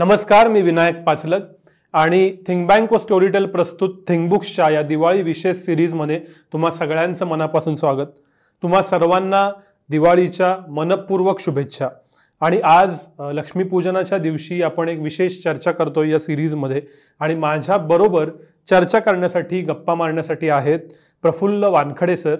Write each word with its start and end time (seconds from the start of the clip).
नमस्कार 0.00 0.48
मी 0.48 0.60
विनायक 0.62 1.02
पाचलक 1.04 1.40
आणि 1.94 2.30
think 2.46 2.66
bank 2.68 2.92
व 2.92 2.98
स्टोरीटेल 2.98 3.46
प्रस्तुत 3.46 3.94
थिंकबुक्सच्या 4.08 4.68
या 4.70 4.82
दिवाळी 4.82 5.22
विशेष 5.22 5.56
सिरीजमध्ये 5.56 6.18
तुम्हा 6.52 6.70
सगळ्यांचं 6.70 7.26
मनापासून 7.26 7.76
स्वागत. 7.76 8.06
तुम्हा 8.62 8.82
सर्वांना 8.82 9.50
दिवाळीच्या 9.90 10.56
मनपूर्वक 10.68 11.40
शुभेच्छा. 11.40 11.88
आणि 12.40 12.60
आज 12.64 13.00
लक्ष्मीपूजनाच्या 13.20 14.18
दिवशी 14.18 14.62
आपण 14.62 14.88
एक 14.88 15.00
विशेष 15.00 15.38
चर्चा 15.42 15.72
करतोय 15.72 16.10
या 16.10 16.18
सिरीजमध्ये 16.18 16.82
आणि 17.20 17.34
माझ्या 17.34 17.76
बरोबर 17.76 18.30
चर्चा 18.70 18.98
करण्यासाठी 18.98 19.60
गप्पा 19.62 19.94
मारण्यासाठी 19.94 20.48
आहेत 20.48 20.80
प्रफुल्ल 21.22 21.64
वानखडे 21.64 22.16
सर. 22.16 22.36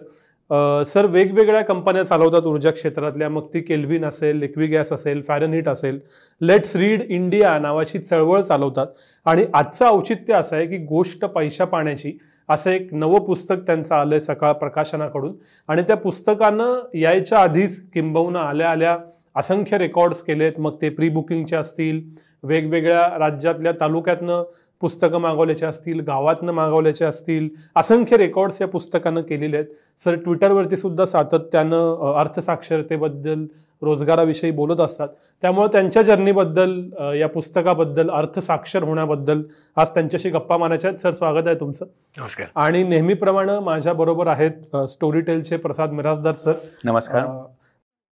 सर 0.87 1.07
वेगवेगळ्या 1.07 1.62
कंपन्या 1.62 2.03
चालवतात 2.05 2.46
ऊर्जा 2.46 2.71
क्षेत्रातल्या. 2.71 3.29
मग 3.29 3.46
ती 3.55 3.61
केल्विन 3.61 4.05
असेल 4.05 4.37
लिक्वी 4.37 4.66
गॅस 4.66 4.93
असेल 4.93 5.23
फॅरनहीट 5.23 5.69
असेल. 5.69 5.98
लेट्स 6.41 6.77
रीड 6.77 7.03
इंडिया 7.03 7.59
नावाची 7.59 7.98
चळवळ 7.98 8.41
चालवतात. 8.41 8.87
आणि 9.27 9.45
आजचं 9.55 9.87
औचित्य 9.87 10.34
असं 10.34 10.57
आहे 10.57 10.66
की 10.66 10.77
गोष्ट 10.77 11.24
पैशा 11.24 11.65
पाण्याची 11.65 12.19
असं 12.48 12.71
एक 12.71 12.95
नवं 12.95 13.19
पुस्तक 13.19 13.57
त्यांचं 13.66 13.95
आलं 13.95 14.15
आहे 14.15 14.21
सकाळ 14.21 14.52
प्रकाशनाकडून. 14.52 15.33
आणि 15.69 15.83
त्या 15.83 15.97
पुस्तकानं 15.97 16.80
यायच्या 16.95 17.38
आधीच 17.38 17.80
किंबहुना 17.91 18.41
आल्या 18.41 18.71
आल्या 18.71 18.96
असंख्य 19.37 19.79
रेकॉर्ड्स 19.79 20.23
केलेत. 20.23 20.52
मग 20.59 20.77
ते 20.82 20.88
प्री 20.88 21.09
बुकिंगचे 21.09 21.57
असतील. 21.57 22.01
वेगवेगळ्या 22.43 23.09
राज्यातल्या 23.19 23.73
तालुक्यातनं 23.80 24.43
पुस्तकं 24.80 25.20
मागवल्याचे 25.20 25.66
असतील 25.66 26.01
गावातनं 26.01 26.52
मागवल्याचे 26.52 27.05
असतील 27.05 27.48
असंख्य 27.77 28.16
रेकॉर्ड्स 28.16 28.61
या 28.61 28.69
पुस्तकानं 28.69 29.21
केलेले 29.21 29.57
आहेत. 29.57 29.69
सर 30.05 30.15
ट्विटरवरती 30.15 30.77
सुद्धा 30.77 31.05
सातत्यानं 31.07 32.15
अर्थसाक्षरतेबद्दल 32.19 33.45
रोजगाराविषयी 33.83 34.51
बोलत 34.51 34.80
असतात. 34.80 35.09
त्यामुळे 35.43 35.69
त्यांच्या 35.73 36.02
जर्नीबद्दल 36.02 36.73
या 37.19 37.29
पुस्तकाबद्दल 37.29 38.11
अर्थसाक्षर 38.11 38.83
होण्याबद्दल 38.83 39.43
आज 39.77 39.91
त्यांच्याशी 39.95 40.30
गप्पा 40.30 40.57
मारायच्या 40.57 40.91
आहेत. 40.91 41.01
सर 41.01 41.12
स्वागत 41.12 41.47
आहे 41.47 41.57
तुमचं. 41.60 41.87
नमस्कार. 42.19 42.47
आणि 42.54 42.82
नेहमीप्रमाणे 42.82 43.59
माझ्या 43.65 43.93
बरोबर 43.93 44.26
आहेत 44.26 44.76
स्टोरी 44.88 45.21
टेलचे 45.21 45.57
प्रसाद 45.57 45.93
मिराजदार 45.93 46.35
सर. 46.35 46.52
नमस्कार. 46.85 47.26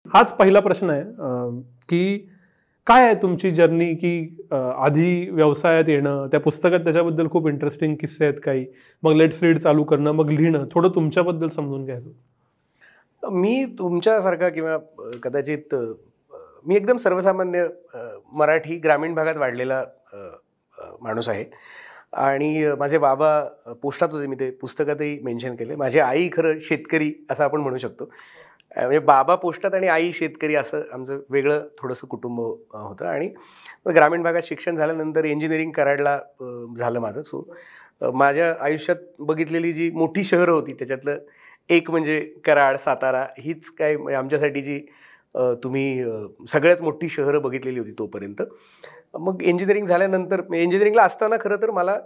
हाच 0.05 0.33
पहिला 0.33 0.59
प्रश्न 0.59 0.89
आहे 0.89 1.03
की 1.89 2.29
काय 2.87 3.05
आहे 3.05 3.15
तुमची 3.21 3.49
जर्नी 3.51 3.93
की 3.95 4.45
आधी 4.51 5.29
व्यवसायात 5.29 5.89
येणं 5.89 6.27
त्या 6.31 6.39
पुस्तकात 6.39 6.79
त्याच्याबद्दल 6.79 7.27
खूप 7.31 7.47
इंटरेस्टिंग 7.47 7.95
किस्से 7.99 8.25
आहेत 8.25 8.39
काही. 8.43 8.65
मग 9.03 9.13
लेट्स 9.15 9.41
रीड 9.43 9.57
चालू 9.57 9.83
करणं 9.83 10.11
मग 10.11 10.29
लिहिणं 10.29 10.65
थोडं 10.71 10.89
तुमच्याबद्दल 10.95 11.47
समजून 11.47 11.85
घ्यायचं. 11.85 12.09
मी 13.23 13.65
तुमच्यासारखा 13.79 14.49
किंवा 14.49 14.77
कदाचित 15.23 15.75
मी 16.65 16.75
एकदम 16.75 16.97
सर्वसामान्य 16.97 17.65
मराठी 18.33 18.77
ग्रामीण 18.83 19.13
भागात 19.15 19.37
वाढलेला 19.37 19.83
माणूस 21.01 21.29
आहे. 21.29 21.45
आणि 22.13 22.71
माझे 22.79 22.97
बाबा 22.97 23.39
पोस्टात 23.81 24.09
होते 24.11 24.27
मी 24.27 24.35
ते 24.39 24.49
पुस्तकातही 24.61 25.19
मेन्शन 25.23 25.55
केले. 25.55 25.75
माझी 25.75 25.99
आई 25.99 26.29
खरं 26.33 26.59
शेतकरी 26.61 27.11
असं 27.31 27.43
आपण 27.43 27.61
म्हणू 27.61 27.77
शकतो. 27.77 28.09
म्हणजे 28.75 28.99
बाबा 28.99 29.35
पोस्टात 29.35 29.73
आणि 29.73 29.87
आई 29.87 30.11
शेतकरी 30.13 30.55
असं 30.55 30.81
आमचं 30.93 31.19
वेगळं 31.29 31.67
थोडंसं 31.79 32.07
कुटुंब 32.07 32.39
होतं. 32.39 33.05
आणि 33.05 33.27
ग्रामीण 33.95 34.23
भागात 34.23 34.41
शिक्षण 34.43 34.75
झाल्यानंतर 34.75 35.25
इंजिनिअरिंग 35.25 35.71
कराडला 35.71 36.17
झालं 36.77 36.99
माझं. 36.99 37.21
सो 37.21 38.11
माझ्या 38.13 38.53
आयुष्यात 38.59 38.97
बघितलेली 39.19 39.73
जी 39.73 39.89
मोठी 39.95 40.23
शहरं 40.23 40.51
होती 40.51 40.73
त्याच्यातलं 40.73 41.17
एक 41.69 41.89
म्हणजे 41.91 42.19
कराड 42.45 42.77
सातारा 42.77 43.25
हीच 43.39 43.69
काय 43.77 43.95
आमच्यासाठी 44.15 44.61
जी 44.61 44.79
तुम्ही 45.63 46.03
सगळ्यात 46.49 46.81
मोठी 46.81 47.09
शहरं 47.09 47.41
बघितलेली 47.41 47.79
होती 47.79 47.91
तोपर्यंत. 47.99 48.41
मग 49.13 49.41
इंजिनिअरिंग 49.41 49.85
झाल्यानंतर 49.85 50.41
म्हणजे 50.41 50.63
इंजिनिअरिंगला 50.63 51.03
असताना 51.03 51.35
खरं 51.41 51.61
तर 51.61 51.71
मला 51.71 51.97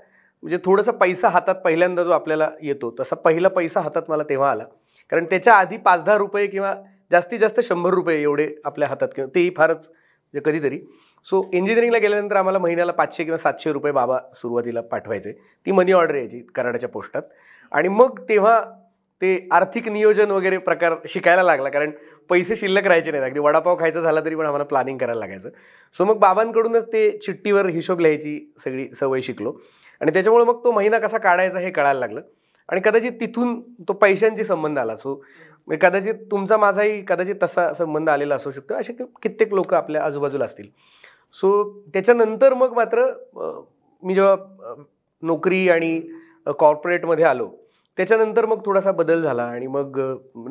म्हणजे 0.44 0.58
थोडासा 0.66 0.92
पैसा 0.92 1.30
हातात 1.30 1.56
पहिल्यांदा 1.64 2.04
जो 2.04 2.12
आपल्याला 2.12 2.50
येतो 2.62 2.96
तसा 3.00 3.16
पहिला 3.16 3.48
पैसा 3.50 3.81
हातात 3.81 4.09
मला 4.09 4.24
तेव्हा 4.30 4.50
आला. 4.52 4.64
कारण 5.09 5.25
त्याच्या 5.25 5.53
आधी 5.53 5.78
पाच 5.78 6.03
दहा 6.03 6.18
रुपये 6.18 6.47
किंवा 6.47 6.75
जास्तीत 7.12 7.40
जास्त 7.40 7.59
शंभर 7.59 7.90
रुपये 7.90 8.22
एवढे 8.22 8.56
आपल्या 8.66 8.88
हातात 8.88 9.07
किंवा 9.16 9.29
तेही 9.35 9.50
फारच 9.57 9.90
म्हणजे 9.90 10.51
कधीतरी. 10.51 10.79
सो 11.25 11.50
इंजिनिअरिंगला 11.53 11.97
गेल्यानंतर 11.97 12.35
आम्हाला 12.35 12.59
महिन्याला 12.59 12.91
पाचशे 12.91 13.23
किंवा 13.23 13.38
सातशे 13.38 13.72
रुपये 13.72 13.91
बाबा 13.91 14.19
सुरुवातीला 14.34 14.81
पाठवायचे. 14.81 15.31
ती 15.66 15.72
मनी 15.72 15.91
ऑर्डर 15.91 16.16
यायची 16.16 16.40
कराडाच्या 16.40 16.90
पोस्टात. 16.90 17.22
आणि 17.72 17.88
मग 17.88 18.19
तेव्हा 18.29 18.62
ते 19.22 19.47
आर्थिक 19.51 19.90
नियोजन 19.90 20.31
वगैरे 20.31 20.57
प्रकार 20.57 20.94
शिकायला 21.07 21.44
लागला. 21.44 21.69
कारण 21.69 21.91
पैसे 22.29 22.56
शिल्लक 22.56 22.88
राहायचे 22.88 23.12
नाहीत. 23.12 23.25
अगदी 23.25 23.40
वडापाव 23.40 23.78
खायचा 23.79 24.01
झाला 24.01 24.22
तरी 24.22 24.35
पण 24.35 24.46
आम्हाला 24.46 24.63
प्लॅनिंग 24.63 24.97
करायला 24.97 25.19
लागायचं. 25.19 25.50
सो 25.97 26.06
मग 26.06 26.17
बाबांकडूनच 26.17 26.94
ते 26.94 27.17
चिठ्ठीवर 27.17 27.66
हिशोब 27.66 28.00
लिहायची 28.00 28.53
सगळी 28.63 28.94
सवय 28.94 29.22
शिकलो. 29.22 29.53
आणि 30.01 30.13
त्याच्यामुळे 30.13 30.46
मग 30.46 30.63
तो 30.63 30.72
महिना 30.72 31.00
कसा 31.00 31.17
काढायचा 31.17 31.59
हे 31.59 31.72
कळायला 31.72 32.00
लागलं. 32.00 32.22
आणि 32.69 32.81
कदाचित 32.85 33.11
तिथून 33.19 33.59
तो 33.88 33.94
पैशांशी 33.94 34.44
संबंध 34.44 34.79
आला 34.79 34.95
सो 34.95 35.13
म्हणजे 35.67 35.88
कदाचित 35.88 36.16
तुमचा 36.31 36.57
माझाही 36.57 37.01
कदाचित 37.07 37.35
तसा 37.44 37.72
संबंध 37.73 38.09
आलेला 38.09 38.35
असू 38.35 38.51
शकतो. 38.51 38.73
असे 38.75 38.94
कित्येक 38.94 39.53
लोक 39.53 39.73
आपल्या 39.73 40.03
आजूबाजूला 40.05 40.45
असतील. 40.45 40.67
सो 41.35 41.83
त्याच्यानंतर 41.94 42.53
मग 42.53 42.73
मात्र 42.75 43.05
मी 44.03 44.13
जेव्हा 44.13 44.75
नोकरी 45.23 45.67
आणि 45.69 46.00
कॉर्पोरेटमध्ये 46.59 47.25
आलो 47.25 47.50
त्याच्यानंतर 47.97 48.45
मग 48.45 48.59
थोडासा 48.66 48.91
बदल 48.91 49.22
झाला 49.22 49.44
आणि 49.44 49.67
मग 49.67 49.99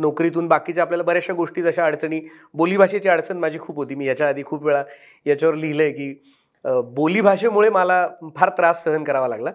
नोकरीतून 0.01 0.47
बाकीच्या 0.49 0.83
आपल्याला 0.85 1.05
बऱ्याचशा 1.05 1.33
गोष्टी 1.33 1.63
जशा 1.63 1.85
अडचणी 1.87 2.21
बोलीभाषेची 2.55 3.09
अडचण 3.09 3.39
माझी 3.39 3.59
खूप 3.59 3.77
होती. 3.77 3.95
मी 3.95 4.07
याच्या 4.07 4.29
आधी 4.29 4.43
खूप 4.47 4.65
वेळा 4.65 4.83
याच्यावर 5.27 5.55
लिहिलं 5.55 5.83
आहे 5.83 5.93
की 5.93 6.13
बोलीभाषेमुळे 6.95 7.71
मला 7.71 8.07
फार 8.37 8.51
त्रास 8.57 8.83
सहन 8.85 9.05
करावा 9.05 9.29
लागला. 9.29 9.51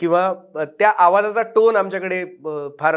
किंवा 0.00 0.32
त्या 0.78 0.90
आवाजाचा 0.98 1.42
टोन 1.54 1.76
आमच्याकडे 1.76 2.24
फार 2.80 2.96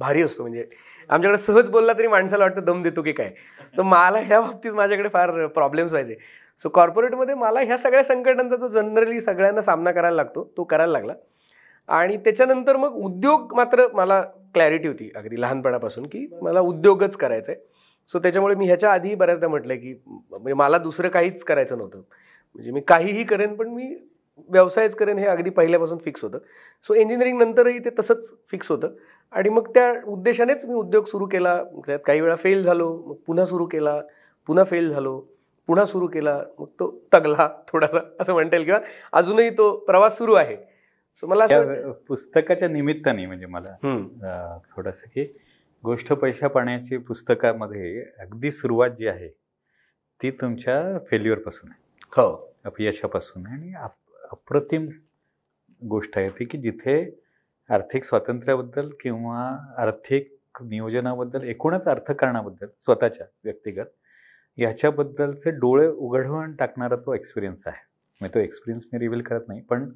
भारी 0.00 0.22
असतो. 0.22 0.42
म्हणजे 0.42 0.64
आमच्याकडे 1.10 1.38
सहज 1.38 1.68
बोलला 1.70 1.92
तरी 1.92 2.06
माणसाला 2.06 2.44
वाटतं 2.44 2.64
दम 2.64 2.82
देतो 2.82 3.02
की 3.02 3.12
काय? 3.12 3.30
तर 3.76 3.82
मला 3.82 4.18
ह्या 4.18 4.40
बाबतीत 4.40 4.72
माझ्याकडे 4.72 5.08
फार 5.12 5.46
प्रॉब्लेम्स 5.46 5.92
व्हायचे. 5.92 6.16
सो 6.60 6.68
कॉर्पोरेटमध्ये 6.68 7.34
मला 7.34 7.60
ह्या 7.60 7.76
सगळ्या 7.78 8.02
संकटांचा 8.04 8.56
जो 8.56 8.68
जनरली 8.72 9.20
सगळ्यांना 9.20 9.60
सामना 9.60 9.90
करायला 9.92 10.16
लागतो 10.16 10.44
तो 10.56 10.64
करायला 10.64 10.92
लागला. 10.92 11.14
आणि 11.88 12.16
त्याच्यानंतर 12.16 12.76
मग 12.76 12.94
उद्योग 12.96 13.54
मात्र 13.56 13.86
मला 13.94 14.20
क्लॅरिटी 14.54 14.88
होती 14.88 15.10
अगदी 15.16 15.40
लहानपणापासून 15.40 16.06
की 16.06 16.26
मला 16.42 16.60
उद्योगच 16.60 17.16
करायचा 17.16 17.52
आहे 17.52 17.60
सो 18.10 18.18
त्याच्यामुळे 18.18 18.54
मी 18.54 18.66
ह्याच्या 18.66 18.92
आधी 18.92 19.14
बऱ्याचदा 19.14 19.48
म्हटलं 19.48 19.74
की 19.74 19.94
म्हणजे 20.06 20.54
मला 20.54 20.78
दुसरं 20.78 21.08
काहीच 21.08 21.42
करायचं 21.44 21.78
नव्हतं. 21.78 21.98
म्हणजे 22.54 22.70
मी 22.70 22.80
काहीही 22.80 23.24
करेन 23.24 23.54
पण 23.54 23.68
मी 23.68 23.94
व्यवसायच 24.50 24.94
करेन 24.94 25.18
हे 25.18 25.26
अगदी 25.26 25.50
पहिल्यापासून 25.50 25.98
फिक्स 25.98 26.24
होतं. 26.24 26.38
सो 26.86 26.94
इंजिनिअरिंग 26.94 27.38
नंतरही 27.38 27.78
ते 27.78 27.90
तसंच 27.98 28.32
फिक्स 28.50 28.70
होतं. 28.70 28.94
आणि 29.32 29.48
मग 29.48 29.68
त्या 29.74 29.92
उद्देशानेच 30.06 30.64
मी 30.64 30.74
उद्योग 30.74 31.04
सुरू 31.04 31.26
केला. 31.26 31.62
त्यात 31.86 31.98
काही 32.06 32.20
वेळा 32.20 32.34
फेल 32.34 32.62
झालो 32.64 32.88
मग 33.06 33.14
पुन्हा 33.26 33.44
सुरू 33.46 33.66
केला 33.66 34.00
पुन्हा 34.48 34.64
फेल 34.64 34.90
झालो 34.90 35.18
पुन्हा 35.68 35.84
सुरू 35.86 36.06
केला 36.06 36.38
मग 36.58 36.66
तो 36.80 36.88
तगला 37.14 37.48
थोडासा 37.68 37.98
असं 38.20 38.32
म्हणता 38.32 38.56
येईल. 38.56 38.64
किंवा 38.66 38.80
अजूनही 39.12 39.50
तो 39.50 39.70
प्रवास 39.86 40.18
सुरू 40.18 40.34
आहे. 40.34 40.56
सो 41.22 41.26
मला 41.26 41.44
असं 41.44 41.92
पुस्तकाच्या 42.08 42.68
निमित्ताने 42.68 43.26
म्हणजे 43.26 43.46
मला 43.46 44.58
थोडंसं 44.70 45.06
की 45.14 45.24
गोष्ट 45.84 46.12
पैशा 46.12 46.48
पाण्याची 46.48 46.96
पुस्तकामध्ये 46.98 48.04
अगदी 48.18 48.50
सुरुवात 48.50 48.90
जी 48.90 49.06
आहे 49.06 49.28
ती 50.20 50.30
तुमच्या 50.30 50.82
फेल्युअरपासून 51.10 51.70
आहे. 51.70 51.82
हो. 52.16 52.54
अपयशापासून 52.64 53.46
आणि 53.46 53.72
अप्रतिम 54.30 54.86
गोष्ट 55.88 56.18
आहे 56.18 56.28
ती 56.28 56.44
की 56.44 56.58
जिथे 56.58 56.98
आर्थिक 57.70 58.04
स्वातंत्र्याबद्दल 58.04 58.88
किंवा 59.00 59.40
आर्थिक 59.82 60.62
नियोजनाबद्दल 60.62 61.42
एकूणच 61.42 61.88
अर्थकारणाबद्दल 61.88 62.66
स्वतःच्या 62.80 63.26
व्यक्तिगत 63.44 63.86
ह्याच्याबद्दलचे 64.58 65.50
डोळे 65.50 65.86
उघडवून 65.88 66.54
टाकणारा 66.56 66.96
तो 66.96 67.14
एक्सपिरियन्स 67.14 67.66
आहे. 67.66 67.84
म्हणजे 68.20 68.28
मी 68.28 68.34
तो 68.34 68.44
एक्सपिरियन्स 68.44 68.84
मी 68.92 68.98
रिव्हील 68.98 69.22
करत 69.22 69.48
नाही 69.48 69.60
पण 69.60 69.88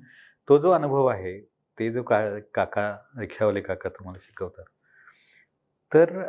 तो 0.48 0.58
जो 0.58 0.70
अनुभव 0.70 1.06
आहे 1.06 1.38
ते 1.78 1.90
जो 1.92 2.02
का 2.02 2.20
काका 2.54 2.90
रिक्षावाले 3.18 3.60
काका 3.60 3.88
तुम्हाला 3.88 4.18
शिकवतात. 4.22 4.64
तर 5.92 6.28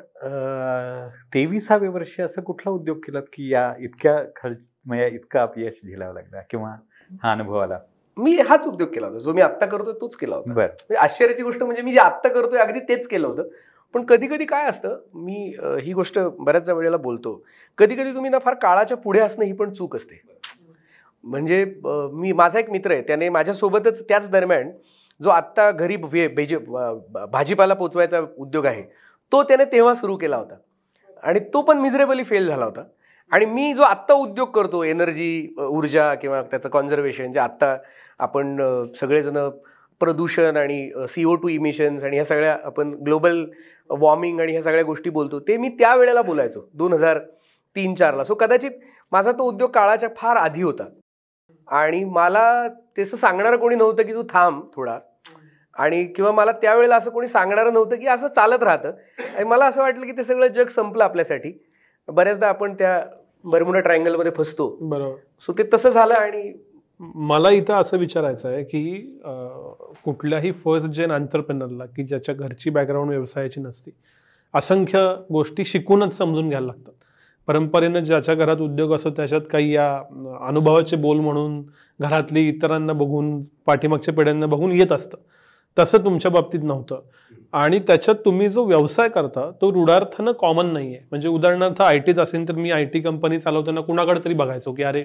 तेविसावे 1.34 1.88
वर्षी 1.88 2.22
असं 2.22 2.42
कुठला 2.42 2.72
उद्योग 2.72 2.98
केलात 2.98 3.24
की 3.34 3.52
या 3.54 3.74
इतक्या 3.80 4.18
खर्च 4.36 4.70
म्हणजे 4.86 5.08
इतका 5.16 5.42
अपयश 5.44 5.82
झेलावा 5.86 6.14
लागला 6.14 6.42
किंवा 6.50 6.76
हा 7.24 7.32
अनुभव 7.32 7.58
आला? 7.58 7.80
मी 8.18 8.36
हाच 8.50 8.66
उद्योग 8.68 8.90
केला 8.94 9.08
होता. 9.08 9.20
जो 9.20 9.34
मी 9.34 9.42
आत्ता 9.42 9.66
करतोय 9.66 9.94
तोच 10.02 10.16
केला 10.16 10.36
होता. 10.36 10.52
म्हणजे 10.52 10.96
आश्चर्याची 10.96 11.44
गोष्ट 11.44 11.64
म्हणजे 11.64 11.82
मी 11.82 11.92
जे 11.92 12.00
आत्ता 12.00 12.30
करतोय 12.30 12.60
अगदी 12.60 12.80
तेच 12.90 13.08
केलं 13.08 13.28
होतं. 13.28 13.48
पण 13.94 14.04
कधी 14.06 14.28
कधी 14.28 14.46
काय 14.46 14.68
असतं 14.70 14.98
मी 15.16 15.54
ही 15.82 15.94
गोष्ट 15.94 16.20
बऱ्याच 16.20 16.70
वेळेला 16.70 16.98
बोलतो. 16.98 17.42
कधी 17.78 17.96
कधी 17.96 18.14
तुम्ही 18.14 18.30
ना 18.32 18.40
फार 18.40 18.54
काळाच्या 18.62 18.98
पुढे 18.98 19.20
असणं 19.20 19.46
ही 19.46 19.54
पण 19.54 19.74
चूक 19.74 19.96
असते. 19.96 20.22
म्हणजे 21.24 21.64
मी 22.14 22.32
माझा 22.32 22.60
एक 22.60 22.70
मित्र 22.72 22.92
आहे 22.92 23.02
त्याने 23.08 23.30
माझ्यासोबतच 23.30 24.02
त्याच 24.10 24.30
दरम्यान 24.32 24.70
जो 25.20 25.30
आत्ता 25.30 25.70
घरी 25.72 25.96
भे 25.96 26.28
भेजे 26.28 26.58
भाजीपाला 26.58 27.74
पोचवायचा 27.74 28.20
उद्योग 28.38 28.66
आहे 28.66 28.84
तो 29.32 29.42
त्याने 29.44 29.66
तेव्हा 29.72 29.94
सुरू 29.94 30.16
केला 30.18 30.38
होता. 30.38 30.56
आणि 31.24 31.40
तो 31.54 31.62
पण 31.62 31.78
मिझरेबली 31.78 32.24
फेल 32.24 32.48
झाला 32.48 32.66
होता. 32.66 32.84
आणि 33.32 33.46
मी 33.46 33.74
जो 33.74 33.84
आत्ता 33.84 34.14
उद्योग 34.14 34.50
करतो 34.50 34.84
एनर्जी 34.84 35.56
ऊर्जा 35.58 36.14
किंवा 36.16 36.42
त्याचं 36.42 36.70
कॉन्झर्वेशन 36.70 37.32
जे 37.32 37.40
आत्ता 37.40 37.78
आपण 38.20 38.56
सगळेजणं 38.56 38.96
सगळेजण 38.96 39.50
प्रदूषण 40.00 40.58
आणि 40.58 40.92
सी 41.10 41.24
ओ 41.26 41.36
टू 41.36 41.48
इमिशन्स 41.48 42.04
आणि 42.04 42.16
ह्या 42.16 42.26
सगळ्या 42.26 42.58
आपण 42.64 42.90
ग्लोबल 43.06 43.46
वॉर्मिंग 43.90 44.40
आणि 44.40 44.52
ह्या 44.52 44.62
सगळ्या 44.62 44.84
गोष्टी 44.84 45.10
बोलतो 45.10 45.40
ते 45.40 45.58
मी 45.58 45.70
त्या 45.70 45.96
वेळेला 45.96 46.22
बोलायचो 46.22 46.70
दोन 46.74 46.94
हजार 46.94 47.20
तीन 47.76 47.96
चारला. 47.96 48.24
सो 48.24 48.36
कदाचित 48.36 48.72
माझा 49.12 49.32
तो 49.32 49.44
उद्योग 49.44 49.72
काळाच्या 49.72 50.10
फार 50.18 50.38
आधी 50.38 50.64
होता. 50.64 50.84
आणि 51.68 52.04
मला 52.04 52.68
तसं 53.00 53.18
सांगणारं 53.18 53.58
कोणी 53.58 53.76
नव्हतं 53.76 54.04
की 54.04 54.14
तू 54.14 54.24
थांब 54.30 54.62
थोडा. 54.76 55.00
आणि 55.76 56.04
किंवा 56.06 56.32
मला 56.32 56.52
त्यावेळेला 56.52 56.96
असं 56.96 57.12
कोणी 57.12 57.28
सांगणारं 57.28 57.74
नव्हतं 57.74 57.96
की 57.96 58.08
असं 58.08 58.28
चालत 58.28 58.64
राहतं. 58.64 58.92
आणि 59.36 59.44
मला 59.44 59.66
असं 59.66 59.82
वाटलं 59.82 60.06
की 60.06 60.12
ते 60.12 60.24
सगळं 60.24 60.48
जग 60.48 60.68
संपलं 60.68 61.04
आपल्यासाठी. 61.04 61.52
बऱ्याचदा 62.08 62.48
आपण 62.48 62.74
त्या 62.74 63.04
बरमुडा 63.46 63.80
ट्रायंगलमध्ये 63.80 64.32
फसतो. 64.38 64.68
बरोबर. 64.82 65.16
सो 65.46 65.54
ते 65.58 65.64
तसं 65.74 65.90
झालं 65.90 66.14
आणि 66.14 66.52
मला 67.00 67.50
इथं 67.50 67.74
असं 67.74 67.98
विचारायचं 67.98 68.50
आहे 68.50 68.64
की 68.64 68.84
कुठल्याही 70.06 70.52
फर्स्ट 70.56 70.90
जेन 70.90 71.12
आंतरप्रेनरला 71.12 71.86
की 71.86 72.04
ज्याच्या 72.04 72.36
घरची 72.36 72.70
बॅकग्राऊंड 72.70 73.10
व्यवसायाची 73.10 73.62
नसती 73.62 73.92
असंख्य 74.54 75.00
गोष्टी 75.32 75.66
शिकूनच 75.66 76.18
समजून 76.18 76.50
घ्यायला 76.50 76.68
लागतात. 76.68 76.94
परंपरेनं 77.48 78.00
ज्याच्या 78.00 78.36
घरात 78.36 78.58
उद्योग 78.62 78.94
असतो 78.94 79.10
त्याच्यात 79.10 79.42
काही 79.52 79.74
या 79.74 79.96
अनुभवाचे 80.48 80.96
बोल 80.96 81.20
म्हणून 81.20 81.62
घरातली 82.00 82.48
इतरांना 82.50 82.94
बघून 82.94 83.42
पाठीमागच्या 83.66 84.14
पिढ्यांना 84.14 84.46
बघून 84.46 84.72
येत 84.72 84.92
असतं. 84.92 85.18
तसं 85.78 86.04
तुमच्या 86.06 86.32
बाबतीत 86.32 86.64
नव्हतं. 86.64 87.02
आणि 87.54 87.80
त्याच्यात 87.80 88.16
तुम्ही 88.26 88.48
जो 88.50 88.64
व्यवसाय 88.66 89.10
करता 89.10 89.50
तो 89.62 89.72
रुडार्थानं 89.74 90.32
कॉमन 90.32 90.72
नाही 90.74 90.96
आहे 90.96 91.06
म्हणजे 91.12 91.30
उदाहरणार्थ 91.30 91.82
आय 91.82 92.00
टीत 92.00 92.20
असेल 92.20 92.48
तर 92.48 92.54
मी 92.54 92.72
आय 92.72 92.86
टी 92.86 93.00
कंपनी 93.00 93.40
चालवताना 93.40 93.82
कुणाकडे 93.82 94.20
तरी 94.26 94.34
बघायचो 94.34 94.74
की 94.74 94.84
अरे 94.84 95.04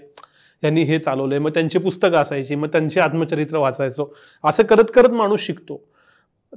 यांनी 0.63 0.83
हे 0.83 0.99
चालवलंय 0.99 1.39
मग 1.39 1.51
त्यांची 1.51 1.79
पुस्तकं 1.79 2.17
असायची 2.17 2.55
मग 2.55 2.69
त्यांची 2.69 3.01
आत्मचरित्र 3.01 3.59
वाचायचो. 3.59 4.13
असं 4.45 4.63
करत 4.63 4.91
करत 4.95 5.11
माणूस 5.11 5.41
शिकतो. 5.41 5.81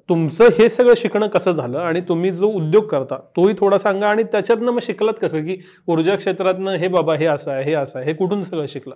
तुमचं 0.10 0.50
हे 0.60 0.70
सगळं 0.70 0.94
शिकणं 0.98 1.28
कसं 1.28 1.52
झालं 1.52 1.78
आणि 1.80 2.02
तुम्ही 2.02 2.32
जो 2.32 2.48
उद्योग 2.48 2.86
करता 2.88 3.18
तोही 3.36 3.54
थोडा 3.60 3.78
सांगा 3.78 4.08
आणि 4.08 4.24
त्याच्यातनं 4.24 4.72
मग 4.72 4.80
शिकलात 4.82 5.14
कसं 5.22 5.46
की 5.46 5.58
ऊर्जा 5.88 6.16
क्षेत्रातनं 6.16 6.76
हे 6.76 6.88
बाबा 6.88 7.16
हे 7.16 7.26
असं 7.26 7.52
आहे 7.52 7.64
हे 7.64 7.74
असं 7.74 8.00
आहे 8.00 8.08
हे 8.08 8.14
कुठून 8.14 8.44
सगळं 8.44 8.66
शिकलं 8.66 8.96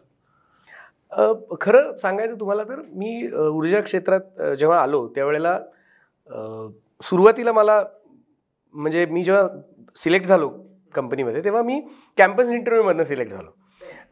खरं 1.62 1.96
सांगायचं 1.98 2.40
तुम्हाला 2.40 2.64
तर 2.64 2.82
मी 2.92 3.30
ऊर्जा 3.34 3.82
क्षेत्रात 3.82 4.42
जेव्हा 4.60 4.82
आलो 4.82 5.08
त्यावेळेला 5.16 5.58
सुरुवातीला 7.02 7.52
मला 7.52 7.84
म्हणजे 8.76 9.06
मी 9.06 9.24
जेव्हा 9.24 9.48
सिलेक्ट 9.96 10.28
झालो 10.28 10.50
कंपनीमध्ये 10.96 11.44
तेव्हा 11.44 11.62
मी 11.64 11.80
कॅम्पस 12.18 12.50
इंटरव्ह्यूमधनं 12.50 13.04
सिलेक्ट 13.04 13.32
झालो. 13.32 13.50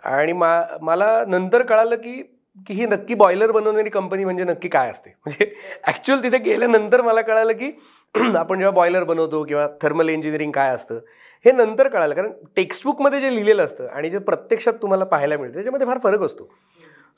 आणि 0.03 0.33
मा 0.33 0.62
मला 0.81 1.24
नंतर 1.27 1.62
कळालं 1.62 1.95
की 1.95 2.21
की 2.68 2.74
ही 2.74 2.86
नक्की 2.86 3.15
बॉयलर 3.15 3.51
बनवणारी 3.51 3.89
कंपनी 3.89 4.24
म्हणजे 4.25 4.44
नक्की 4.44 4.69
काय 4.69 4.89
असते. 4.89 5.09
म्हणजे 5.09 5.45
ॲक्च्युअल 5.88 6.24
तिथे 6.24 6.38
गेल्यानंतर 6.38 7.01
मला 7.01 7.21
कळालं 7.21 7.53
की 7.57 7.71
आपण 8.38 8.59
जेव्हा 8.59 8.71
बॉयलर 8.75 9.03
बनवतो 9.03 9.44
किंवा 9.44 9.68
थर्मल 9.81 10.09
इंजिनिअरिंग 10.09 10.51
काय 10.51 10.74
असतं 10.74 11.00
हे 11.45 11.51
नंतर 11.51 11.88
कळालं. 11.88 12.15
कारण 12.15 12.31
टेक्स्टबुकमध्ये 12.56 13.19
जे 13.19 13.33
लिहिलेलं 13.36 13.63
असतं 13.63 13.88
आणि 13.88 14.09
जे 14.09 14.19
प्रत्यक्षात 14.19 14.74
तुम्हाला 14.81 15.06
पाहायला 15.06 15.38
मिळतं 15.38 15.53
त्याच्यामध्ये 15.53 15.88
फार 15.88 16.00
फरक 16.03 16.24
असतो. 16.24 16.50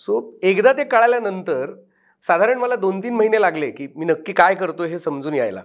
सो 0.02 0.20
एकदा 0.44 0.74
ते 0.74 0.84
कळाल्यानंतर 0.84 1.74
साधारण 2.24 2.58
मला 2.58 2.76
दोन 2.76 3.00
तीन 3.04 3.14
महिने 3.16 3.42
लागले 3.42 3.70
की 3.72 3.88
मी 3.96 4.06
नक्की 4.06 4.34
काय 4.34 4.56
करतो 4.56 4.84
हे 4.84 5.00
समजून 5.00 5.34
यायला. 5.34 5.62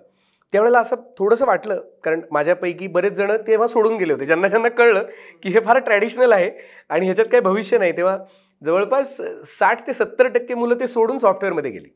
त्यावेळेला 0.52 0.78
असं 0.80 0.96
थोडंसं 1.18 1.46
वाटलं 1.46 1.80
कारण 2.04 2.20
माझ्यापैकी 2.32 2.86
बरेच 2.86 3.12
जण 3.12 3.32
तेव्हा 3.46 3.66
सोडून 3.66 3.96
गेले 3.96 4.12
होते. 4.12 4.24
ज्यांना 4.24 4.48
ज्यांना 4.48 4.68
कळलं 4.68 5.02
की 5.42 5.50
हे 5.50 5.60
फार 5.60 5.78
ट्रॅडिशनल 5.78 6.32
आहे 6.32 6.50
आणि 6.90 7.06
ह्याच्यात 7.06 7.26
काही 7.32 7.40
भविष्य 7.40 7.78
नाही 7.78 7.96
तेव्हा 7.96 8.18
जवळपास 8.62 9.16
साठ 9.46 9.86
ते 9.86 9.92
सत्तर 9.92 10.28
टक्के 10.28 10.54
मुलं 10.54 10.80
ते 10.80 10.86
सोडून 10.86 11.18
सॉफ्टवेअरमध्ये 11.18 11.70
गेली. 11.70 11.88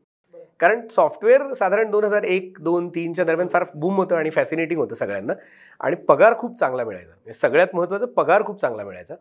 कारण 0.60 0.86
सॉफ्टवेअर 0.88 1.52
साधारण 1.52 1.90
दोन 1.90 2.04
हजार 2.04 2.22
एक 2.22 2.58
दोन 2.60 2.88
तीनच्या 2.88 3.24
दरम्यान 3.24 3.48
फार 3.48 3.64
बूम 3.74 3.96
होतं 3.96 4.16
आणि 4.16 4.30
फॅसिनेटिंग 4.30 4.80
होतं 4.80 4.94
सगळ्यांना. 4.94 5.32
आणि 5.80 5.96
पगार 5.96 6.34
खूप 6.38 6.58
चांगला 6.58 6.84
मिळायचा. 6.84 7.10
म्हणजे 7.10 7.32
सगळ्यात 7.32 7.74
महत्त्वाचं 7.74 8.06
पगार 8.06 8.44
खूप 8.44 8.60
चांगला 8.60 8.84
मिळायचा. 8.84 9.14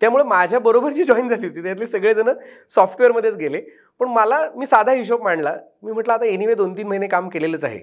त्यामुळे 0.00 0.24
माझ्याबरोबर 0.24 0.90
जी 0.90 1.04
जॉईन 1.04 1.28
झाली 1.28 1.46
होती. 1.46 1.62
त्यातले 1.62 1.86
सगळेजण 1.86 2.28
सॉफ्टवेअरमध्येच 2.70 3.36
गेले. 3.36 3.60
पण 3.98 4.08
मला 4.08 4.50
मी 4.56 4.66
साधा 4.66 4.92
हिशोब 4.92 5.22
मांडला. 5.22 5.56
मी 5.82 5.92
म्हटलं 5.92 6.12
आता 6.12 6.24
एनिवे 6.24 6.54
दोन 6.54 6.72
तीन 6.72 6.88
महिने 6.88 7.06
काम 7.06 7.28
केलेलंच 7.28 7.64
आहे. 7.64 7.80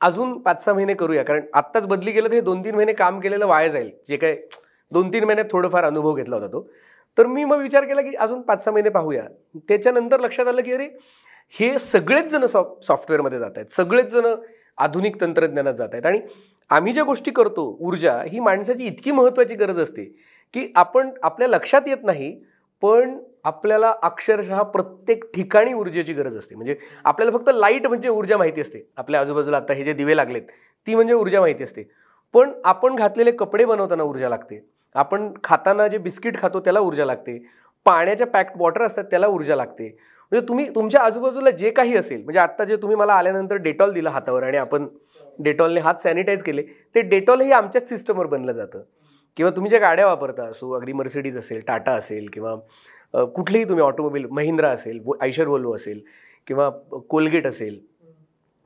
अजून 0.00 0.38
पाच 0.38 0.64
सहा 0.64 0.74
महिने 0.74 0.94
करूया. 0.94 1.22
कारण 1.22 1.40
आत्ताच 1.54 1.86
बदली 1.86 2.12
गेलं 2.12 2.28
तर 2.28 2.34
हे 2.34 2.40
दोन 2.40 2.64
तीन 2.64 2.74
महिने 2.74 2.92
काम 2.92 3.20
केलेलं 3.20 3.46
वाया 3.46 3.68
जाईल. 3.68 3.90
जे 4.08 4.16
काय 4.16 4.36
दोन 4.92 5.08
तीन 5.08 5.24
महिन्यात 5.24 5.46
थोडंफार 5.50 5.84
अनुभव 5.84 6.14
घेतला 6.14 6.36
होता 6.36 6.46
तो. 6.46 6.70
तर 7.18 7.26
मी 7.26 7.44
मग 7.44 7.58
विचार 7.58 7.84
केला 7.84 8.02
की 8.02 8.14
अजून 8.14 8.40
पाच 8.40 8.64
सहा 8.64 8.72
महिने 8.72 8.88
पाहूया. 8.88 9.22
त्याच्यानंतर 9.68 10.20
लक्षात 10.20 10.48
आलं 10.48 10.62
की 10.62 10.72
अरे 10.72 10.88
हे 11.60 11.78
सगळेच 11.78 12.24
जण 12.24 12.46
सॉफ्ट 12.46 12.84
सॉफ्टवेअरमध्ये 12.84 13.38
जात 13.38 13.50
आहेत. 13.56 13.66
सगळेच 13.66 14.06
जण 14.06 14.26
आधुनिक 14.78 15.20
तंत्रज्ञानात 15.20 15.74
जात 15.74 15.88
आहेत. 15.92 16.06
आणि 16.06 16.20
आम्ही 16.70 16.92
ज्या 16.92 17.04
गोष्टी 17.04 17.30
करतो 17.30 17.64
ऊर्जा 17.80 18.20
ही 18.28 18.40
माणसाची 18.40 18.84
इतकी 18.84 19.10
महत्त्वाची 19.10 19.54
गरज 19.54 19.78
असते 19.80 20.04
की 20.54 20.66
आपण 20.76 21.10
आपल्या 21.22 21.48
लक्षात 21.48 21.82
येत 21.86 22.04
नाही 22.04 22.34
पण 22.82 23.18
आपल्याला 23.44 23.92
अक्षरशः 24.02 24.62
प्रत्येक 24.62 25.24
ठिकाणी 25.34 25.72
ऊर्जेची 25.72 26.12
गरज 26.12 26.36
असते. 26.36 26.54
म्हणजे 26.54 26.74
आपल्याला 27.04 27.36
फक्त 27.36 27.48
लाइट 27.54 27.86
म्हणजे 27.86 28.08
ऊर्जा 28.08 28.36
माहिती 28.36 28.60
असते. 28.60 28.82
आपल्या 28.96 29.20
आजूबाजूला 29.20 29.56
आता 29.56 29.72
हे 29.74 29.84
जे 29.84 29.92
दिवे 29.92 30.16
लागलेत 30.16 30.42
ती 30.86 30.94
म्हणजे 30.94 31.14
ऊर्जा 31.14 31.40
माहिती 31.40 31.64
असते. 31.64 31.82
पण 32.34 32.52
आपण 32.64 32.94
घातलेले 32.94 33.30
कपडे 33.30 33.64
बनवताना 33.64 34.02
ऊर्जा 34.02 34.28
लागते. 34.28 34.60
आपण 34.94 35.32
खाताना 35.44 35.86
जे 35.88 35.98
बिस्किट 35.98 36.38
खातो 36.38 36.60
त्याला 36.60 36.80
ऊर्जा 36.80 37.04
लागते. 37.04 37.38
पाण्याच्या 37.86 38.26
पॅक्ड 38.26 38.60
वॉटर 38.60 38.82
असतात 38.82 39.04
त्याला 39.10 39.26
ऊर्जा 39.26 39.56
लागते. 39.56 39.88
म्हणजे 40.32 40.46
तुम्ही 40.48 40.68
तुमच्या 40.74 41.00
आजूबाजूला 41.00 41.50
जे 41.50 41.70
काही 41.70 41.96
असेल 41.96 42.22
म्हणजे 42.22 42.40
आत्ता 42.40 42.64
जे 42.64 42.76
तुम्ही 42.76 42.96
मला 42.96 43.14
आल्यानंतर 43.14 43.56
डेटॉल 43.56 43.92
दिलं 43.92 44.10
हातावर 44.10 44.42
आणि 44.42 44.56
आपण 44.56 44.86
डेटॉलने 45.42 45.80
हात 45.80 45.94
सॅनिटाईज 45.94 46.42
केले 46.42 46.62
ते 46.94 47.00
डेटॉलही 47.00 47.52
आमच्याच 47.52 47.88
सिस्टमवर 47.88 48.26
बनलं 48.26 48.52
जातं. 48.52 48.82
किंवा 49.36 49.50
तुम्ही 49.50 49.68
ज्या 49.68 49.80
गाड्या 49.80 50.06
वापरता 50.06 50.44
असो 50.44 50.72
अगदी 50.72 50.92
मर्सिडीज 50.92 51.38
असेल 51.38 51.60
टाटा 51.60 51.92
असेल 51.92 52.28
किंवा 52.32 52.54
कुठलीही 53.24 53.64
तुम्ही 53.64 53.84
ऑटोमोबाईल 53.84 54.26
महिंद्रा 54.30 54.70
असेल 54.70 55.00
वो- 55.04 55.18
आयशर 55.22 55.48
वोल्वो 55.48 55.76
असेल 55.76 56.00
किंवा 56.46 56.70
कोलगेट 57.08 57.46
असेल 57.46 57.78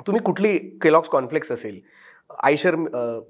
तुम्ही 0.06 0.22
कुठली 0.22 0.58
केलॉक्स 0.58 1.08
कॉन्फ्लेक्स 1.08 1.52
असेल 1.52 1.80
आयशर 2.42 2.74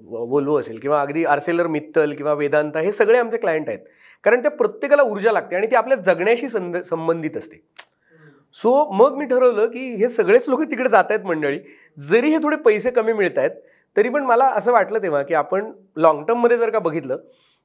वोल्वो 0.01 0.59
असेल 0.59 0.77
किंवा 0.77 1.01
अगदी 1.01 1.25
आर्सेलर 1.25 1.67
मित्तल 1.67 2.13
किंवा 2.13 2.33
वेदांता 2.33 2.79
हे 2.79 2.91
सगळे 2.91 3.17
आमचे 3.17 3.37
क्लायंट 3.37 3.69
आहेत. 3.69 3.79
कारण 4.23 4.41
त्या 4.41 4.51
प्रत्येकाला 4.51 5.03
ऊर्जा 5.03 5.31
लागते 5.31 5.55
आणि 5.55 5.67
ती 5.67 5.75
आपल्या 5.75 5.97
जगण्याशी 5.97 6.49
संद 6.49 6.77
संबंधित 6.77 7.37
असते. 7.37 7.61
सो 8.55 8.71
मग 8.93 9.15
मी 9.17 9.25
ठरवलं 9.25 9.65
की 9.67 9.85
हे 9.95 10.07
सगळेच 10.07 10.47
लोक 10.49 10.61
तिकडे 10.71 10.89
जात 10.89 11.03
आहेत 11.09 11.25
मंडळी. 11.25 11.59
जरी 11.97 12.29
हे 12.31 12.37
थोडे 12.43 12.55
पैसे 12.65 12.91
कमी 12.91 13.13
मिळत 13.13 13.37
आहेत 13.37 13.51
तरी 13.95 14.09
पण 14.09 14.23
मला 14.25 14.45
असं 14.55 14.71
वाटलं 14.71 15.01
तेव्हा 15.03 15.21
की 15.23 15.33
आपण 15.33 15.71
लॉंग 15.97 16.23
टर्ममध्ये 16.25 16.57
जर 16.57 16.69
का 16.69 16.79
बघितलं 16.79 17.17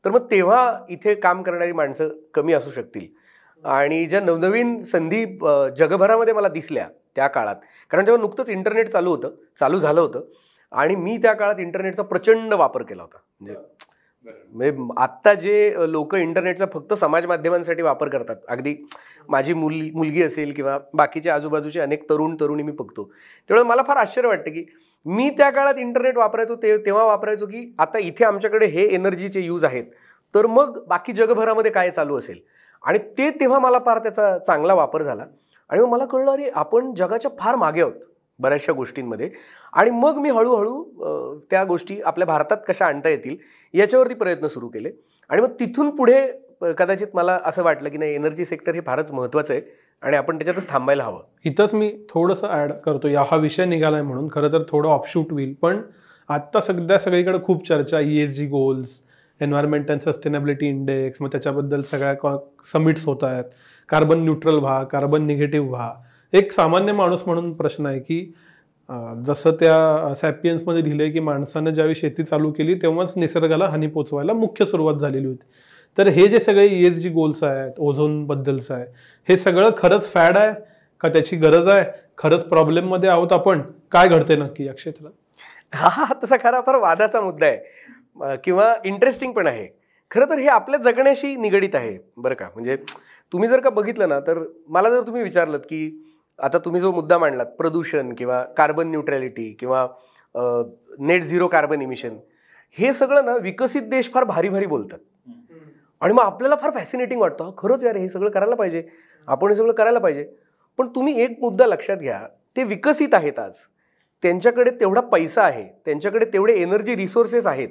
तर 0.04 0.10
मग 0.10 0.30
तेव्हा 0.30 0.78
इथे 0.90 1.14
काम 1.14 1.42
करणारी 1.42 1.72
माणसं 1.72 2.08
कमी 2.34 2.52
असू 2.52 2.70
शकतील. 2.70 3.06
आणि 3.64 4.04
ज्या 4.06 4.20
नवनवीन 4.20 4.76
संधी 4.84 5.24
जगभरामध्ये 5.76 6.34
मला 6.34 6.48
दिसल्या 6.48 6.86
त्या 7.16 7.26
काळात 7.28 7.56
कारण 7.90 8.06
तेव्हा 8.06 8.20
नुकतंच 8.20 8.50
इंटरनेट 8.50 8.88
चालू 8.88 9.10
होतं 9.10 9.34
चालू 9.60 9.78
झालं 9.78 10.00
होतं. 10.00 10.24
आणि 10.72 10.94
मी 10.96 11.16
त्या 11.22 11.32
काळात 11.32 11.60
इंटरनेटचा 11.60 12.02
प्रचंड 12.02 12.54
वापर 12.54 12.82
केला 12.82 13.02
होता. 13.02 13.18
म्हणजे 13.40 13.60
म्हणजे 14.24 14.86
आत्ता 14.96 15.34
जे 15.34 15.74
लोक 15.88 16.14
इंटरनेटचा 16.14 16.66
फक्त 16.72 16.94
समाज 16.94 17.26
माध्यमांसाठी 17.26 17.82
वापर 17.82 18.08
करतात 18.08 18.36
अगदी 18.48 18.74
माझी 19.28 19.54
मुली 19.54 19.90
मुलगी 19.94 20.22
असेल 20.22 20.52
किंवा 20.52 20.78
बाकीचे 20.94 21.30
आजूबाजूचे 21.30 21.80
अनेक 21.80 22.08
तरुण 22.10 22.36
तरुणी 22.40 22.62
मी 22.62 22.72
बघतो 22.72 23.04
त्यामुळे 23.48 23.68
मला 23.68 23.82
फार 23.82 23.96
आश्चर्य 23.96 24.28
वाटतं 24.28 24.50
की 24.50 24.64
मी 25.06 25.30
त्या 25.30 25.50
काळात 25.50 25.74
इंटरनेट 25.78 26.18
वापरायचो 26.18 26.54
ते 26.54 26.76
तेव्हा 26.76 27.04
वापरायचो 27.04 27.46
की 27.46 27.74
आता 27.78 27.98
इथे 27.98 28.24
आमच्याकडे 28.24 28.66
हे 28.66 28.86
एनर्जीचे 28.94 29.40
यूज 29.40 29.64
आहेत 29.64 29.84
तर 30.34 30.46
मग 30.46 30.78
बाकी 30.88 31.12
जगभरामध्ये 31.12 31.70
काय 31.70 31.90
चालू 31.90 32.18
असेल? 32.18 32.38
आणि 32.84 32.98
ते 33.18 33.30
तेव्हा 33.30 33.58
मला 33.58 33.78
फार 33.78 33.98
त्याचा 33.98 34.38
चांगला 34.38 34.74
वापर 34.74 35.02
झाला. 35.02 35.24
आणि 35.70 35.80
मग 35.80 35.88
मला 35.88 36.04
कळलं 36.04 36.30
अरे 36.32 36.48
आपण 36.54 36.94
जगाच्या 36.94 37.30
फार 37.38 37.56
मागे 37.56 37.80
आहोत. 37.80 37.94
बऱ्याचशा 38.40 38.72
गोष्टींमध्ये. 38.72 39.28
आणि 39.72 39.90
मग 39.90 40.18
मी 40.18 40.30
हळूहळू 40.30 41.38
त्या 41.50 41.64
गोष्टी 41.64 42.00
आपल्या 42.00 42.26
भारतात 42.26 42.56
कशा 42.68 42.86
आणता 42.86 43.08
येतील 43.08 43.36
याच्यावरती 43.74 44.14
प्रयत्न 44.14 44.46
सुरू 44.46 44.68
केले. 44.68 44.90
आणि 45.30 45.42
मग 45.42 45.52
तिथून 45.60 45.90
पुढे 45.96 46.26
कदाचित 46.78 47.14
मला 47.14 47.38
असं 47.46 47.62
वाटलं 47.64 47.88
की 47.88 47.98
नाही 47.98 48.14
एनर्जी 48.14 48.44
सेक्टर 48.44 48.74
हे 48.74 48.80
फारच 48.86 49.10
महत्त्वाचं 49.12 49.54
आहे 49.54 49.62
आणि 50.02 50.16
आपण 50.16 50.38
त्याच्यातच 50.38 50.68
थांबायला 50.68 51.04
हवं. 51.04 51.20
इथंच 51.44 51.74
मी 51.74 51.90
थोडंसं 52.10 52.48
ॲड 52.48 52.72
करतो. 52.84 53.08
या 53.08 53.22
हा 53.30 53.36
विषय 53.36 53.64
निघालाय 53.64 54.02
म्हणून. 54.02 54.28
खरं 54.32 54.52
तर 54.52 54.62
थोडं 54.68 54.88
ऑफशूट 54.88 55.32
होईल 55.32 55.54
पण 55.62 55.80
आत्ता 56.28 56.60
सध्या 56.60 56.98
सगळीकडे 56.98 57.38
खूप 57.44 57.66
चर्चा 57.68 58.00
E 58.00 58.18
S 58.22 58.34
G 58.34 58.46
goals 58.46 59.00
environment 59.40 59.90
and 59.90 60.00
sustainability 60.00 60.66
index 60.68 61.22
मग 61.22 61.28
त्याच्याबद्दल 61.32 61.82
सगळ्या 61.82 62.36
समिट्स 62.72 63.04
होत 63.06 63.24
आहेत. 63.24 63.44
कार्बन 63.88 64.22
न्यूट्रल 64.24 64.58
व्हा 64.58 64.82
कार्बन 64.84 65.26
निगेटिव्ह 65.26 65.68
व्हा. 65.68 65.92
एक 66.32 66.52
सामान्य 66.52 66.92
माणूस 66.92 67.22
म्हणून 67.26 67.52
प्रश्न 67.56 67.86
आहे 67.86 68.00
की 68.00 68.20
जसं 69.26 69.50
त्या 69.60 70.14
सॅपियन्समध्ये 70.20 70.82
लिहिलंय 70.84 71.10
की 71.10 71.20
माणसानं 71.20 71.70
ज्यावेळी 71.70 71.94
शेती 71.94 72.22
चालू 72.24 72.50
केली 72.52 72.74
तेव्हाच 72.74 73.12
निसर्गाला 73.16 73.68
हानी 73.68 73.86
पोचवायला 73.86 74.32
मुख्य 74.32 74.64
सुरुवात 74.64 74.94
झालेली 74.94 75.26
होती. 75.26 75.44
तर 75.98 76.08
हे 76.08 76.26
जे 76.28 76.40
सगळे 76.40 76.66
एस 76.86 76.92
जी 76.92 77.08
गोल्स 77.10 77.42
आहेत 77.44 77.78
ओझोनबद्दलचं 77.78 78.74
आहे 78.74 78.84
हे 79.28 79.36
सगळं 79.36 79.70
खरंच 79.78 80.12
फॅड 80.12 80.36
आहे 80.36 80.52
का 81.00 81.08
त्याची 81.08 81.36
गरज 81.36 81.68
आहे? 81.68 81.84
खरंच 82.18 82.44
प्रॉब्लेममध्ये 82.48 83.08
आहोत 83.10 83.32
आपण? 83.32 83.60
काय 83.92 84.08
घडतंय 84.08 84.36
नक्की 84.36 84.66
या 84.66 84.74
क्षेत्रात? 84.74 85.12
हा 85.74 86.04
तसा 86.22 86.36
खरा 86.42 86.60
फार 86.66 86.76
वादाचा 86.76 87.20
मुद्दा 87.20 87.46
आहे. 87.46 88.36
किंवा 88.44 88.74
इंटरेस्टिंग 88.84 89.32
पण 89.32 89.46
आहे. 89.46 89.66
खरं 90.10 90.30
तर 90.30 90.38
हे 90.38 90.46
आपल्या 90.48 90.80
जगण्याशी 90.80 91.34
निगडीत 91.36 91.74
आहे 91.74 91.96
बरं 92.16 92.34
का? 92.34 92.48
म्हणजे 92.54 92.76
तुम्ही 93.32 93.48
जर 93.48 93.60
का 93.60 93.70
बघितलं 93.70 94.08
ना 94.08 94.18
तर 94.26 94.42
मला 94.68 94.90
जर 94.90 95.06
तुम्ही 95.06 95.22
विचारलं 95.22 95.58
की 95.58 95.90
आता 96.42 96.58
तुम्ही 96.58 96.80
जो 96.80 96.92
मुद्दा 96.92 97.18
मांडलात 97.18 97.46
प्रदूषण 97.58 98.12
किंवा 98.14 98.42
कार्बन 98.56 98.88
न्यूट्रॅलिटी 98.88 99.50
किंवा 99.60 99.86
नेट 100.98 101.22
झिरो 101.22 101.48
कार्बन 101.48 101.82
इमिशन 101.82 102.16
हे 102.78 102.92
सगळं 102.92 103.24
ना 103.24 103.36
विकसित 103.36 103.82
देश 103.82 104.10
फार 104.12 104.24
भारी 104.24 104.48
भारी 104.48 104.66
बोलतात. 104.66 104.98
आणि 106.02 106.14
मग 106.14 106.22
आपल्याला 106.22 106.56
फार 106.56 106.70
फॅसिनेटिंग 106.74 107.20
वाटतं. 107.20 107.50
खरंच 107.58 107.84
यार 107.84 107.96
हे 107.96 108.08
सगळं 108.08 108.30
करायला 108.30 108.54
पाहिजे. 108.54 108.82
आपण 109.28 109.48
हे 109.48 109.54
सगळं 109.54 109.72
करायला 109.72 109.98
पाहिजे. 109.98 110.24
पण 110.78 110.88
तुम्ही 110.94 111.20
एक 111.22 111.38
मुद्दा 111.40 111.66
लक्षात 111.66 111.96
घ्या. 111.96 112.26
ते 112.56 112.64
विकसित 112.64 113.14
आहेत 113.14 113.38
आज. 113.38 113.54
त्यांच्याकडे 114.22 114.70
तेवढा 114.70 115.00
पैसा 115.00 115.42
आहे. 115.42 115.64
त्यांच्याकडे 115.84 116.24
तेवढे 116.32 116.54
एनर्जी 116.54 116.96
रिसोर्सेस 116.96 117.46
आहेत 117.46 117.68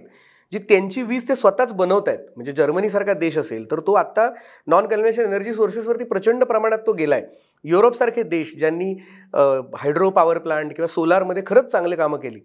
जी 0.54 0.60
त्यांची 0.60 1.02
वीज 1.02 1.28
ते 1.30 1.36
स्वतःच 1.36 1.74
बनवत 1.74 2.08
आहेत 2.08 2.20
म्हणजे 2.36 2.52
जर्मनीसारखा 2.52 3.14
देश 3.14 3.38
असेल 3.38 3.70
तर 3.72 3.80
तो 3.80 3.94
आत्ता 3.94 4.30
नॉन 4.68 4.88
कन्व्हेन्शनल 4.88 5.26
एनर्जी 5.26 5.54
सोर्सेसवरती 5.54 6.04
प्रचंड 6.04 6.44
प्रमाणात 6.44 6.80
तो 6.88 6.94
गेला 6.94 7.16
आहे 7.16 7.26
युरोपसारखे 7.66 8.24
देश 8.24 8.54
ज्यांनी 8.60 8.92
हायड्रो 9.34 10.10
पॉवर 10.10 10.38
प्लांट 10.38 10.74
किंवा 10.76 10.88
सोलारमध्ये 10.88 11.44
खरंच 11.48 11.72
चांगले 11.72 11.96
कामं 11.96 12.20
केली. 12.20 12.40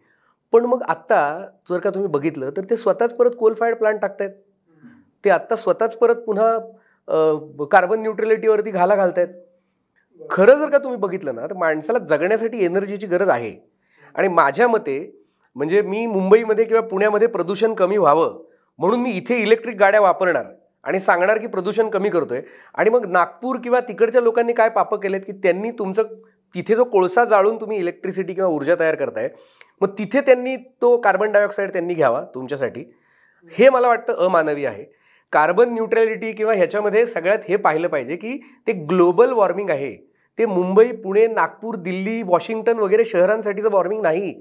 पण 0.52 0.64
मग 0.64 0.83
आत्ता 0.88 1.47
जर 1.71 1.78
का 1.78 1.90
तुम्ही 1.90 2.09
बघितलं 2.12 2.50
तर 2.56 2.64
ते 2.71 2.76
स्वतःच 2.76 3.14
परत 3.16 3.30
कोलफायर्ड 3.38 3.78
प्लांट 3.78 4.00
टाकतायत. 4.00 4.30
ते 5.25 5.30
आत्ता 5.30 5.56
स्वतःच 5.56 5.97
परत 5.97 6.16
पुन्हा 6.26 7.66
कार्बन 7.71 8.00
न्यूट्रलिटीवरती 8.02 8.71
घाला 8.71 8.94
घालतायत. 8.94 9.28
खरं 10.21 10.59
जर 10.59 10.71
का 10.71 10.78
तुम्ही 10.78 10.99
बघितलं 11.00 11.35
ना 11.35 11.47
तर 11.47 11.54
माणसाला 11.59 11.99
जगण्यासाठी 11.99 12.64
एनर्जीची 12.64 13.06
गरज 13.06 13.28
आहे. 13.28 13.54
आणि 14.14 14.28
माझ्या 14.28 14.68
मते 14.68 14.99
म्हणजे 15.56 15.80
मी 15.83 16.06
मुंबईमध्ये 16.06 16.64
किंवा 16.64 16.80
पुण्यामध्ये 16.88 17.28
प्रदूषण 17.28 17.75
कमी 17.75 17.97
व्हावं 17.99 18.42
म्हणून 18.78 19.00
मी 19.00 19.11
इथे 19.11 19.37
इलेक्ट्रिक 19.42 19.76
गाड्या 19.78 20.00
वापरणार. 20.00 20.44
आणि 20.85 20.99
सांगणार 21.00 21.38
की 21.38 21.47
प्रदूषण 21.47 21.88
कमी 21.91 22.11
करतोय. 22.11 22.41
आणि 22.75 22.91
मग 22.91 23.07
नागपूर 23.07 23.57
किंवा 23.64 23.81
तिकडच्या 23.81 24.23
लोकांनी 24.23 24.53
काय 24.53 24.69
पापं 24.69 24.97
केलेत 24.97 25.21
की 25.21 25.33
त्यांनी 25.33 25.71
तुमचं 25.71 26.14
तिथे 26.55 26.75
जो 26.75 26.85
कोळसा 26.85 27.25
जाळून 27.25 27.57
तुम्ही 27.61 27.79
इलेक्ट्रिसिटी 27.79 28.35
किंवा 28.35 28.49
ऊर्जा 28.50 28.75
तयार 28.81 28.95
करताय 28.95 29.29
मग 29.83 29.88
तिथे 29.99 30.21
त्यांनी 30.21 30.57
तो 30.83 30.97
कार्बन 30.97 31.33
डायऑक्साईड 31.33 31.73
त्यांनी 31.73 31.95
घ्यावा 31.95 32.23
तुमच्यासाठी. 32.35 32.85
हे 33.53 33.69
मला 33.71 33.88
वाटतं 33.88 34.25
अमानवी 34.25 34.64
आहे. 34.64 34.85
कार्बन 35.33 35.73
न्यूट्रॅलिटी 35.75 36.33
किंवा 36.33 36.53
ह्याच्यामध्ये 36.55 37.05
सगळ्यात 37.07 37.49
हे 37.49 37.57
पाहिलं 37.57 37.88
पाहिजे 37.88 38.17
की 38.17 38.37
ते 38.67 38.73
ग्लोबल 38.73 39.33
वॉर्मिंग 39.33 39.71
आहे. 39.71 39.95
ते 40.38 40.47
मुंबई 40.47 40.91
पुणे 40.95 41.26
नागपूर 41.26 41.76
दिल्ली 41.76 42.23
वॉशिंग्टन 42.23 42.79
वगैरे 42.79 43.05
शहरांसाठीचं 43.05 43.71
वॉर्मिंग 43.71 44.03
नाही. 44.03 44.35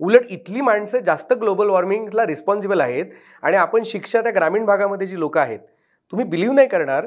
उलट 0.00 0.30
इथली 0.30 0.60
माणसं 0.60 0.98
जास्त 0.98 1.32
ग्लोबल 1.32 1.68
वॉर्मिंगला 1.68 2.26
रिस्पॉन्सिबल 2.26 2.80
आहेत. 2.80 3.06
आणि 3.42 3.56
आपण 3.56 3.82
शिक्षा 3.86 4.20
त्या 4.20 4.32
ग्रामीण 4.32 4.64
भागामध्ये 4.64 5.06
जी 5.06 5.18
लोकं 5.18 5.40
आहेत 5.40 5.58
तुम्ही 6.12 6.26
बिलीव्ह 6.26 6.54
नाही 6.54 6.68
करणार. 6.68 7.06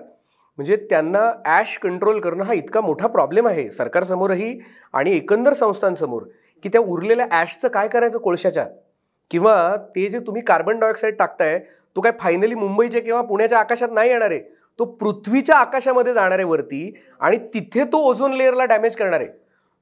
म्हणजे 0.57 0.75
त्यांना 0.89 1.19
ॲश 1.45 1.77
कंट्रोल 1.77 2.19
करणं 2.19 2.43
हा 2.43 2.53
इतका 2.53 2.81
मोठा 2.81 3.07
प्रॉब्लेम 3.07 3.47
आहे. 3.47 3.69
सरकारसमोरही 3.71 4.57
आणि 4.93 5.15
एकंदर 5.15 5.53
संस्थांसमोर 5.53 6.23
की 6.63 6.69
त्या 6.69 6.81
उरलेल्या 6.81 7.25
ॲशचं 7.31 7.67
काय 7.67 7.87
करायचं 7.87 8.19
कोळशाच्या? 8.19 8.65
किंवा 9.31 9.75
ते 9.95 10.07
जे 10.09 10.19
तुम्ही 10.19 10.41
कार्बन 10.43 10.79
डायऑक्साईड 10.79 11.15
टाकताय 11.17 11.57
तो 11.95 12.01
काय 12.01 12.11
फायनली 12.19 12.55
मुंबईच्या 12.55 13.01
किंवा 13.01 13.21
पुण्याच्या 13.21 13.59
आकाशात 13.59 13.89
नाही 13.91 14.09
येणार 14.09 14.31
आहे? 14.31 14.39
तो 14.79 14.85
पृथ्वीच्या 14.85 15.55
आकाशामध्ये 15.57 16.13
जाणार 16.13 16.37
आहे 16.39 16.43
वरती 16.43 16.93
आणि 17.19 17.37
तिथे 17.53 17.83
तो 17.83 17.97
ओझोन 18.09 18.33
लेअरला 18.33 18.65
डॅमेज 18.65 18.95
करणार 18.95 19.19
आहे. 19.19 19.29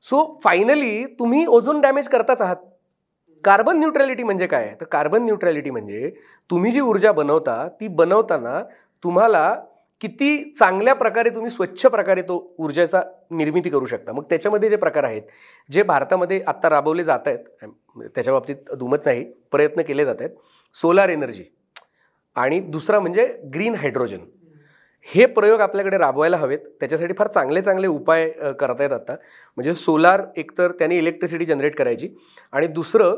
सो 0.04 0.24
फायनली 0.44 1.06
तुम्ही 1.20 1.46
ओझोन 1.46 1.82
डॅमेज 1.82 2.08
करताच 2.10 2.42
आहात. 2.42 2.56
कार्बन 3.44 3.78
न्यूट्रॅलिटी 3.80 4.24
म्हणजे 4.24 4.48
काय? 4.48 4.74
तर 4.82 4.86
कार्बन 4.86 5.24
न्यूट्रॅलिटी 5.24 5.70
म्हणजे 5.70 6.10
तुम्ही 6.50 6.72
जी 6.72 6.80
ऊर्जा 6.82 7.12
बनवता 7.12 7.68
ती 7.82 7.88
बनवताना 7.88 8.62
तुम्हाला 9.04 9.54
किती 10.02 10.52
चांगल्या 10.52 10.94
प्रकारे 10.96 11.30
तुम्ही 11.30 11.50
स्वच्छ 11.52 11.86
प्रकारे 11.86 12.22
तो 12.22 12.36
ऊर्जेचा 12.60 13.02
निर्मिती 13.32 13.70
करू 13.70 13.86
शकता. 13.86 14.14
मग 14.14 14.24
त्याच्यामध्ये 14.30 14.70
जे 14.70 14.76
प्रकार 14.76 15.04
आहेत 15.04 15.22
जे 15.70 15.84
भारतामध्ये 15.84 16.42
आत्ता 16.48 16.70
राबवले 16.70 17.04
जात 17.04 17.28
आहेत 17.28 17.66
त्याच्या 18.06 18.34
बाबतीत 18.34 18.74
दुमत 18.78 19.06
नाही 19.06 19.24
प्रयत्न 19.52 19.82
केले 19.88 20.06
जात 20.06 20.16
आहेत 20.20 20.36
सोलार 20.76 21.10
एनर्जी 21.10 21.44
आणि 22.36 22.60
दुसरा 22.60 23.00
म्हणजे 23.00 23.26
ग्रीन 23.54 23.76
हायड्रोजन 23.76 24.20
हे 25.08 25.26
प्रयोग 25.26 25.60
आपल्याकडे 25.62 25.98
राबवायला 25.98 26.38
हवेत. 26.38 26.60
त्याच्यासाठी 26.80 27.14
फार 27.18 27.28
चांगले 27.28 27.62
चांगले 27.62 27.88
उपाय 27.88 28.30
करता 28.60 28.84
येत 28.84 28.92
आता. 28.92 29.16
म्हणजे 29.58 29.74
सोलार 29.74 30.24
एकतर 30.38 30.72
त्याने 30.72 30.98
इलेक्ट्रिसिटी 30.98 31.46
जनरेट 31.46 31.76
करायची 31.78 32.10
आणि 32.54 32.68
दुसरं 32.68 33.16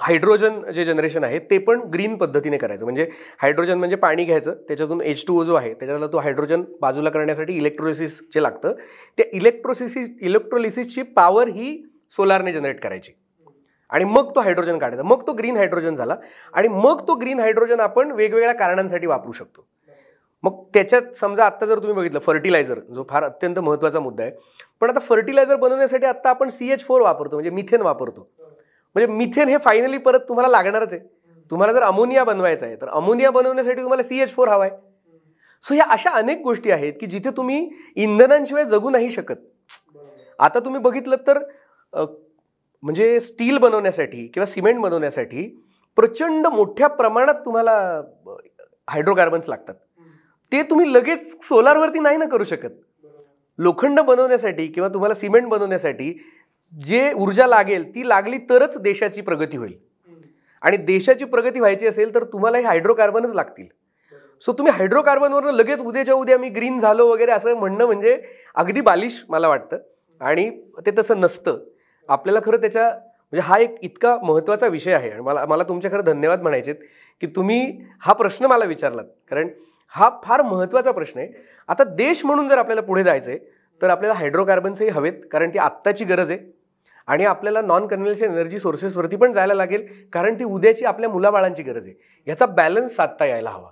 हायड्रोजन 0.00 0.60
जे 0.74 0.84
जनरेशन 0.84 1.24
आहे 1.24 1.38
ते 1.38 1.58
पण 1.58 1.80
ग्रीन 1.92 2.16
पद्धतीने 2.16 2.58
करायचं. 2.58 2.84
म्हणजे 2.84 3.06
हायड्रोजन 3.38 3.78
म्हणजे 3.78 3.96
पाणी 3.96 4.24
घ्यायचं 4.24 4.54
त्याच्यातून 4.68 5.00
एच 5.00 5.24
टू 5.28 5.40
ओ 5.40 5.44
जो 5.44 5.54
आहे 5.54 5.72
त्याच्यातला 5.74 6.06
तो 6.06 6.18
हायड्रोजन 6.18 6.62
बाजूला 6.80 7.10
करण्यासाठी 7.10 7.56
इलेक्ट्रोलिसिस 7.56 8.20
जे 8.34 8.42
लागतं 8.42 8.72
त्या 9.18 9.26
इलेक्ट्रोसिसिस 9.32 10.08
इलेक्ट्रोलिसिसची 10.20 11.02
पॉवर 11.02 11.48
ही 11.48 11.82
सोलारने 12.10 12.52
जनरेट 12.52 12.80
करायची. 12.80 13.12
आणि 13.90 14.04
मग 14.04 14.34
तो 14.34 14.40
हायड्रोजन 14.40 14.78
काढायचा. 14.78 15.02
मग 15.02 15.26
तो 15.26 15.32
ग्रीन 15.32 15.56
हायड्रोजन 15.56 15.94
झाला. 15.94 16.16
आणि 16.52 16.68
मग 16.68 17.00
तो 17.08 17.14
ग्रीन 17.14 17.40
हायड्रोजन 17.40 17.80
आपण 17.80 18.10
वेगवेगळ्या 18.10 18.54
कारणांसाठी 18.54 19.06
वापरू 19.06 19.32
शकतो. 19.32 19.66
मग 20.42 20.62
त्याच्यात 20.74 21.16
समजा 21.16 21.44
आत्ता 21.44 21.66
जर 21.66 21.78
तुम्ही 21.78 21.94
बघितलं 21.94 22.18
फर्टिलायझर 22.18 22.78
जो 22.94 23.04
फार 23.10 23.24
अत्यंत 23.24 23.58
महत्त्वाचा 23.58 24.00
मुद्दा 24.00 24.22
आहे. 24.24 24.32
पण 24.80 24.90
आता 24.90 25.00
फर्टिलायझर 25.00 25.56
बनवण्यासाठी 25.56 26.06
आत्ता 26.06 26.30
आपण 26.30 26.48
सी 26.48 26.70
एच 26.72 26.84
फोर 26.84 27.00
वापरतो 27.00 27.36
म्हणजे 27.36 27.50
मिथेन 27.50 27.82
वापरतो. 27.82 28.28
म्हणजे 28.96 29.12
मिथेन 29.12 29.48
हे 29.48 29.56
फायनली 29.64 29.98
परत 29.98 30.20
तुम्हाला 30.28 30.48
लागणारच 30.48 30.92
आहे. 30.94 31.02
तुम्हाला 31.50 31.72
जर 31.72 31.82
अमोनिया 31.82 32.24
बनवायचा 32.24 32.66
आहे 32.66 32.76
तर 32.80 32.88
अमोनिया 32.88 33.30
बनवण्यासाठी 33.30 33.80
तुम्हाला 33.80 34.02
सी 34.02 34.20
एच 34.22 34.34
फोर 34.34 34.48
हवा 34.48 34.64
आहे. 34.64 34.76
सो 35.64 35.74
ह्या 35.74 35.84
अशा 35.90 36.10
अनेक 36.10 36.40
गोष्टी 36.42 36.70
आहेत 36.70 36.92
की 37.00 37.06
जिथे 37.06 37.30
तुम्ही 37.36 37.68
इंधनांशिवाय 37.96 38.64
जगू 38.64 38.90
नाही 38.90 39.08
शकत. 39.08 39.36
आता 40.38 40.60
तुम्ही 40.60 40.80
बघितलं 40.82 41.16
तर 41.26 41.38
म्हणजे 41.92 43.18
स्टील 43.20 43.58
बनवण्यासाठी 43.58 44.26
किंवा 44.34 44.46
सिमेंट 44.46 44.80
बनवण्यासाठी 44.80 45.46
प्रचंड 45.98 46.46
मोठ्या 46.46 46.88
प्रमाणात 46.88 47.34
तुम्हाला 47.44 47.72
हायड्रोकार्बन्स 48.88 49.48
लागतात. 49.48 49.74
ते 50.52 50.62
तुम्ही 50.70 50.92
लगेच 50.92 51.30
सोलारवरती 51.42 51.98
नाही 51.98 52.16
ना 52.16 52.24
करू 52.28 52.44
शकत. 52.44 52.70
लोखंड 53.58 54.00
बनवण्यासाठी 54.00 54.66
किंवा 54.66 54.88
तुम्हाला 54.88 55.14
सिमेंट 55.14 55.48
बनवण्यासाठी 55.48 56.12
जे 56.78 57.12
ऊर्जा 57.12 57.46
लागेल 57.46 57.94
ती 57.94 58.08
लागली 58.08 58.38
तरच 58.38 58.78
देशाची 58.78 59.20
प्रगती 59.20 59.56
होईल. 59.56 59.72
आणि 60.60 60.76
देशाची 60.76 61.24
प्रगती 61.24 61.60
व्हायची 61.60 61.86
असेल 61.86 62.14
तर 62.14 62.24
तुम्हाला 62.24 62.58
हे 62.58 62.64
हायड्रोकार्बनच 62.64 63.34
लागतील. 63.34 63.66
सो 64.42 64.52
तुम्ही 64.52 64.72
हायड्रोकार्बनवरनं 64.72 65.52
लगेच 65.52 65.80
उद्याच्या 65.80 66.14
उद्या 66.14 66.38
मी 66.38 66.48
ग्रीन 66.48 66.78
झालो 66.78 67.06
वगैरे 67.08 67.32
असं 67.32 67.54
म्हणणं 67.54 67.86
म्हणजे 67.86 68.22
अगदी 68.54 68.80
बालिश 68.80 69.24
मला 69.28 69.48
वाटतं. 69.48 69.78
आणि 70.20 70.50
ते 70.86 70.90
तसं 70.98 71.20
नसतं. 71.20 71.58
आपल्याला 72.08 72.40
खरं 72.44 72.56
त्याच्या 72.56 72.88
म्हणजे 72.88 73.40
हा 73.40 73.58
एक 73.58 73.74
इतका 73.82 74.16
महत्त्वाचा 74.22 74.66
विषय 74.66 74.92
आहे. 74.92 75.10
आणि 75.10 75.20
मला 75.20 75.44
मला 75.46 75.62
तुमच्या 75.62 75.90
खरं 75.90 76.04
धन्यवाद 76.04 76.42
म्हणायचे 76.42 76.72
की 77.20 77.26
तुम्ही 77.26 77.80
हा 78.00 78.12
प्रश्न 78.12 78.46
मला 78.46 78.64
विचारलात. 78.64 79.04
कारण 79.30 79.48
हा 79.88 80.10
फार 80.24 80.42
महत्त्वाचा 80.42 80.90
प्रश्न 80.90 81.20
आहे. 81.20 81.28
आता 81.68 81.84
देश 81.84 82.24
म्हणून 82.24 82.48
जर 82.48 82.58
आपल्याला 82.58 82.82
पुढे 82.82 83.02
जायचं 83.02 83.30
आहे 83.30 83.38
तर 83.82 83.90
आपल्याला 83.90 84.18
हायड्रोकार्बन्सही 84.18 84.88
हवेत. 84.88 85.12
कारण 85.30 85.50
ती 85.50 85.58
आत्ताची 85.58 86.04
गरज 86.04 86.30
आहे. 86.30 86.61
आणि 87.06 87.24
आपल्याला 87.24 87.60
नॉन 87.60 87.86
कन्व्हेन्शनल 87.86 88.34
एनर्जी 88.34 88.58
सोर्सेसवरती 88.58 89.16
पण 89.16 89.32
जायला 89.32 89.54
लागेल 89.54 89.86
कारण 90.12 90.34
ती 90.34 90.44
उद्याची 90.44 90.84
आपल्या 90.84 91.10
मुलाबाळांची 91.10 91.62
गरज 91.62 91.86
आहे. 91.86 91.94
याचा 92.26 92.46
बॅलन्स 92.46 92.96
साधता 92.96 93.24
यायला 93.24 93.50
हवा. 93.50 93.70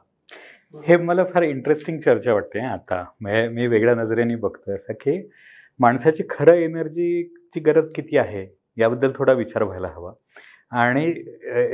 हे 0.87 0.97
मला 0.97 1.25
फार 1.25 1.43
इंटरेस्टिंग 1.43 1.99
चर्चा 1.99 2.33
वाटते 2.33 2.61
आता. 2.67 3.05
म्हणजे 3.21 3.49
मी 3.49 3.67
वेगळ्या 3.67 3.95
नजरेने 3.95 4.37
बघतोय 4.37 4.75
असं 4.75 4.93
की 4.93 5.31
माणसाची 5.81 6.23
खरं 6.31 6.55
एनर्जीची 6.55 7.61
गरज 7.61 7.91
किती 7.95 8.19
आहे 8.19 8.47
याबद्दल 8.79 9.11
थोडा 9.17 9.33
विचार 9.33 9.63
व्हायला 9.63 9.89
हवा. 9.89 10.13
आणि 10.73 11.05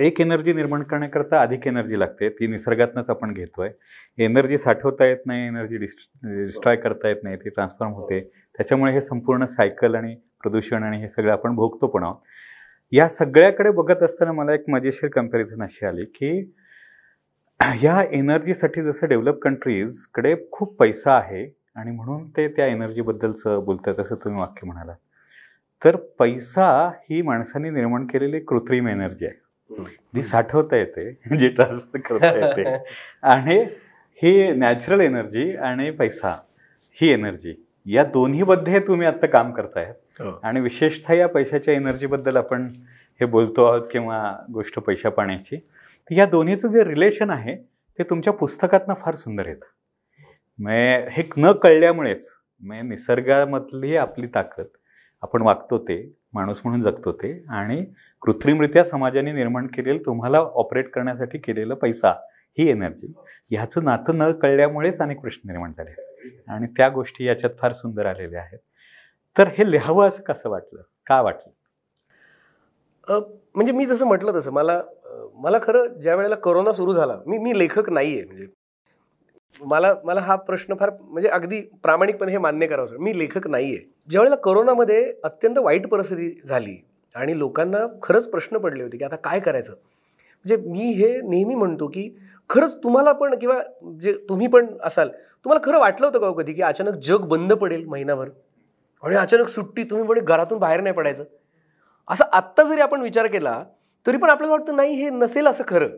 एक 0.06 0.20
एनर्जी 0.20 0.52
निर्माण 0.52 0.82
करण्याकरता 0.82 1.40
अधिक 1.42 1.66
एनर्जी 1.66 1.98
लागते. 2.00 2.28
ती 2.28 2.46
निसर्गातनंच 2.46 3.10
आपण 3.10 3.32
घेतोय. 3.34 3.70
एनर्जी 4.18 4.58
साठवता 4.58 5.04
येत 5.06 5.26
नाही 5.26 5.46
एनर्जी 5.46 5.76
डिस् 5.78 5.96
डिस्ट्रॉय 6.24 6.76
करता 6.76 7.08
येत 7.08 7.22
नाही 7.24 7.36
ती 7.36 7.48
ट्रान्सफॉर्म 7.50 7.92
होते. 7.94 8.20
त्याच्यामुळे 8.58 8.92
हे 8.92 9.00
संपूर्ण 9.00 9.44
सायकल 9.46 9.94
आणि 9.94 10.14
प्रदूषण 10.42 10.82
आणि 10.82 11.00
हे 11.00 11.08
सगळं 11.08 11.32
आपण 11.32 11.54
भोगतो 11.56 11.86
पण 11.86 12.04
आहोत. 12.04 12.16
या 12.92 13.08
सगळ्याकडे 13.08 13.70
बघत 13.72 14.02
असताना 14.02 14.32
मला 14.32 14.54
एक 14.54 14.64
मजेशीर 14.70 15.10
कंपॅरिझन 15.10 15.62
अशी 15.62 15.86
आली 15.86 16.04
की 16.14 16.30
ह्या 17.60 18.02
एनर्जीसाठी 18.12 18.82
जसं 18.82 19.08
डेव्हलप 19.08 19.38
कंट्रीजकडे 19.42 20.34
खूप 20.52 20.76
पैसा 20.78 21.12
आहे 21.16 21.44
आणि 21.76 21.90
म्हणून 21.90 22.28
ते 22.28 22.46
त्या 22.48 22.66
एनर्जीबद्दलचं 22.66 23.64
बोलतात 23.64 24.00
असं 24.00 24.14
तुम्ही 24.14 24.40
वाक्य 24.40 24.66
म्हणाला 24.66 24.94
तर 25.86 25.96
पैसा 25.96 26.88
ही 27.10 27.22
माणसाने 27.22 27.70
निर्माण 27.70 28.06
केलेली 28.06 28.40
कृत्रिम 28.40 28.88
एनर्जी 28.88 29.26
आहे. 29.26 29.34
जी 30.14 30.22
साठवता 30.22 30.76
येते 30.76 31.36
जी 31.38 31.48
ट्रान्सफर 31.48 31.98
करता 31.98 32.46
येते. 32.46 32.76
आणि 33.22 33.64
ही 34.22 34.52
नॅचरल 34.52 35.00
एनर्जी 35.00 35.56
आणि 35.56 35.90
पैसा 35.90 36.36
ही 36.98 37.08
एनर्जी 37.08 37.54
या 37.86 38.04
दोन्हीमध्ये 38.04 38.80
तुम्ही 38.80 39.06
आत्ता 39.06 39.26
काम 39.26 39.52
करतायत 39.52 39.94
हो. 40.20 40.40
आणि 40.42 40.60
विशेषतः 40.60 41.14
या 41.14 41.28
पैशाच्या 41.28 41.74
एनर्जीबद्दल 41.74 42.36
आपण 42.36 42.68
हे 43.20 43.26
बोलतो 43.26 43.64
आहोत 43.64 43.82
किंवा 43.90 44.36
गोष्ट 44.52 44.78
पैशा 44.78 45.10
पाण्याची 45.10 45.56
तर 45.56 46.14
या 46.14 46.26
दोन्हीचं 46.26 46.68
जे 46.68 46.84
रिलेशन 46.84 47.30
आहे 47.30 47.56
ते 47.98 48.02
तुमच्या 48.02 48.32
पुस्तकातनं 48.32 48.94
फार 48.94 49.14
सुंदर 49.14 49.46
येतं. 49.46 49.66
म्हणजे 50.58 51.06
हे 51.10 51.22
न 51.36 51.52
कळल्यामुळेच 51.52 52.28
म्हणजे 52.60 52.88
निसर्गामधली 52.88 53.96
आपली 53.96 54.26
ताकद 54.26 54.64
आपण 55.26 55.42
वागतो 55.42 55.78
ते 55.78 55.96
माणूस 56.34 56.60
म्हणून 56.64 56.82
जगतो 56.82 57.12
ते 57.12 57.30
आणि 57.50 57.84
कृत्रिमरित्या 58.22 58.84
समाजाने 58.84 59.32
निर्माण 59.32 59.66
केलेलं 59.66 59.98
तुम्हाला 60.06 60.38
ऑपरेट 60.54 60.90
करण्यासाठी 60.90 61.38
केलेला 61.38 61.74
पैसा 61.74 62.10
ही 62.58 62.68
एनर्जी 62.70 63.12
ह्याचं 63.50 63.84
नातं 63.84 64.18
न 64.18 64.30
कळल्यामुळेच 64.32 65.00
अनेक 65.00 65.20
प्रश्न 65.20 65.50
निर्माण 65.50 65.72
झाले 65.72 65.94
आणि 66.48 66.66
त्या 66.66 66.88
गोष्टी 66.88 67.24
याच्यात 67.24 67.58
फार 67.58 67.72
सुंदर 67.72 68.06
आलेल्या 68.06 68.40
आहेत. 68.40 68.58
तर 69.36 69.48
हे 69.48 69.70
लिहावं 69.70 70.08
असं 70.08 70.22
कसं 70.22 70.50
वाटलं? 70.50 70.82
का 71.06 71.20
वाटलं? 71.22 71.52
म्हणजे 73.54 73.72
मी 73.72 73.86
जसं 73.86 74.06
म्हटलं 74.06 74.34
तसं 74.34 74.52
मला 74.52 74.80
मला 75.34 75.58
खरं 75.62 75.86
ज्या 76.00 76.14
वेळेला 76.14 76.34
करोना 76.44 76.72
सुरू 76.72 76.92
झाला 76.92 77.18
मी 77.26 77.38
मी 77.38 77.58
लेखक 77.58 77.90
नाही 77.90 78.14
आहे 78.14 78.24
म्हणजे 78.24 78.46
मला 79.60 79.94
मला 80.04 80.20
हा 80.20 80.34
प्रश्न 80.36 80.74
फार 80.74 80.90
म्हणजे 81.00 81.28
अगदी 81.28 81.60
प्रामाणिकपणे 81.82 82.32
हे 82.32 82.38
मान्य 82.38 82.66
करावं 82.66 82.98
मी 82.98 83.18
लेखक 83.18 83.46
नाही 83.46 83.74
आहे 83.74 83.84
ज्यावेळेला 84.10 84.36
कोरोनामध्ये 84.36 85.12
अत्यंत 85.24 85.58
वाईट 85.58 85.86
परिस्थिती 85.86 86.40
झाली 86.44 86.76
आणि 87.14 87.38
लोकांना 87.38 87.78
खरंच 88.02 88.28
प्रश्न 88.30 88.58
पडले 88.58 88.82
होते 88.82 88.96
की 88.96 89.04
आता 89.04 89.16
काय 89.16 89.40
करायचं? 89.40 89.72
म्हणजे 89.72 90.56
मी 90.70 90.92
हे 90.92 91.20
नेहमी 91.20 91.54
म्हणतो 91.54 91.86
की 91.86 92.08
खरंच 92.50 92.74
तुम्हाला 92.84 93.12
पण 93.12 93.38
किंवा 93.38 93.60
जे 94.00 94.12
तुम्ही 94.28 94.46
पण 94.46 94.66
असाल 94.84 95.08
तुम्हाला 95.08 95.70
खरं 95.70 95.78
वाटलं 95.78 96.06
होतं 96.06 96.18
का 96.18 96.26
हो 96.26 96.32
कधी 96.32 96.52
की 96.52 96.62
अचानक 96.62 96.94
जग 96.94 97.20
बंद 97.20 97.52
पडेल 97.52 97.84
महिनाभर? 97.86 98.28
आणि 99.02 99.16
अचानक 99.16 99.48
सुट्टी 99.48 99.82
तुम्ही 99.84 100.06
म्हणजे 100.06 100.24
घरातून 100.24 100.58
बाहेर 100.58 100.80
नाही 100.80 100.94
पडायचं? 100.94 101.24
असं 102.08 102.24
आत्ता 102.32 102.62
जरी 102.62 102.80
आपण 102.80 103.00
विचार 103.02 103.26
केला 103.26 103.62
तरी 104.06 104.16
पण 104.16 104.30
आपल्याला 104.30 104.54
वाटतं 104.54 104.76
नाही 104.76 104.94
हे 104.94 105.10
नसेल 105.10 105.46
असं 105.46 105.64
खरं. 105.68 105.88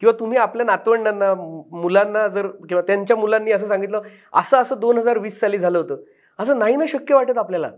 किंवा 0.00 0.20
तुम्ही 0.20 0.38
आपल्या 0.38 0.66
नातवंडांना 0.66 1.34
मुलांना 1.72 2.28
जर 2.28 2.46
किंवा 2.46 2.82
त्यांच्या 2.82 3.16
मुलांनी 3.16 3.52
असं 3.52 3.66
सांगितलं 3.66 4.02
असं 4.32 4.58
असं 4.58 4.80
दोन 4.80 4.98
हजार 4.98 5.18
वीस 5.18 5.40
साली 5.40 5.58
झालं 5.58 5.78
होतं. 5.78 5.96
असं 6.38 6.58
नाही 6.58 6.76
ना 6.76 6.84
शक्य 6.88 7.14
वाटत 7.14 7.38
आपल्याला. 7.38 7.70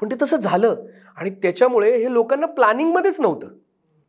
पण 0.00 0.10
ते 0.10 0.14
तसं 0.22 0.36
झालं. 0.36 0.74
आणि 1.16 1.30
त्याच्यामुळे 1.30 1.96
हे 1.96 2.12
लोकांना 2.12 2.46
प्लॅनिंगमध्येच 2.46 3.20
नव्हतं 3.20 3.48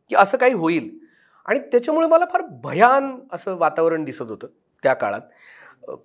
की 0.08 0.16
असं 0.16 0.38
काही 0.38 0.52
होईल. 0.52 0.98
आणि 1.46 1.58
त्याच्यामुळे 1.58 2.06
मला 2.06 2.24
फार 2.24 2.42
भयान 2.64 3.18
असं 3.32 3.56
वातावरण 3.56 4.04
दिसत 4.04 4.30
होतं 4.30 4.46
त्या 4.82 4.94
काळात. 4.94 5.20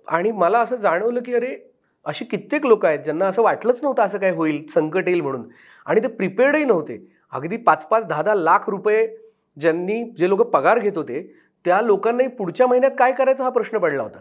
आणि 0.08 0.32
मला 0.32 0.58
असं 0.58 0.76
जाणवलं 0.76 1.20
की 1.22 1.34
अरे 1.34 1.72
अशी 2.04 2.24
कित्येक 2.24 2.66
लोक 2.66 2.86
आहेत 2.86 2.98
ज्यांना 2.98 3.26
असं 3.26 3.42
वाटलंच 3.42 3.80
नव्हतं 3.82 4.02
असं 4.02 4.18
काय 4.18 4.30
होईल 4.30 4.66
संकट 4.74 5.08
येईल 5.08 5.20
म्हणून. 5.20 5.48
आणि 5.86 6.02
ते 6.02 6.08
प्रिपेअर्डही 6.08 6.64
नव्हते. 6.64 7.12
अगदी 7.32 7.56
पाच 7.56 7.86
पाच 7.86 8.06
दहा 8.06 8.22
दहा 8.22 8.34
लाख 8.34 8.58
रुपये 8.68 9.16
ज्यांनी 9.60 10.04
जे 10.18 10.28
लोक 10.28 10.40
पगार 10.40 10.78
घेत 10.78 10.92
होते 10.96 11.34
त्या 11.64 11.80
लोकांनाही 11.80 12.28
पुढच्या 12.28 12.66
महिन्यात 12.66 12.90
काय 12.98 13.12
करायचा 13.12 13.44
हा 13.44 13.50
प्रश्न 13.50 13.78
पडला 13.78 14.02
होता. 14.02 14.18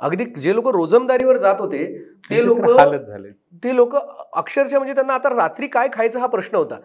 अगदी 0.00 0.24
जे 0.40 0.54
लोक 0.54 0.68
रोजमदारीवर 0.68 1.36
जात 1.36 1.60
होते 1.60 1.84
ते 2.30 2.44
लोक 2.44 2.60
हालत 2.70 3.04
झाले. 3.06 3.28
ते 3.64 3.74
लोक 3.76 3.94
अक्षरशः 3.96 4.78
म्हणजे 4.78 4.94
त्यांना 4.94 5.14
आता 5.14 5.28
रात्री 5.36 5.66
काय 5.66 5.88
खायचं 5.92 6.20
हा 6.20 6.26
प्रश्न 6.26 6.56
होता. 6.56 6.78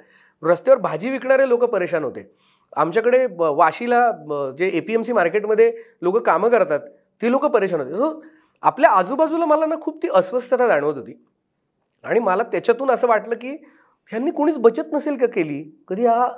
रस्त्यावर 0.43 0.81
भाजी 0.81 1.09
विकणारे 1.09 1.47
लोक 1.49 1.63
परेशान 1.63 2.03
होते. 2.03 2.23
आमच्याकडे 2.77 3.25
वाशीला 3.37 4.09
जे 4.57 4.67
ए 4.67 4.79
पी 4.79 4.93
एम 4.93 5.01
सी 5.01 5.13
मार्केटमध्ये 5.13 5.71
लोक 6.01 6.17
कामं 6.25 6.49
करतात 6.49 6.79
ते 7.21 7.31
लोक 7.31 7.45
परेशान 7.45 7.79
होते. 7.81 7.95
सो 7.95 8.21
आपल्या 8.63 8.89
आजूबाजूला 8.91 9.45
मला 9.45 9.65
ना 9.65 9.75
खूप 9.81 10.01
ती 10.03 10.07
अस्वस्थता 10.15 10.67
जाणवत 10.67 10.95
होती. 10.95 11.13
आणि 12.03 12.19
मला 12.19 12.43
त्याच्यातून 12.43 12.91
असं 12.91 13.07
वाटलं 13.07 13.35
की 13.35 13.51
ह्यांनी 14.11 14.31
कोणीच 14.31 14.57
बचत 14.57 14.93
नसेल 14.93 15.17
का 15.17 15.27
केली? 15.27 15.63
कधी 15.87 16.05
हा 16.05 16.29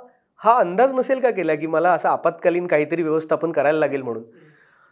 हा 0.42 0.52
अंदाज 0.52 0.92
नसेल 0.94 1.20
का 1.20 1.30
केला 1.30 1.54
की 1.54 1.66
मला 1.66 1.90
असं 1.92 2.08
आपत्कालीन 2.08 2.66
काहीतरी 2.66 3.02
व्यवस्थापन 3.02 3.52
करायला 3.52 3.78
लागेल 3.78 4.02
म्हणून? 4.02 4.22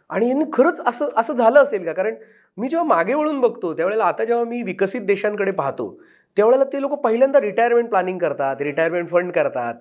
आणि 0.09 0.29
यांनी 0.29 0.45
खरंच 0.53 0.79
असं 0.87 1.09
असं 1.17 1.33
झालं 1.33 1.61
असेल 1.61 1.85
का? 1.85 1.93
कारण 1.93 2.15
मी 2.57 2.67
जेव्हा 2.69 2.87
मागे 2.87 3.13
वळून 3.13 3.39
बघतो 3.39 3.73
त्यावेळेला 3.73 4.05
आता 4.05 4.25
जेव्हा 4.25 4.45
मी 4.45 4.61
विकसित 4.61 5.01
देशांकडे 5.01 5.51
पाहतो 5.51 5.97
त्यावेळेला 6.37 6.63
ते 6.63 6.81
लोक 6.81 6.93
पहिल्यांदा 6.93 7.41
रिटायरमेंट 7.41 7.89
प्लॅनिंग 7.89 8.17
करतात 8.17 8.61
रिटायरमेंट 8.61 9.09
फंड 9.09 9.31
करतात 9.31 9.73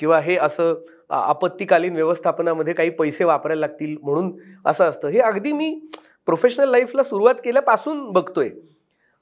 किंवा 0.00 0.18
हे 0.20 0.36
असं 0.36 0.74
आपत्तीकालीन 1.10 1.94
व्यवस्थापनामध्ये 1.94 2.74
काही 2.74 2.90
पैसे 2.90 3.24
वापरायला 3.24 3.60
लागतील 3.60 3.96
म्हणून 4.02 4.32
असं 4.66 4.84
असतं. 4.84 5.08
हे 5.08 5.18
अगदी 5.18 5.52
मी 5.52 5.78
प्रोफेशनल 6.26 6.70
लाईफला 6.70 7.02
सुरुवात 7.02 7.34
केल्यापासून 7.34 8.10
बघतोय. 8.12 8.50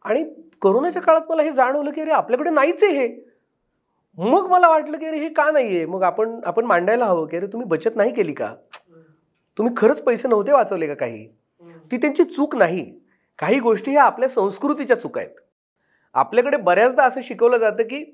आणि 0.05 0.25
कोरोनाच्या 0.63 1.03
काळात 1.03 1.31
मला 1.31 1.43
हे 1.43 1.53
जाणवलं 1.53 1.91
की 1.91 2.01
अरे 2.01 2.11
आपल्याकडे 2.11 2.51
नाहीच 2.51 2.85
आहे 2.85 2.93
हे. 2.93 3.09
मग 4.19 4.47
मला 4.51 4.69
वाटलं 4.69 4.99
की 4.99 5.07
अरे 5.07 5.19
हे 5.19 5.29
का 5.29 5.51
नाही 5.51 5.77
आहे 5.77 5.87
मग 5.87 6.03
आपण 6.03 6.39
आपण 6.45 6.65
मांडायला 6.65 7.05
हवं 7.07 7.27
की 7.27 7.37
अरे 7.37 7.47
तुम्ही 7.47 7.69
बचत 7.69 7.97
नाही 7.97 8.13
केली 8.13 8.33
का? 8.33 8.55
तुम्ही 9.59 9.75
खरंच 9.77 10.01
पैसे 10.03 10.29
नव्हते 10.29 10.53
वाचवले 10.53 10.87
का 10.87 10.95
काही? 10.95 11.27
ती 11.91 11.97
त्यांची 11.97 12.25
चूक 12.25 12.57
नाही. 12.57 12.85
काही 13.39 13.59
गोष्टी 13.61 13.91
ह्या 13.91 14.03
आपल्या 14.05 14.29
संस्कृतीच्या 14.29 15.01
चुका 15.01 15.21
आहेत. 15.21 15.35
आपल्याकडे 16.15 16.57
बऱ्याचदा 16.57 17.05
असं 17.05 17.21
शिकवलं 17.21 17.59
जातं 17.59 17.83
की 17.83 18.05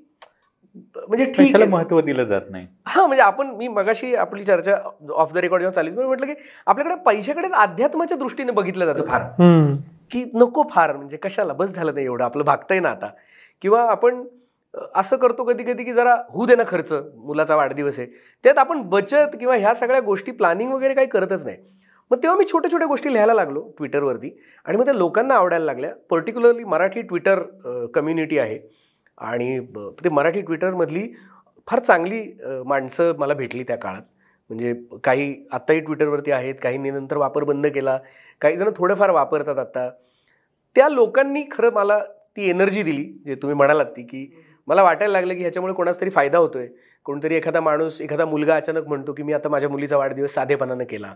म्हणजे 1.07 1.25
ठीक 1.25 1.55
महत्त्व 1.55 1.99
दिलं 2.01 2.23
जात 2.23 2.41
नाही? 2.49 2.67
हा 2.87 3.05
म्हणजे 3.05 3.23
आपण 3.23 3.47
मी 3.47 3.67
मगाशी 3.67 4.13
आपली 4.15 4.43
चर्चा 4.43 4.75
ऑफ 5.13 5.33
द 5.33 5.37
रेकॉर्ड 5.37 5.61
जेव्हा 5.63 5.73
चालली 5.73 5.91
म्हटलं 5.91 6.25
की 6.25 6.33
आपल्याकडे 6.67 6.95
पैशाकडेच 6.95 7.51
अध्यात्माच्या 7.51 8.17
दृष्टीने 8.17 8.51
बघितलं 8.51 8.85
जातं 8.85 9.07
फार. 9.09 9.21
की 10.11 10.23
नको 10.33 10.63
फार 10.71 10.95
म्हणजे 10.95 11.17
कशाला? 11.17 11.53
बस 11.53 11.75
झालं 11.75 11.93
नाही 11.93 12.05
एवढं 12.05 12.23
आपलं 12.23 12.45
भागतंय 12.45 12.79
ना 12.79 12.89
आता. 12.89 13.09
किंवा 13.61 13.81
आपण 13.81 14.23
असं 14.95 15.17
करतो 15.17 15.43
कधी 15.43 15.63
कधी 15.63 15.83
की 15.83 15.93
जरा 15.93 16.15
होऊ 16.29 16.45
दे 16.45 16.55
ना 16.55 16.63
खर्च 16.67 16.93
मुलाचा 17.15 17.55
वाढदिवस 17.55 17.99
आहे. 17.99 18.07
त्यात 18.43 18.57
आपण 18.57 18.81
बचत 18.81 19.37
किंवा 19.39 19.55
ह्या 19.55 19.73
सगळ्या 19.73 19.99
गोष्टी 19.99 20.31
प्लॅनिंग 20.31 20.73
वगैरे 20.73 20.93
काही 20.93 21.07
करतच 21.07 21.45
नाही. 21.45 21.57
मग 22.11 22.17
तेव्हा 22.23 22.37
मी 22.37 22.45
छोट्या 22.51 22.71
छोट्या 22.71 22.87
गोष्टी 22.87 23.13
लिहायला 23.13 23.33
लागलो 23.33 23.71
ट्विटरवरती 23.77 24.39
आणि 24.65 24.77
मग 24.77 24.85
त्या 24.85 24.93
लोकांना 24.93 25.33
आवडायला 25.33 25.65
लागल्या. 25.65 25.91
पर्टिक्युलरली 26.09 26.63
मराठी 26.63 27.01
ट्विटर 27.01 27.39
कम्युनिटी 27.93 28.37
आहे. 28.37 28.59
आणि 29.17 29.59
ब- 29.59 29.89
ते 30.03 30.09
मराठी 30.09 30.41
ट्विटरमधली 30.41 31.15
फार 31.67 31.79
चांगली 31.79 32.37
माणसं 32.65 33.13
मला 33.17 33.33
भेटली 33.33 33.63
त्या 33.63 33.75
काळात. 33.75 34.01
म्हणजे 34.49 34.75
काही 35.03 35.47
आत्ताही 35.51 35.79
ट्विटरवरती 35.79 36.31
आहेत 36.31 36.55
काहींनी 36.63 36.91
नंतर 36.91 37.17
वापर 37.17 37.43
बंद 37.43 37.67
केला. 37.67 37.99
काही 38.41 38.57
जण 38.57 38.69
थोडंफार 38.75 39.09
वापरतात 39.09 39.59
आत्ता 39.59 39.89
त्या 40.75 40.89
लोकांनी 40.89 41.43
खरं 41.51 41.69
मला 41.71 41.99
ती 42.37 42.49
एनर्जी 42.49 42.83
दिली 42.83 43.03
जे 43.25 43.35
तुम्ही 43.35 43.55
म्हणालात 43.55 43.85
ती 43.85 44.01
की 44.01 44.35
मला 44.67 44.83
वाटायला 44.83 45.11
लागलं 45.11 45.33
की 45.33 45.41
ह्याच्यामुळे 45.41 45.73
कोणाचा 45.73 46.01
तरी 46.01 46.09
फायदा 46.09 46.37
होतोय. 46.37 46.67
कोणतरी 47.05 47.35
एखादा 47.35 47.61
माणूस 47.61 48.01
एखादा 48.01 48.25
मुलगा 48.25 48.55
अचानक 48.55 48.87
म्हणतो 48.87 49.13
की 49.13 49.23
मी 49.23 49.33
आता 49.33 49.49
माझ्या 49.49 49.69
मुलीचा 49.69 49.97
वाढदिवस 49.97 50.33
साधेपणानं 50.33 50.83
केला. 50.89 51.13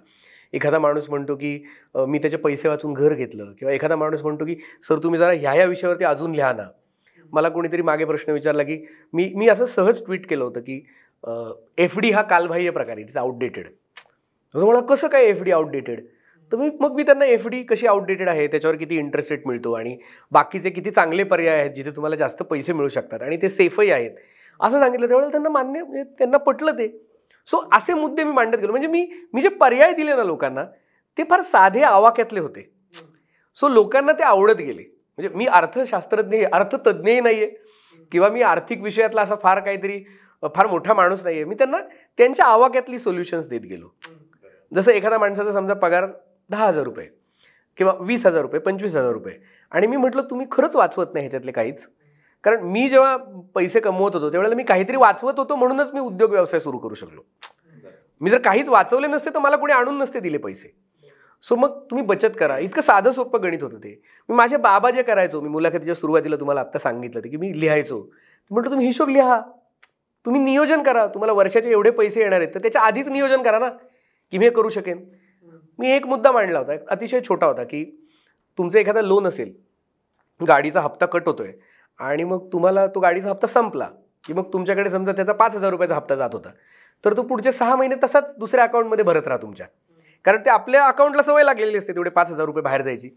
एखादा 0.53 0.79
माणूस 0.79 1.09
म्हणतो 1.09 1.35
की 1.35 1.59
मी 2.07 2.19
त्याचे 2.19 2.37
पैसे 2.37 2.67
वाचून 2.69 2.93
घर 2.93 3.13
घेतलं. 3.13 3.51
किंवा 3.59 3.73
एखादा 3.73 3.95
माणूस 3.95 4.23
म्हणतो 4.23 4.45
की 4.45 4.55
सर 4.87 4.97
तुम्ही 5.03 5.19
जरा 5.19 5.31
ह्या 5.31 5.51
ह्या 5.51 5.65
विषयावरती 5.65 6.03
अजून 6.03 6.35
लिहा 6.35 6.51
ना. 6.53 6.67
मला 7.33 7.49
कोणीतरी 7.49 7.81
मागे 7.81 8.05
प्रश्न 8.05 8.31
विचारला 8.31 8.63
की 8.63 8.77
मी 9.13 9.31
मी 9.35 9.47
असं 9.49 9.65
सहज 9.65 10.03
ट्विट 10.05 10.27
केलं 10.29 10.43
होतं 10.43 10.61
की 10.61 10.85
एफ 11.77 11.99
डी 11.99 12.11
हा 12.11 12.21
कालबाह्य 12.21 12.69
प्रकार 12.71 12.97
इट्स 12.97 13.17
आउटडेटेड. 13.17 13.67
मला 14.55 14.79
कसं 14.89 15.07
काय 15.07 15.25
एफ 15.25 15.41
डी 15.43 15.51
आउटडेटेड? 15.51 16.05
तुम्ही 16.51 16.69
मग 16.81 16.95
मी 16.95 17.03
त्यांना 17.03 17.25
एफ 17.25 17.47
डी 17.47 17.61
कशी 17.63 17.87
आउटडेटेड 17.87 18.29
आहे 18.29 18.47
त्याच्यावर 18.47 18.75
किती 18.77 18.97
इंटरेस्ट 18.97 19.31
रेट 19.31 19.47
मिळतो 19.47 19.71
आणि 19.73 19.97
बाकीचे 20.31 20.69
किती 20.69 20.89
चांगले 20.89 21.23
पर्याय 21.23 21.59
आहेत 21.59 21.71
जिथे 21.75 21.91
तुम्हाला 21.95 22.15
जास्त 22.15 22.43
पैसे 22.43 22.73
मिळू 22.73 22.87
शकतात 22.89 23.21
आणि 23.21 23.37
ते 23.41 23.49
सेफही 23.49 23.91
आहेत. 23.91 24.11
असं 24.59 24.79
सांगितलं 24.79 25.07
त्यावेळेला 25.07 25.31
त्यांना 25.31 25.49
मान्य 25.49 25.81
म्हणजे 25.83 26.03
त्यांना 26.17 26.37
पटलं 26.37 26.77
ते. 26.77 26.87
सो 27.47 27.61
असे 27.75 27.93
मुद्दे 27.93 28.23
मी 28.23 28.31
मांडत 28.31 28.57
गेलो. 28.57 28.71
म्हणजे 28.71 28.87
मी 28.87 29.05
मी 29.33 29.41
जे 29.41 29.49
पर्याय 29.49 29.93
दिले 29.93 30.15
ना 30.15 30.23
लोकांना 30.23 30.63
ते 31.17 31.23
फार 31.29 31.41
साधे 31.41 31.81
आवाक्यातले 31.83 32.39
होते. 32.39 32.69
सो 33.57 33.67
लोकांना 33.69 34.11
ते 34.11 34.23
आवडत 34.23 34.57
गेले. 34.57 34.83
म्हणजे 35.17 35.35
मी 35.37 35.45
अर्थशास्त्रज्ञ 35.45 36.43
अर्थतज्ञही 36.51 37.19
नाही 37.19 37.43
आहे 37.43 37.49
किंवा 38.11 38.29
मी 38.29 38.41
आर्थिक 38.41 38.81
विषयातला 38.83 39.21
असा 39.21 39.35
फार 39.43 39.59
काहीतरी 39.59 39.99
फार 40.55 40.67
मोठा 40.67 40.93
माणूस 40.93 41.23
नाही 41.23 41.35
आहे 41.35 41.45
मी 41.45 41.55
त्यांना 41.55 41.77
त्यांच्या 42.17 42.45
आवाक्यातली 42.45 42.97
सोल्युशन्स 42.99 43.47
देत 43.49 43.61
गेलो. 43.61 43.87
जसं 44.71 44.91
एखाद्या 44.91 45.19
माणसाचा 45.19 45.51
समजा 45.51 45.73
पगार 45.73 46.05
दहा 46.49 46.67
हजार 46.67 46.83
रुपये 46.83 47.07
किंवा 47.77 47.93
वीस 47.99 48.25
हजार 48.25 48.41
रुपये 48.41 48.59
पंचवीस 48.59 48.95
हजार 48.95 49.11
रुपये. 49.11 49.33
आणि 49.71 49.87
मी 49.87 49.97
म्हटलं 49.97 50.21
तुम्ही 50.21 50.45
खरंच 50.51 50.75
वाचवत 50.75 51.13
नाही 51.13 51.23
ह्याच्यातले 51.23 51.51
काहीच. 51.51 51.87
कारण 52.43 52.63
मी 52.63 52.87
जेव्हा 52.89 53.17
पैसे 53.55 53.79
कमवत 53.79 54.15
होतो 54.15 54.29
त्यावेळेला 54.31 54.55
मी 54.55 54.63
काहीतरी 54.63 54.97
वाचवत 54.97 55.33
होतो 55.37 55.55
म्हणूनच 55.55 55.93
मी 55.93 55.99
उद्योग 55.99 56.31
व्यवसाय 56.31 56.59
सुरू 56.59 56.77
करू 56.77 56.93
शकलो. 56.93 57.21
मी 58.21 58.29
जर 58.29 58.37
काहीच 58.37 58.69
वाचवले 58.69 59.07
नसते 59.07 59.29
तर 59.29 59.39
मला 59.39 59.55
कोणी 59.55 59.73
आणून 59.73 59.97
नसते 59.97 60.19
दिले 60.19 60.37
पैसे. 60.37 60.73
सो 61.43 61.55
मग 61.55 61.79
तुम्ही 61.91 62.05
बचत 62.05 62.37
करा. 62.39 62.57
इतकं 62.57 62.81
साधं 62.81 63.11
सोपं 63.11 63.43
गणित 63.43 63.63
होतं 63.63 63.77
ते. 63.77 64.01
मी 64.29 64.35
माझे 64.35 64.57
बाबा 64.57 64.91
जे 64.91 65.03
करायचो 65.03 65.41
मी 65.41 65.49
मुलाखतीच्या 65.49 65.95
सुरुवातीला 65.95 66.35
तुम्हाला 66.35 66.61
आत्ता 66.61 66.79
सांगितलं 66.79 67.23
ते 67.23 67.29
की 67.29 67.37
मी 67.37 67.59
लिहायचो. 67.59 68.01
म्हटलं 68.51 68.71
तुम्ही 68.71 68.85
हिशोब 68.85 69.09
लिहा. 69.09 69.41
तुम्ही 70.25 70.41
नियोजन 70.41 70.83
करा. 70.83 71.05
तुम्हाला 71.07 71.33
वर्षाचे 71.33 71.71
एवढे 71.71 71.89
पैसे 71.89 72.21
येणार 72.21 72.39
आहेत 72.39 72.53
तर 72.55 72.59
त्याच्या 72.59 72.81
आधीच 72.81 73.09
नियोजन 73.09 73.43
करा 73.43 73.59
ना 73.59 73.69
की 74.31 74.37
मी 74.37 74.45
हे 74.45 74.51
करू 74.51 74.69
शकेन. 74.69 75.03
मी 75.79 75.91
एक 75.91 76.05
मुद्दा 76.05 76.31
मांडला 76.31 76.59
होता 76.59 76.73
अतिशय 76.87 77.19
छोटा 77.29 77.47
होता 77.47 77.63
की 77.63 77.83
तुमचं 78.57 78.79
एखादा 78.79 79.01
लोन 79.01 79.27
असेल 79.27 79.53
गाडीचा 80.47 80.81
हप्ता 80.81 81.05
कट 81.05 81.27
होतोय 81.27 81.51
आणि 81.99 82.23
मग 82.23 82.47
तुम्हाला 82.53 82.87
तो 82.87 82.99
गाडीचा 82.99 83.29
हप्ता 83.29 83.47
संपला 83.47 83.89
की 84.25 84.33
मग 84.33 84.53
तुमच्याकडे 84.53 84.89
समजा 84.89 85.11
त्याचा 85.11 85.33
पाच 85.33 85.55
हजार 85.55 85.71
रुपयाचा 85.71 85.95
हप्ता 85.95 86.15
जात 86.15 86.29
होता 86.33 86.49
तर 87.03 87.13
तो 87.17 87.21
पुढचे 87.21 87.51
सहा 87.51 87.75
महिने 87.75 87.95
तसाच 88.03 88.33
दुसऱ्या 88.37 88.63
अकाउंटमध्ये 88.63 89.05
भरत 89.05 89.27
राहा 89.27 89.41
तुमच्या. 89.41 89.67
कारण 90.25 90.41
ते 90.45 90.49
आपल्या 90.49 90.85
अकाउंटला 90.85 91.21
सवय 91.21 91.43
लागलेली 91.43 91.77
असते 91.77 91.93
तेवढे 91.93 92.09
पाच 92.09 92.31
हजार 92.31 92.45
रुपये 92.45 92.61
बाहेर 92.63 92.81
जायची. 92.81 93.09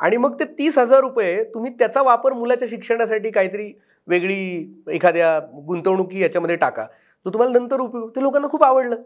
आणि 0.00 0.16
मग 0.16 0.38
ते 0.40 0.44
तीस 0.58 0.78
हजार 0.78 1.00
रुपये 1.00 1.44
तुम्ही 1.44 1.72
त्याचा 1.78 2.02
वापर 2.02 2.32
मुलाच्या 2.32 2.68
शिक्षणासाठी 2.70 3.30
काहीतरी 3.30 3.72
वेगळी 4.08 4.74
एखाद्या 4.88 5.38
गुंतवणुकी 5.66 6.22
याच्यामध्ये 6.22 6.56
टाका 6.56 6.86
जो 7.26 7.32
तुम्हाला 7.32 7.58
नंतर 7.58 7.80
उपयोग 7.80 8.10
ते 8.16 8.22
लोकांना 8.22 8.48
खूप 8.48 8.64
आवडलं. 8.64 8.96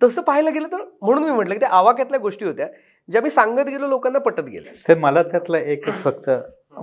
तसं 0.00 0.22
पाहायला 0.22 0.50
गेलं 0.50 0.68
तर 0.72 0.82
म्हणून 1.02 1.24
मी 1.24 1.30
म्हटलं 1.30 1.54
की 1.54 1.60
त्या 1.60 1.68
आवाक्यातल्या 1.68 2.20
गोष्टी 2.20 2.44
होत्या 2.44 2.66
ज्या 3.08 3.22
मी 3.22 3.30
सांगत 3.30 3.68
गेलो 3.68 3.86
लोकांना 3.86 4.18
पटत 4.18 4.44
गेल्या 4.44 4.72
तर 4.88 4.98
मला 4.98 5.22
त्यातला 5.22 5.58
एकच 5.58 6.02
फक्त 6.02 6.30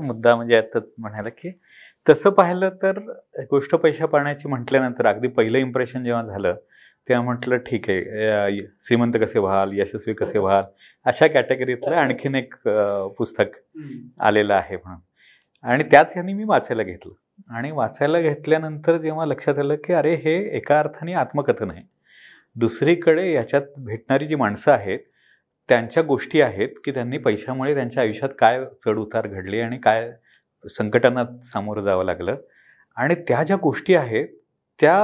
मुद्दा 0.02 0.36
म्हणजे 0.36 0.58
आताच 0.58 0.94
म्हणायला 0.98 1.30
की 1.30 1.52
तसं 2.08 2.30
पाहिलं 2.30 2.70
तर 2.82 3.00
गोष्ट 3.52 3.76
पैशा 3.76 4.06
पाण्याची 4.06 4.48
म्हटल्यानंतर 4.50 5.08
अगदी 5.08 5.28
पहिलं 5.28 5.58
इम्प्रेशन 5.58 6.04
जेव्हा 6.04 6.24
झालं 6.24 6.56
तेव्हा 7.10 7.24
म्हटलं 7.26 7.58
ठीक 7.58 7.90
आहे 7.90 8.62
श्रीमंत 8.82 9.14
कसे 9.22 9.40
व्हाल 9.40 9.72
यशस्वी 9.74 10.14
कसे 10.14 10.40
व्हाल 10.40 10.64
अशा 11.06 11.28
कॅटेगरीतलं 11.28 11.96
आणखीन 11.96 12.36
एक 12.36 12.54
पुस्तक 13.18 13.58
आलेलं 14.20 14.54
आहे 14.54 14.76
म्हणून. 14.76 15.00
आणि 15.64 15.84
त्याच 15.84 16.14
यांनी 16.18 16.34
मी 16.34 16.44
वाचायला 16.44 16.84
घेतलं. 16.84 17.14
आणि 17.56 17.72
वाचायला 17.72 18.20
घेतल्यानंतर 18.22 18.98
जेव्हा 18.98 19.26
लक्षात 19.26 19.60
आलं 19.60 19.76
की 19.84 19.94
अरे 19.94 20.14
हे 20.16 20.36
एका 20.58 20.80
अर्थाने 20.80 21.14
आत्मकथन 21.14 21.72
आहे. 21.72 21.82
दुसरीकडे 22.56 23.32
याच्यात 23.34 23.62
भेटणारी 23.78 24.28
जी 24.28 24.36
माणसं 24.36 24.72
आहेत 24.72 25.00
त्यांच्या 25.70 26.04
गोष्टी 26.04 26.42
आहेत 26.42 26.70
की 26.86 26.92
त्यांनी 26.92 27.18
पैशामुळे 27.18 27.74
त्यांच्या 27.74 28.04
आयुष्यात 28.04 28.30
काय 28.40 28.64
चढउतार 28.86 29.28
घडले 29.28 29.60
आणि 29.62 29.78
काय 29.78 30.12
संकटांना 30.66 31.24
सामोरं 31.44 31.84
जावं 31.84 32.06
लागलं. 32.06 32.36
आणि 32.98 33.16
त्या 33.28 33.44
ज्या 33.44 33.58
गोष्टी 33.64 33.96
आहेत 33.96 34.28
त्या 34.80 34.96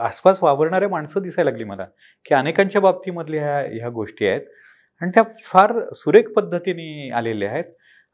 आसपास 0.00 0.42
वावरणाऱ्या 0.42 0.88
माणसं 0.88 1.22
दिसायला 1.22 1.50
लागली 1.50 1.64
मला 1.64 1.84
की 2.26 2.34
अनेकांच्या 2.34 2.80
बाबतीमधल्या 2.80 3.42
ह्या 3.42 3.58
ह्या 3.72 3.88
गोष्टी 3.88 4.26
आहेत. 4.26 4.40
आणि 5.02 5.10
त्या 5.14 5.22
फार 5.44 5.72
सुरेख 5.94 6.28
पद्धतीने 6.36 7.10
आलेल्या 7.10 7.50
आहेत. 7.50 7.64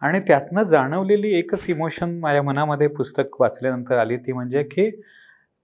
आणि 0.02 0.20
त्यातनं 0.20 0.62
जाणवलेली 0.62 1.38
एकच 1.38 1.66
इमोशन 1.70 2.18
माझ्या 2.20 2.42
मनामध्ये 2.42 2.86
पुस्तक 2.86 3.40
वाचल्यानंतर 3.40 3.98
आली 3.98 4.16
ती 4.16 4.32
म्हणजे 4.32 4.62
की 4.62 4.90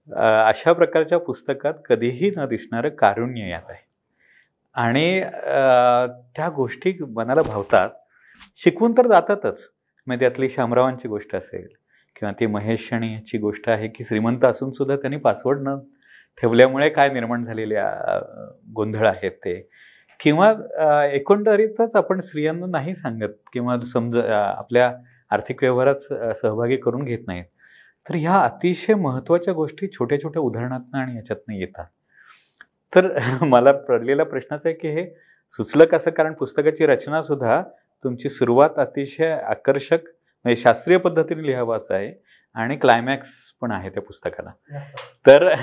अशा 0.09 0.73
प्रकारच्या 0.73 1.17
पुस्तकात 1.19 1.73
कधीही 1.89 2.31
न 2.37 2.45
दिसणारं 2.49 2.89
कारुण्य 2.89 3.49
यात 3.49 3.69
आहे. 3.69 3.83
आणि 4.75 5.21
त्या 6.35 6.49
गोष्टी 6.55 6.93
मनाला 7.15 7.41
भावतात. 7.41 7.89
शिकवून 8.57 8.93
तर 8.97 9.07
जातातच. 9.07 9.67
मग 10.07 10.19
त्यातली 10.19 10.49
शामरावांची 10.49 11.07
गोष्ट 11.07 11.35
असेल 11.35 11.67
किंवा 12.15 12.31
ती 12.39 12.45
महेश 12.45 12.87
आणि 12.93 13.13
याची 13.13 13.37
गोष्ट 13.37 13.69
आहे 13.69 13.87
की 13.87 14.03
श्रीमंत 14.03 14.45
असून 14.45 14.71
सुद्धा 14.71 14.95
त्यांनी 14.95 15.17
पासवर्ड 15.17 15.59
न 15.67 15.77
ठेवल्यामुळे 16.41 16.89
काय 16.89 17.09
निर्माण 17.13 17.43
झालेल्या 17.45 18.19
गोंधळ 18.75 19.07
आहेत 19.07 19.31
ते. 19.45 19.55
किंवा 20.19 20.51
एकंदरीतच 21.13 21.95
आपण 21.95 22.19
स्त्रियांना 22.19 22.65
नाही 22.69 22.95
सांगत 22.95 23.33
किंवा 23.53 23.77
समज 23.93 24.17
आपल्या 24.25 24.91
आर्थिक 25.31 25.63
व्यवहारात 25.63 26.33
सहभागी 26.41 26.77
करून 26.77 27.03
घेत 27.03 27.19
नाहीत. 27.27 27.45
तर 28.09 28.15
ह्या 28.15 28.39
अतिशय 28.39 28.93
महत्त्वाच्या 28.93 29.53
गोष्टी 29.53 29.87
छोट्या 29.87 30.21
छोट्या 30.23 30.41
उदाहरणातनं 30.41 30.99
आणि 30.99 31.15
याच्यातनं 31.15 31.55
येतात. 31.55 31.85
तर 32.95 33.13
मला 33.43 33.71
पडलेला 33.71 34.23
प्रश्नच 34.23 34.65
आहे 34.65 34.75
की 34.75 34.87
हे 34.87 35.05
सुचलं 35.49 35.85
कसं 35.85 36.11
कारण 36.11 36.33
पुस्तकाची 36.33 36.85
रचना 36.85 37.21
सुद्धा 37.21 37.63
तुमची 38.03 38.29
सुरुवात 38.29 38.69
अतिशय 38.77 39.31
आकर्षक 39.31 39.97
म्हणजे 40.45 40.61
शास्त्रीय 40.61 40.97
पद्धतीने 40.97 41.45
लिहावाच 41.47 41.91
आहे 41.91 42.13
आणि 42.53 42.75
क्लायमॅक्स 42.75 43.53
पण 43.61 43.71
आहे 43.71 43.89
त्या 43.89 44.01
पुस्तकाला. 44.03 44.51
तर 45.27 45.53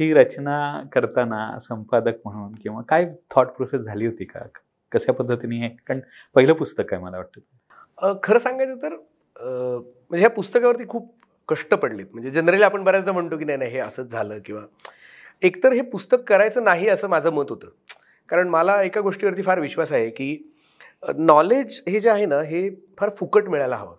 ही 0.00 0.14
रचना 0.14 0.82
करताना 0.92 1.58
संपादक 1.58 2.14
म्हणून 2.24 2.52
किंवा 2.54 2.82
काय 2.82 3.14
थॉट 3.30 3.46
प्रोसेस 3.46 3.80
झाली 3.80 4.06
होती 4.06 4.24
का? 4.24 4.40
कशा 4.92 5.12
पद्धतीने 5.12 5.56
हे? 5.56 5.68
कारण 5.68 6.00
पहिलं 6.34 6.52
पुस्तक 6.52 6.92
आहे 6.92 7.02
मला 7.02 7.16
वाटतं. 7.16 8.18
खरं 8.22 8.38
सांगायचं 8.38 8.76
तर 8.76 8.88
म्हणजे 9.40 10.18
ह्या 10.18 10.30
पुस्तकावरती 10.30 10.88
खूप 10.88 11.14
कष्ट 11.50 11.74
पडलेत. 11.74 12.06
म्हणजे 12.12 12.30
जनरली 12.30 12.62
आपण 12.62 12.84
बऱ्याचदा 12.84 13.12
म्हणतो 13.12 13.36
की 13.36 13.44
नाही 13.44 13.58
नाही 13.58 13.70
हे 13.70 13.78
असंच 13.78 14.10
झालं 14.12 14.38
किंवा 14.44 14.62
एकतर 15.42 15.72
हे 15.72 15.82
पुस्तक 15.82 16.22
करायचं 16.28 16.64
नाही 16.64 16.88
असं 16.88 17.08
माझं 17.08 17.32
मत 17.32 17.50
होतं. 17.50 17.68
कारण 18.28 18.48
मला 18.48 18.82
एका 18.82 19.00
गोष्टीवरती 19.00 19.42
फार 19.42 19.60
विश्वास 19.60 19.92
आहे 19.92 20.10
की 20.10 20.36
नॉलेज 21.18 21.80
हे 21.88 22.00
जे 22.00 22.10
आहे 22.10 22.26
ना 22.26 22.40
हे 22.42 22.68
फार 22.98 23.10
फुकट 23.18 23.48
मिळायला 23.48 23.76
हवं. 23.76 23.94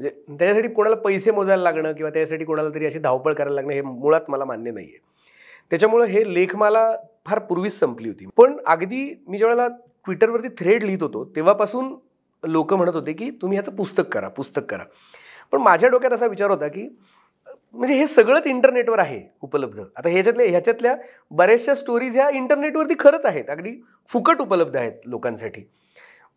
म्हणजे 0.00 0.10
त्याच्यासाठी 0.28 0.68
कोणाला 0.68 0.96
पैसे 0.96 1.30
मोजायला 1.30 1.62
लागणं 1.62 1.92
किंवा 1.92 2.10
त्याच्यासाठी 2.10 2.44
कोणाला 2.44 2.70
तरी 2.74 2.86
अशी 2.86 2.98
धावपळ 2.98 3.32
करायला 3.32 3.54
लागणं 3.54 3.72
हे 3.72 3.82
मुळात 3.82 4.30
मला 4.30 4.44
मान्य 4.44 4.70
नाही 4.70 4.86
आहे 4.86 4.98
त्याच्यामुळं 5.70 6.04
हे 6.06 6.22
लेख 6.34 6.54
मला 6.56 6.86
फार 7.26 7.38
पूर्वीच 7.38 7.78
संपली 7.78 8.08
होती. 8.08 8.26
पण 8.36 8.56
अगदी 8.66 9.14
मी 9.28 9.38
ज्यावेळेला 9.38 9.66
ट्विटरवरती 10.04 10.48
थ्रेड 10.58 10.82
लिहित 10.82 11.02
होतो 11.02 11.24
तेव्हापासून 11.36 11.94
लोक 12.42 12.74
म्हणत 12.74 12.94
होते 12.94 13.12
की 13.12 13.30
तुम्ही 13.42 13.58
ह्याचं 13.58 13.76
पुस्तक 13.76 14.12
करा 14.12 14.28
पुस्तक 14.28 14.70
करा. 14.70 14.84
पण 15.52 15.60
माझ्या 15.62 15.88
डोक्यात 15.90 16.12
असा 16.12 16.26
विचार 16.26 16.50
होता 16.50 16.68
की 16.68 16.88
म्हणजे 17.74 17.94
हे 17.94 18.06
सगळंच 18.06 18.46
इंटरनेटवर 18.46 18.98
आहे 18.98 19.20
उपलब्ध. 19.42 19.80
आता 19.96 20.08
ह्याच्यातल्या 20.08 20.46
ह्याच्यातल्या 20.46 20.94
बऱ्याचशा 21.30 21.74
स्टोरीज 21.74 22.16
ह्या 22.16 22.28
इंटरनेटवरती 22.30 22.94
खरंच 22.98 23.26
आहेत. 23.26 23.50
अगदी 23.50 23.80
फुकट 24.10 24.40
उपलब्ध 24.40 24.76
आहेत 24.76 25.06
लोकांसाठी. 25.06 25.62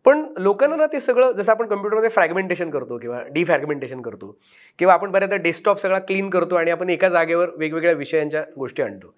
पण 0.06 0.24
लोकांना 0.38 0.76
ना 0.76 0.86
ते 0.88 1.00
सगळं 1.00 1.32
जसं 1.32 1.52
आपण 1.52 1.68
कम्प्युटरमध्ये 1.68 2.10
फ्रॅगमेंटेशन 2.10 2.70
करतो 2.70 2.98
किंवा 2.98 3.22
डिफ्रॅगमेंटेशन 3.32 4.02
करतो 4.02 4.38
किंवा 4.80 4.94
आपण 4.94 5.12
बऱ्याचदा 5.12 5.36
डेस्कटॉप 5.36 5.80
सगळा 5.80 6.00
क्लीन 6.00 6.30
करतो 6.30 6.56
आणि 6.56 6.72
आपण 6.72 6.90
एका 6.90 7.10
जागेवर 7.10 7.50
वेगवेगळ्या 7.58 7.94
विषयांच्या 7.94 8.44
गोष्टी 8.58 8.84
आणतो. 8.84 9.14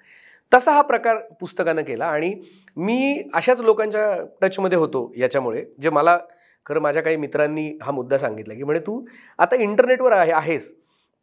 तसा 0.52 0.72
हा 0.72 0.82
प्रकार 0.82 1.18
पुस्तकानं 1.40 1.82
केला 1.82 2.06
आणि 2.06 2.34
मी 2.78 3.22
अशाच 3.34 3.62
लोकांच्या 3.62 4.16
टचमध्ये 4.42 4.78
होतो 4.78 5.12
याच्यामुळे 5.18 5.64
जे 5.82 5.90
मला 5.90 6.18
खरं 6.66 6.80
माझ्या 6.82 7.02
काही 7.04 7.16
मित्रांनी 7.16 7.72
हा 7.82 7.92
मुद्दा 7.92 8.18
सांगितला 8.18 8.54
की 8.54 8.64
म्हणे 8.64 8.80
तू 8.80 9.04
आता 9.40 9.56
इंटरनेटवर 9.56 10.12
आहे 10.12 10.32
आहेस 10.32 10.74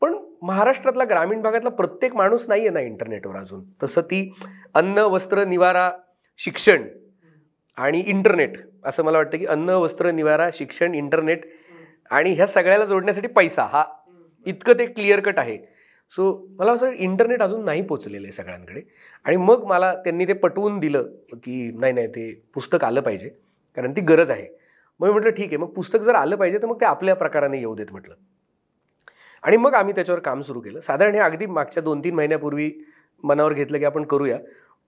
पण 0.02 0.14
महाराष्ट्रातला 0.42 1.04
ग्रामीण 1.04 1.40
भागातला 1.42 1.70
प्रत्येक 1.70 2.14
माणूस 2.16 2.44
नाही 2.48 2.60
आहे 2.60 2.70
ना 2.70 2.80
इंटरनेटवर 2.80 3.36
अजून. 3.36 3.62
तसं 3.82 4.00
ती 4.00 4.32
अन्न 4.74 4.98
वस्त्र 4.98 5.44
निवारा 5.44 5.90
शिक्षण 6.40 6.82
आणि 7.78 8.02
इंटरनेट 8.06 8.56
असं 8.84 9.04
मला 9.04 9.18
वाटतं 9.18 9.38
की 9.38 9.46
अन्न 9.46 9.70
वस्त्र 9.70 10.10
निवारा 10.10 10.48
शिक्षण 10.52 10.94
इंटरनेट 10.94 11.46
आणि 12.10 12.32
ह्या 12.34 12.46
सगळ्याला 12.46 12.84
जोडण्यासाठी 12.84 13.28
पैसा 13.28 13.62
हा 13.62 13.84
इतकं 14.46 14.78
ते 14.78 14.86
क्लिअर 14.86 15.20
कट 15.20 15.38
आहे. 15.38 15.58
सो 16.12 16.46
मला 16.58 16.72
असं 16.72 16.90
इंटरनेट 16.90 17.42
अजून 17.42 17.64
नाही 17.64 17.82
पोचलेलं 17.82 18.26
आहे 18.26 18.32
सगळ्यांकडे. 18.32 18.80
आणि 19.24 19.36
मग 19.36 19.64
मला 19.64 19.94
त्यांनी 19.94 20.26
ते 20.28 20.32
पटवून 20.32 20.78
दिलं 20.78 21.08
की 21.34 21.70
नाही 21.80 21.92
नाही 21.92 22.06
ते 22.06 22.30
पुस्तक 22.54 22.84
आलं 22.84 23.00
पाहिजे 23.00 23.28
कारण 23.76 23.92
ती 23.92 24.00
गरज 24.00 24.30
आहे. 24.30 24.46
मग 25.00 25.06
मी 25.06 25.12
म्हटलं 25.12 25.30
ठीक 25.30 25.46
आहे. 25.46 25.56
मग 25.56 25.66
पुस्तक 25.66 25.98
जर 25.98 26.14
आलं 26.14 26.36
पाहिजे 26.36 26.58
तर 26.58 26.66
मग 26.66 26.80
ते 26.80 26.84
आपल्या 26.84 27.14
प्रकाराने 27.14 27.58
येऊ 27.58 27.74
देत 27.74 27.86
म्हटलं. 27.90 28.14
आणि 29.42 29.56
मग 29.56 29.74
आम्ही 29.74 29.94
त्याच्यावर 29.94 30.20
काम 30.20 30.40
सुरू 30.40 30.60
केलं. 30.60 30.80
साधारण 30.80 31.14
हे 31.14 31.20
अगदी 31.20 31.46
मागच्या 31.46 31.82
दोन 31.82 32.00
तीन 32.04 32.14
महिन्यापूर्वी 32.14 32.70
मनावर 33.22 33.52
घेतलं 33.52 33.78
की 33.78 33.84
आपण 33.84 34.04
करूया. 34.04 34.38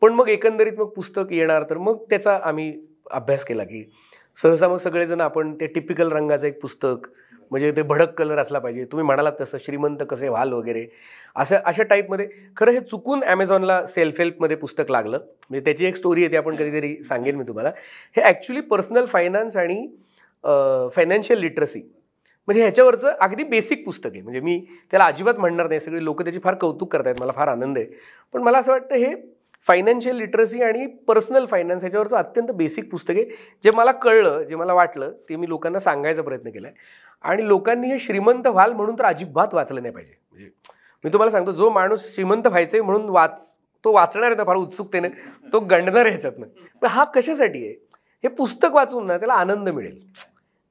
पण 0.00 0.12
मग 0.12 0.28
एकंदरीत 0.28 0.72
मग 0.78 0.88
पुस्तक 0.88 1.32
येणार 1.32 1.62
तर 1.70 1.78
मग 1.78 2.04
त्याचा 2.10 2.38
आम्ही 2.42 2.86
अभ्यास 3.10 3.44
केला 3.44 3.64
की 3.64 3.90
सहसा 4.36 4.68
मग 4.68 4.76
सगळेजण 4.76 5.20
आपण 5.20 5.54
ते 5.54 5.66
टिपिकल 5.66 6.12
रंगाचं 6.12 6.46
एक 6.46 6.60
पुस्तक 6.60 7.08
म्हणजे 7.50 7.70
ते 7.76 7.82
भडक 7.82 8.12
कलर 8.18 8.38
असला 8.38 8.58
पाहिजे. 8.58 8.84
तुम्ही 8.84 9.04
म्हणालात 9.06 9.32
तसं 9.40 9.58
श्रीमंत 9.60 10.02
कसे 10.10 10.28
व्हाल 10.28 10.52
वगैरे. 10.52 10.86
असं 11.36 11.56
अशा 11.64 11.82
टाईपमध्ये 11.82 12.26
खरं 12.56 12.72
हे 12.72 12.80
चुकून 12.80 13.22
ॲमेझॉनला 13.24 13.84
सेल्फ 13.86 14.20
हेल्पमध्ये 14.20 14.56
पुस्तक 14.56 14.90
लागलं. 14.90 15.18
म्हणजे 15.50 15.64
त्याची 15.64 15.86
एक 15.86 15.96
स्टोरी 15.96 16.22
आहे 16.22 16.30
ती 16.32 16.36
आपण 16.36 16.56
कधीतरी 16.56 16.96
सांगेन 17.04 17.36
मी 17.36 17.44
तुम्हाला. 17.48 17.72
हे 18.16 18.22
ॲक्च्युली 18.22 18.60
पर्सनल 18.60 19.04
फायनान्स 19.04 19.56
आणि 19.56 19.86
फायनान्शियल 20.94 21.40
लिटरसी 21.40 21.80
म्हणजे 22.48 22.62
ह्याच्यावरचं 22.62 23.12
अगदी 23.20 23.44
बेसिक 23.44 23.84
पुस्तक 23.84 24.10
आहे. 24.12 24.20
म्हणजे 24.22 24.40
मी 24.40 24.58
त्याला 24.90 25.04
अजिबात 25.04 25.34
म्हणणार 25.38 25.68
नाही. 25.68 25.80
सगळे 25.80 26.04
लोक 26.04 26.22
त्याची 26.22 26.38
फार 26.44 26.54
कौतुक 26.60 26.92
करतायत 26.92 27.20
मला 27.20 27.32
फार 27.32 27.48
आनंद 27.48 27.78
आहे. 27.78 27.86
पण 28.34 28.42
मला 28.42 28.58
असं 28.58 28.72
वाटतं 28.72 28.94
हे 28.94 29.14
फायनान्शियल 29.64 30.16
लिटरसी 30.16 30.62
आणि 30.62 30.86
पर्सनल 31.08 31.46
फायनान्स 31.46 31.82
ह्याच्यावरचं 31.82 32.16
अत्यंत 32.16 32.50
बेसिक 32.50 32.90
पुस्तक 32.90 33.14
आहे 33.16 33.24
जे 33.64 33.70
मला 33.70 33.92
कळलं 33.92 34.42
जे 34.42 34.56
मला 34.56 34.72
वाटलं 34.74 35.12
ते 35.28 35.36
मी 35.36 35.48
लोकांना 35.48 35.78
सांगायचा 35.78 36.22
प्रयत्न 36.22 36.50
केला 36.50 36.68
आहे 36.68 36.76
आणि 37.24 37.46
लोकांनी 37.48 37.88
हे 37.88 37.98
श्रीमंत 37.98 38.46
व्हाल 38.46 38.72
म्हणून 38.72 38.98
तर 38.98 39.04
अजिबात 39.04 39.54
वाचलं 39.54 39.82
नाही 39.82 39.94
पाहिजे. 39.94 40.12
म्हणजे 40.30 40.50
मी 41.04 41.12
तुम्हाला 41.12 41.30
सांगतो 41.30 41.52
जो 41.52 41.70
माणूस 41.70 42.14
श्रीमंत 42.14 42.46
व्हायचं 42.46 42.76
आहे 42.76 42.84
म्हणून 42.86 43.08
वाच 43.08 43.56
तो 43.84 43.92
वाचणार 43.92 44.26
आहे 44.26 44.34
ना 44.34 44.44
फार 44.44 44.56
उत्सुकतेने 44.56 45.08
तो 45.52 45.60
गंडणार 45.60 46.00
आहे 46.00 46.10
ह्याच्यातनं. 46.10 46.46
पण 46.82 46.88
हा 46.88 47.04
कशासाठी 47.04 47.64
आहे? 47.66 47.74
हे 48.24 48.28
पुस्तक 48.28 48.72
वाचून 48.72 49.06
ना 49.06 49.18
त्याला 49.18 49.34
आनंद 49.34 49.68
मिळेल. 49.68 49.98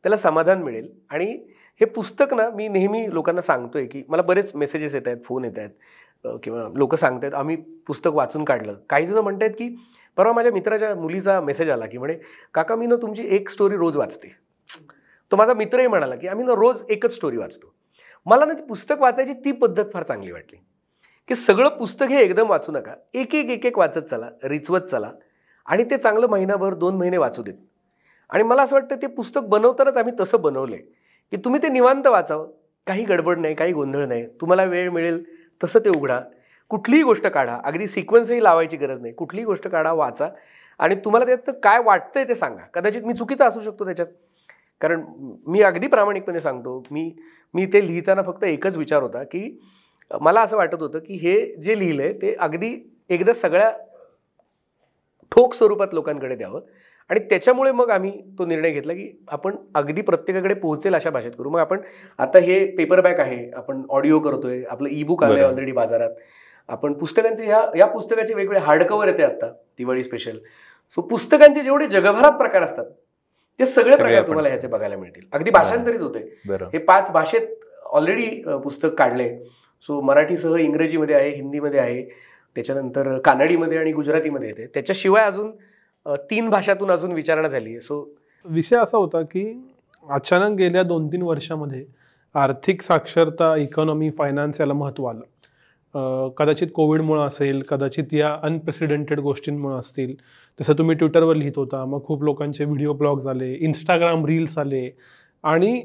त्याला 0.04 0.18
समाधान 0.18 0.62
मिळेल. 0.64 0.90
आणि 1.10 1.38
हे 1.80 1.86
पुस्तक 1.86 2.34
ना 2.34 2.50
मी 2.50 2.68
नेहमी 2.68 3.06
लोकांना 3.14 3.42
सांगतोय 3.42 3.86
की 3.86 4.04
मला 4.10 4.22
बरेच 4.22 4.52
मेसेजेस 4.56 4.96
येत 4.96 5.08
आहेत 5.08 5.18
फोन 5.26 5.46
येत 5.46 5.58
आहेत 5.58 6.40
किंवा 6.44 6.68
लोक 6.76 6.96
आहेत 7.04 7.34
आम्ही 7.34 7.56
पुस्तक 7.88 8.12
वाचून 8.14 8.44
काढलं. 8.44 8.76
काही 8.90 9.06
जण 9.06 9.28
आहेत 9.42 9.52
की 9.52 9.76
परवा 10.18 10.34
माझ्या 10.34 10.52
मित्राच्या 10.54 10.94
मुलीचा 10.96 11.40
मेसेज 11.42 11.70
आला 11.70 11.86
की 11.86 11.98
म्हणे 11.98 12.16
काका 12.54 12.76
मी 12.76 12.88
ना 12.88 12.96
तुमची 12.96 13.28
एक 13.36 13.50
स्टोरी 13.50 13.78
रोज 13.78 13.98
वाचते. 13.98 14.36
तो 15.32 15.36
माझा 15.38 15.54
मित्रही 15.54 15.88
म्हणाला 15.88 16.16
की 16.16 16.28
आम्ही 16.28 16.46
ना 16.46 16.54
रोज 16.56 16.84
एकच 16.90 17.16
स्टोरी 17.16 17.38
वाचतो. 17.38 17.74
मला 18.26 18.46
ना 18.46 18.54
ती 18.54 18.64
पुस्तक 18.64 19.02
वाचायची 19.02 19.34
ती 19.46 19.52
पद्धत 19.52 19.86
फार 19.94 20.04
चांगली 20.04 20.32
वाटली. 20.32 20.58
की 21.30 21.36
सगळं 21.36 21.70
पुस्तक 21.70 22.10
हे 22.10 22.22
एकदम 22.24 22.50
वाचू 22.50 22.72
नका. 22.72 22.94
एक 23.14 23.36
एक 23.36 23.50
एक 23.50 23.66
एक 23.66 23.78
वाचत 23.78 24.00
चला 24.00 24.30
रिचवत 24.44 24.82
चला 24.82 25.12
आणि 25.66 25.84
ते 25.92 25.98
चांगलं 25.98 26.28
महिनाभर 26.28 26.74
दोन 26.74 26.98
महिने 26.98 27.18
वाचू 27.18 27.44
देत. 27.44 27.54
आणि 28.30 28.44
मला 28.44 28.62
असं 28.62 28.76
वाटतं 28.76 28.96
ते 29.02 29.08
पुस्तक 29.08 29.42
बनवतानाच 29.42 29.98
आम्ही 29.98 30.14
तसं 30.20 30.42
बनवलं 30.42 30.76
आहे 30.76 30.99
की 31.32 31.38
तुम्ही 31.38 31.62
ते 31.64 31.70
निवांत 31.70 32.08
वाचावं. 32.08 32.48
काही 32.88 33.04
गडबड 33.04 33.40
नाही 33.40 33.56
काही 33.56 33.74
गोंधळ 33.74 34.06
नाही. 34.06 34.26
तुम्हाला 34.42 34.64
वेळ 34.64 34.90
मिळेल 34.90 35.24
तसं 35.64 35.80
ते 35.80 35.90
उघडा. 35.90 36.20
कुठलीही 36.70 37.04
गोष्ट 37.04 37.28
काढा. 37.28 37.58
अगदी 37.64 37.88
सिक्वेन्सही 37.88 38.44
लावायची 38.44 38.78
गरज 38.78 39.02
नाही. 39.02 39.14
कुठलीही 39.14 39.46
गोष्ट 39.46 39.68
काढा 39.68 39.92
वाचा. 39.94 40.30
आणि 40.80 40.96
तुम्हाला 40.96 41.26
त्यात 41.26 41.54
काय 41.64 41.80
वाटतंय 41.84 42.24
ते 42.24 42.36
सांगा. 42.36 42.64
कदाचित 42.74 43.02
मी 43.04 43.14
चुकीचा 43.14 43.46
असू 43.46 43.60
शकतो 43.60 43.86
त्याच्यात. 43.86 44.08
कारण 44.82 45.04
मी 45.48 45.62
अगदी 45.62 45.88
प्रामाणिकपणे 45.88 46.40
सांगतो. 46.40 46.84
मी 46.92 47.12
मी 47.54 47.66
ते 47.66 47.88
लिहिताना 47.88 48.22
फक्त 48.22 48.44
एकच 48.44 48.78
विचार 48.78 49.02
होता 49.02 49.24
की 49.24 49.60
मला 50.22 50.42
असं 50.42 50.58
वाटत 50.58 50.82
होतं 50.82 51.00
की 51.00 51.14
हे 51.14 51.56
जे 51.56 51.80
लिहिलं 51.80 52.04
आहे 52.04 52.14
ते 52.14 52.34
अगदी 52.34 52.76
एकदा 53.10 53.34
सगळ्या 53.34 53.72
ठोक 55.32 55.54
स्वरूपात 55.54 55.88
लोकांकडे 55.94 56.36
द्यावं. 56.36 56.62
आणि 57.10 57.20
त्याच्यामुळे 57.30 57.72
मग 57.72 57.90
आम्ही 57.90 58.12
तो 58.40 58.46
निर्णय 58.46 58.72
घेतला 58.72 58.94
की 58.94 59.10
आपण 59.28 59.56
अगदी 59.76 60.02
प्रत्येकाकडे 60.02 60.54
पोहोचेल 60.54 60.96
अशा 60.96 61.10
भाषेत 61.10 61.32
करू. 61.38 61.50
मग 61.50 61.60
आपण 61.60 61.80
आता 62.20 62.40
हे 62.40 62.66
पेपरबॅक 62.78 63.20
आहे 63.20 63.50
आपण 63.58 63.82
ऑडिओ 63.90 64.20
करतोय 64.20 64.64
आपलं 64.70 64.90
ई 64.92 65.04
बुक 65.04 65.24
आलंय 65.24 65.44
ऑलरेडी 65.44 65.72
बाजारात. 65.72 66.10
आपण 66.70 66.94
पुस्तकांचे 66.94 67.48
या 67.48 67.62
या 67.78 67.86
पुस्तकाचे 67.88 68.34
वेगवेगळे 68.34 68.60
हार्डकवर 68.66 69.08
येते 69.08 69.24
आता 69.24 69.52
दिवाळी 69.78 70.04
स्पेशल 70.04 70.38
सो 70.92 71.02
पुस्तकांचे 71.02 71.62
जेवढे 71.64 71.88
जगभरात 71.88 72.38
प्रकार 72.38 72.64
असतात 72.64 72.86
ते 73.60 73.66
सगळे 73.66 73.96
प्रकार 73.98 74.28
तुम्हाला 74.28 74.50
ह्याचे 74.50 74.68
बघायला 74.68 74.96
मिळतील. 74.98 75.24
अगदी 75.34 75.52
भाषांतरित 75.52 76.00
होते 76.02 76.20
हे 76.74 76.78
पाच 76.78 77.12
भाषेत 77.12 77.48
ऑलरेडी 77.86 78.30
पुस्तक 78.64 78.94
काढले. 78.98 79.30
सो 79.90 80.00
मराठीसह 80.02 80.56
इंग्रजीमध्ये 80.58 81.16
आहे 81.16 81.30
हिंदीमध्ये 81.30 81.80
आहे 81.80 82.04
त्याच्यानंतर 82.56 83.18
कानडीमध्ये 83.26 83.78
आणि 83.78 83.92
गुजरातीमध्ये 83.92 84.50
येते. 84.50 84.66
त्याच्याशिवाय 84.74 85.26
अजून 85.26 85.52
तीन 86.30 86.50
भाषातून 86.50 86.92
अजून 86.92 87.12
विचारणा 87.14 87.48
झाली 87.48 87.70
आहे. 87.70 87.80
सो 87.80 88.04
विषय 88.46 88.78
असा 88.78 88.98
होता 88.98 89.22
की 89.22 89.46
अचानक 90.10 90.58
गेल्या 90.58 90.84
दोन 90.84 91.08
तीन 91.08 91.22
वर्षामध्ये 91.22 91.86
आर्थिक 92.36 92.82
साक्षरता 92.82 93.56
इकॉनॉमी 93.58 94.10
फायनान्स 94.18 94.60
याला 94.62 94.74
महत्त्व 94.74 95.06
आलं. 95.06 96.30
कदाचित 96.38 96.68
कोविडमुळं 96.76 97.26
असेल 97.28 97.62
कदाचित 97.70 98.14
या 98.14 98.34
अनप्रेसिडेंटेड 98.44 99.20
गोष्टींमुळं 99.20 99.80
असतील. 99.80 100.14
तसं 100.60 100.74
तुम्ही 100.78 100.96
ट्विटरवर 100.98 101.36
लिहित 101.36 101.58
होता 101.58 101.84
मग 101.86 102.04
खूप 102.06 102.24
लोकांचे 102.24 102.66
व्हिडिओ 102.66 102.94
ब्लॉग्स 102.94 103.28
आले 103.28 103.54
इंस्टाग्राम 103.54 104.26
रील्स 104.26 104.58
आले. 104.58 104.90
आणि 105.44 105.82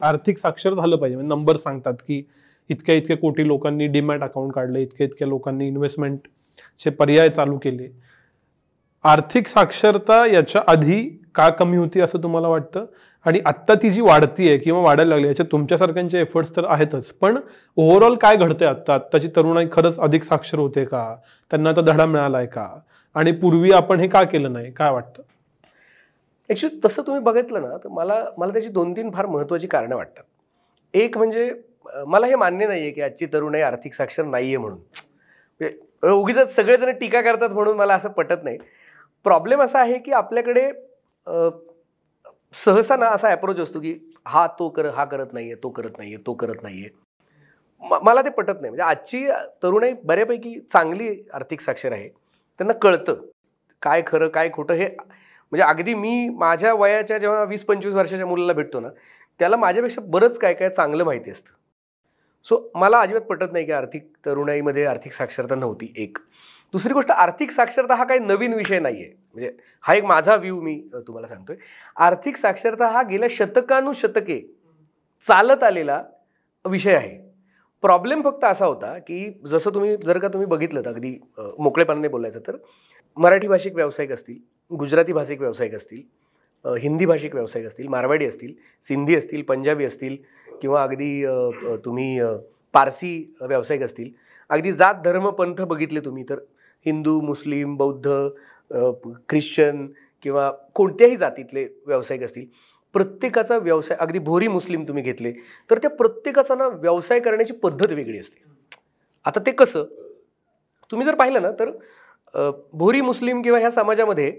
आर्थिक 0.00 0.38
साक्षर 0.38 0.74
झालं 0.74 0.96
पाहिजे. 0.96 1.16
म्हणजे 1.16 1.34
नंबर 1.34 1.56
सांगतात 1.56 1.94
की 2.06 2.22
इतक्या 2.70 2.94
इतक्या 2.94 3.16
कोटी 3.16 3.46
लोकांनी 3.46 3.86
डीमॅट 3.86 4.22
अकाउंट 4.22 4.52
काढले 4.52 4.82
इतक्या 4.82 5.06
इतक्या 5.06 5.28
लोकांनी 5.28 5.66
इन्व्हेस्टमेंटचे 5.68 6.90
पर्याय 6.90 7.28
चालू 7.28 7.58
केले. 7.58 7.88
आर्थिक 9.06 9.48
साक्षरता 9.48 10.24
याच्या 10.26 10.62
आधी 10.66 11.02
का 11.34 11.48
कमी 11.48 11.76
होती 11.76 12.00
असं 12.00 12.22
तुम्हाला 12.22 12.48
वाटतं? 12.48 12.84
आणि 13.26 13.40
आत्ता 13.46 13.74
ती 13.74 13.90
जी 13.90 14.00
वाढतीये 14.00 14.56
किंवा 14.58 14.80
वाढायला 14.80 15.08
लागली 15.10 15.26
याच्यात 15.28 15.48
तुमच्यासारख्यांचे 15.52 16.20
एफर्ट्स 16.20 16.54
तर 16.56 16.64
आहेतच. 16.68 17.10
पण 17.12 17.38
ओव्हरऑल 17.76 18.14
काय 18.14 18.36
घडतंय 18.36 18.68
आत्ता? 18.68 18.94
आत्ताची 18.94 19.28
तरुणाई 19.36 19.66
खरंच 19.72 19.98
अधिक 19.98 20.24
साक्षर 20.24 20.58
होते 20.58 20.84
का? 20.84 21.14
त्यांना 21.50 21.70
आता 21.70 21.80
धडा 21.82 22.06
मिळालाय 22.06 22.46
का? 22.46 22.66
आणि 23.16 23.32
पूर्वी 23.32 23.72
आपण 23.72 24.00
हे 24.00 24.08
का 24.08 24.22
केलं 24.24 24.52
नाही? 24.52 24.70
काय 24.70 24.90
वाटतं? 24.90 25.22
ॲक्च्युली 26.50 26.78
तसं 26.84 27.02
तुम्ही 27.02 27.22
बघितलं 27.22 27.62
ना 27.62 27.76
तर 27.76 27.88
मला 27.88 28.22
मला 28.38 28.52
त्याची 28.52 28.68
दोन 28.68 28.92
तीन 28.92 29.10
फार 29.10 29.26
महत्त्वाची 29.26 29.66
कारणं 29.66 29.96
वाटतात. 29.96 30.22
एक 30.94 31.16
म्हणजे 31.18 31.50
मला 32.06 32.26
हे 32.26 32.34
मान्य 32.36 32.66
नाही 32.66 32.80
आहे 32.82 32.90
की 32.90 33.00
आजची 33.02 33.26
तरुणाई 33.32 33.60
आर्थिक 33.62 33.94
साक्षर 33.94 34.24
नाही 34.24 34.46
आहे 34.46 34.56
म्हणून 34.56 34.78
म्हणजे, 35.60 36.08
उगीच 36.10 36.54
सगळेजण 36.54 36.90
टीका 37.00 37.20
करतात 37.20 37.50
म्हणून 37.50 37.76
मला 37.76 37.94
असं 37.94 38.08
पटत 38.08 38.44
नाही. 38.44 38.58
प्रॉब्लेम 39.26 39.62
असा 39.62 39.80
आहे 39.80 39.98
की 39.98 40.12
आपल्याकडे 40.12 40.70
सहसा 42.54 42.96
ना 42.96 43.06
असा 43.08 43.28
ॲप्रोच 43.28 43.60
असतो 43.60 43.80
की 43.80 43.94
हा 44.26 44.46
तो 44.58 44.68
कर 44.68 44.86
हा 44.94 45.04
करत 45.04 45.32
नाही 45.32 45.50
आहे 45.50 45.62
तो 45.62 45.68
करत 45.70 45.98
नाही 45.98 46.14
आहे 46.14 46.22
तो 46.26 46.34
करत 46.34 46.62
नाही 46.62 46.84
आहे 46.84 47.04
मला 48.02 48.22
ते 48.22 48.30
पटत 48.30 48.60
नाही. 48.60 48.70
म्हणजे 48.70 48.82
आजची 48.82 49.26
तरुणाई 49.62 49.92
बऱ्यापैकी 50.04 50.58
चांगली 50.72 51.08
आर्थिक 51.34 51.60
साक्षर 51.60 51.92
आहे. 51.92 52.08
त्यांना 52.60 52.72
कळतं 52.82 53.20
काय 53.82 54.02
खरं 54.06 54.28
काय 54.28 54.48
खोटं 54.54 54.74
हे. 54.74 54.88
म्हणजे 55.52 55.62
अगदी 55.64 55.94
मी 55.94 56.28
माझ्या 56.38 56.72
वयाच्या 56.74 57.18
जेव्हा 57.18 57.42
वीस 57.44 57.64
पंचवीस 57.64 57.94
वर्षाच्या 57.94 58.26
मुलाला 58.26 58.52
भेटतो 58.52 58.80
ना 58.80 58.88
त्याला 59.40 59.56
माझ्यापेक्षा 59.56 60.02
बरंच 60.06 60.38
काय 60.38 60.54
काय 60.54 60.70
चांगलं 60.70 61.04
माहिती 61.04 61.30
असतं. 61.30 61.52
सो 62.46 62.70
मला 62.74 63.00
अजिबात 63.00 63.22
पटत 63.28 63.52
नाही 63.52 63.66
की 63.66 63.72
आर्थिक 63.72 64.10
तरुणाईमध्ये 64.26 64.84
आर्थिक 64.86 65.12
साक्षरता 65.12 65.54
नव्हती 65.54 65.92
एक. 65.96 66.18
दुसरी 66.76 66.92
गोष्ट 66.94 67.10
आर्थिक 67.10 67.50
साक्षरता 67.50 67.94
हा 67.94 68.04
काही 68.04 68.20
नवीन 68.20 68.54
विषय 68.54 68.78
नाही 68.78 69.02
आहे 69.02 69.12
म्हणजे 69.34 69.50
हा 69.84 69.94
एक 69.94 70.04
माझा 70.04 70.34
व्ह्यू 70.36 70.60
मी 70.60 70.74
तुम्हाला 70.96 71.26
सांगतोय. 71.26 71.56
आर्थिक 71.96 72.36
साक्षरता 72.36 72.86
हा 72.86 73.02
गेल्या 73.02 73.28
शतकानुशतके 73.30 74.38
चालत 75.24 75.62
आलेला 75.62 76.02
विषय 76.64 76.94
आहे. 76.94 77.16
प्रॉब्लेम 77.82 78.22
फक्त 78.22 78.44
असा 78.44 78.66
होता 78.66 78.92
की 78.98 79.18
जसं 79.46 79.74
तुम्ही 79.74 79.96
जर 80.04 80.18
का 80.18 80.28
तुम्ही 80.28 80.46
बघितलं 80.46 80.88
अगदी 80.88 81.16
मोकळेपणाने 81.58 82.08
बोलायचं 82.08 82.40
तर 82.46 82.56
मराठी 83.16 83.48
भाषिक 83.48 83.74
व्यावसायिक 83.74 84.12
असतील 84.12 84.36
गुजराती 84.70 85.12
भाषिक 85.12 85.40
व्यावसायिक 85.40 85.74
असतील 85.74 86.02
हिंदी 86.78 87.06
भाषिक 87.06 87.34
व्यावसायिक 87.34 87.66
असतील 87.66 87.88
मारवाडी 87.88 88.26
असतील 88.26 88.52
सिंधी 88.82 89.16
असतील 89.16 89.42
पंजाबी 89.44 89.84
असतील 89.84 90.16
किंवा 90.62 90.82
अगदी 90.82 91.24
तुम्ही 91.84 92.18
पारसी 92.74 93.14
व्यावसायिक 93.40 93.82
असतील 93.82 94.10
अगदी 94.50 94.72
जात 94.72 94.94
धर्म 95.04 95.28
पंथ 95.30 95.60
बघितले 95.62 96.00
तुम्ही 96.00 96.24
तर 96.28 96.38
हिंदू 96.86 97.20
मुस्लिम 97.20 97.76
बौद्ध 97.76 98.10
ख्रिश्चन 99.28 99.86
किंवा 100.24 100.50
कोणत्याही 100.74 101.16
जातीतले 101.16 101.64
व्यावसायिक 101.86 102.22
असतील 102.24 102.44
प्रत्येकाचा 102.94 103.56
व्यवसाय 103.58 103.96
अगदी 104.00 104.18
भोरी 104.18 104.48
मुस्लिम 104.48 104.84
तुम्ही 104.88 105.02
घेतले 105.02 105.32
तर 105.70 105.78
त्या 105.78 105.90
प्रत्येकाचा 105.90 106.54
ना 106.54 106.68
व्यवसाय 106.68 107.20
करण्याची 107.20 107.52
पद्धत 107.62 107.92
वेगळी 107.92 108.18
असते. 108.18 108.42
आता 109.24 109.40
ते 109.46 109.50
कसं? 109.52 109.84
तुम्ही 110.90 111.06
जर 111.06 111.14
पाहिलं 111.14 111.42
ना 111.42 111.50
तर 111.58 111.70
भोरी 112.74 113.00
मुस्लिम 113.00 113.42
किंवा 113.42 113.58
ह्या 113.58 113.70
समाजामध्ये 113.70 114.30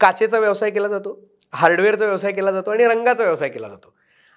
काचेचा 0.00 0.38
व्यवसाय 0.38 0.70
केला 0.70 0.88
जातो 0.88 1.18
हार्डवेअरचा 1.52 2.06
व्यवसाय 2.06 2.32
केला 2.32 2.52
जातो 2.52 2.70
आणि 2.70 2.84
रंगाचा 2.84 3.24
व्यवसाय 3.24 3.48
केला 3.48 3.68
जातो. 3.68 3.94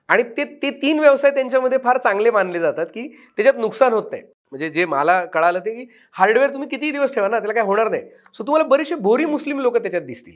आणि 0.09 0.23
ते 0.37 0.43
ते 0.61 0.69
तीन 0.81 0.99
व्यवसाय 0.99 1.31
त्यांच्यामध्ये 1.31 1.77
फार 1.83 1.97
चांगले 1.97 2.31
मानले 2.31 2.59
जातात 2.59 2.85
की 2.93 3.07
त्याच्यात 3.37 3.59
नुकसान 3.59 3.93
होत 3.93 4.11
नाही. 4.11 4.23
म्हणजे 4.51 4.69
जे 4.69 4.85
मला 4.85 5.23
कळालं 5.25 5.59
ते 5.65 5.73
की 5.75 5.85
हार्डवेअर 6.15 6.53
तुम्ही 6.53 6.69
कितीही 6.69 6.91
दिवस 6.91 7.13
ठेवा 7.15 7.27
ना 7.27 7.39
त्याला 7.39 7.53
काय 7.53 7.63
होणार 7.63 7.89
नाही. 7.89 8.03
सो 8.35 8.43
तुम्हाला 8.43 8.67
बरेचसे 8.67 8.95
भोरी 8.95 9.25
मुस्लिम 9.25 9.59
लोक 9.59 9.77
त्याच्यात 9.77 10.03
दिसतील. 10.03 10.35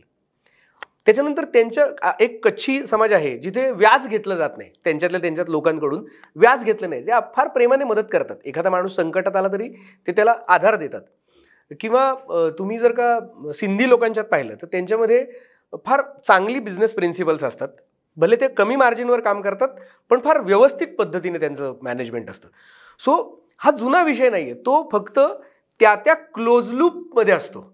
त्याच्यानंतर 1.08 1.44
त्यांच्या 1.54 2.12
एक 2.20 2.44
कच्छी 2.46 2.86
समाज 2.86 3.12
आहे 3.14 3.38
जिथे 3.40 3.70
व्याज 3.72 4.08
घेतलं 4.08 4.36
जात 4.36 4.58
नाही 4.58 4.70
त्यांच्यातल्या 4.84 5.22
त्यांच्यात 5.22 5.50
लोकांकडून 5.50 6.06
व्याज 6.36 6.64
घेतलं 6.64 6.90
नाही. 6.90 7.02
ते 7.02 7.20
फार 7.36 7.48
प्रेमाने 7.48 7.84
मदत 7.84 8.08
करतात. 8.12 8.36
एखादा 8.46 8.70
माणूस 8.70 8.96
संकटात 8.96 9.36
आला 9.36 9.48
तरी 9.54 9.70
ते 10.08 10.12
त्याला 10.12 10.36
आधार 10.48 10.76
देतात. 10.76 11.02
किंवा 11.80 12.50
तुम्ही 12.60 12.78
जर 12.80 12.92
का 12.92 13.52
सिंधी 13.54 13.90
लोकांच्यात 13.90 14.26
पाहिलं 14.26 14.56
तर 14.62 14.68
त्यांच्यामध्ये 14.72 15.26
फार 15.86 16.02
चांगली 16.28 16.60
बिझनेस 16.60 16.94
प्रिन्सिपल्स 16.96 17.44
असतात. 17.44 17.68
भले 18.18 18.36
ते 18.42 18.48
कमी 18.48 18.76
मार्जिनवर 18.76 19.20
काम 19.20 19.42
करतात 19.42 19.70
पण 20.12 20.20
फार 20.26 20.40
व्यवस्थित 20.42 20.88
पद्धतीने 20.98 21.40
त्यांचं 21.40 21.74
मॅनेजमेंट 21.84 22.30
असतं. 22.30 22.48
सो 23.00 23.42
हा 23.58 23.72
जुना 23.72 24.02
विषय 24.04 24.30
नाही 24.30 24.44
आहे 24.44 24.54
तो 24.54 24.90
फक्त 24.92 25.20
त्या 25.80 25.96
त्या 25.96 26.14
क्लोज 26.14 26.74
लूपमध्ये 26.74 27.34
असतो. 27.34 27.72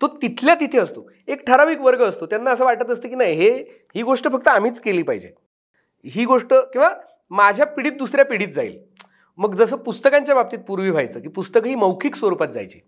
तो 0.00 0.06
तिथल्या 0.06 0.54
तिथे 0.54 0.78
असतो. 0.78 1.10
एक 1.28 1.46
ठराविक 1.46 1.80
वर्ग 1.80 2.02
असतो. 2.02 2.26
त्यांना 2.26 2.50
असं 2.50 2.64
वाटत 2.64 2.90
असतं 2.90 3.08
की 3.08 3.14
नाही 3.14 3.34
हे 3.34 3.50
ही 3.94 4.02
गोष्ट 4.02 4.32
फक्त 4.32 4.48
आम्हीच 4.48 4.80
केली 4.80 5.02
पाहिजे. 5.02 5.32
ही 6.04 6.24
गोष्ट 6.24 6.54
किंवा 6.54 6.90
माझ्या 7.30 7.66
पिढीत 7.66 7.92
दुसऱ्या 7.92 8.24
पिढीत 8.24 8.48
जाईल. 8.48 8.78
मग 9.36 9.54
जसं 9.54 9.76
पुस्तकांच्या 9.76 10.34
बाबतीत 10.34 10.58
पूर्वी 10.58 10.90
व्हायचं 10.90 11.20
की 11.20 11.28
पुस्तकं 11.28 11.66
ही 11.66 11.74
मौखिक 11.74 12.14
स्वरूपात 12.14 12.48
जायची. 12.48 12.78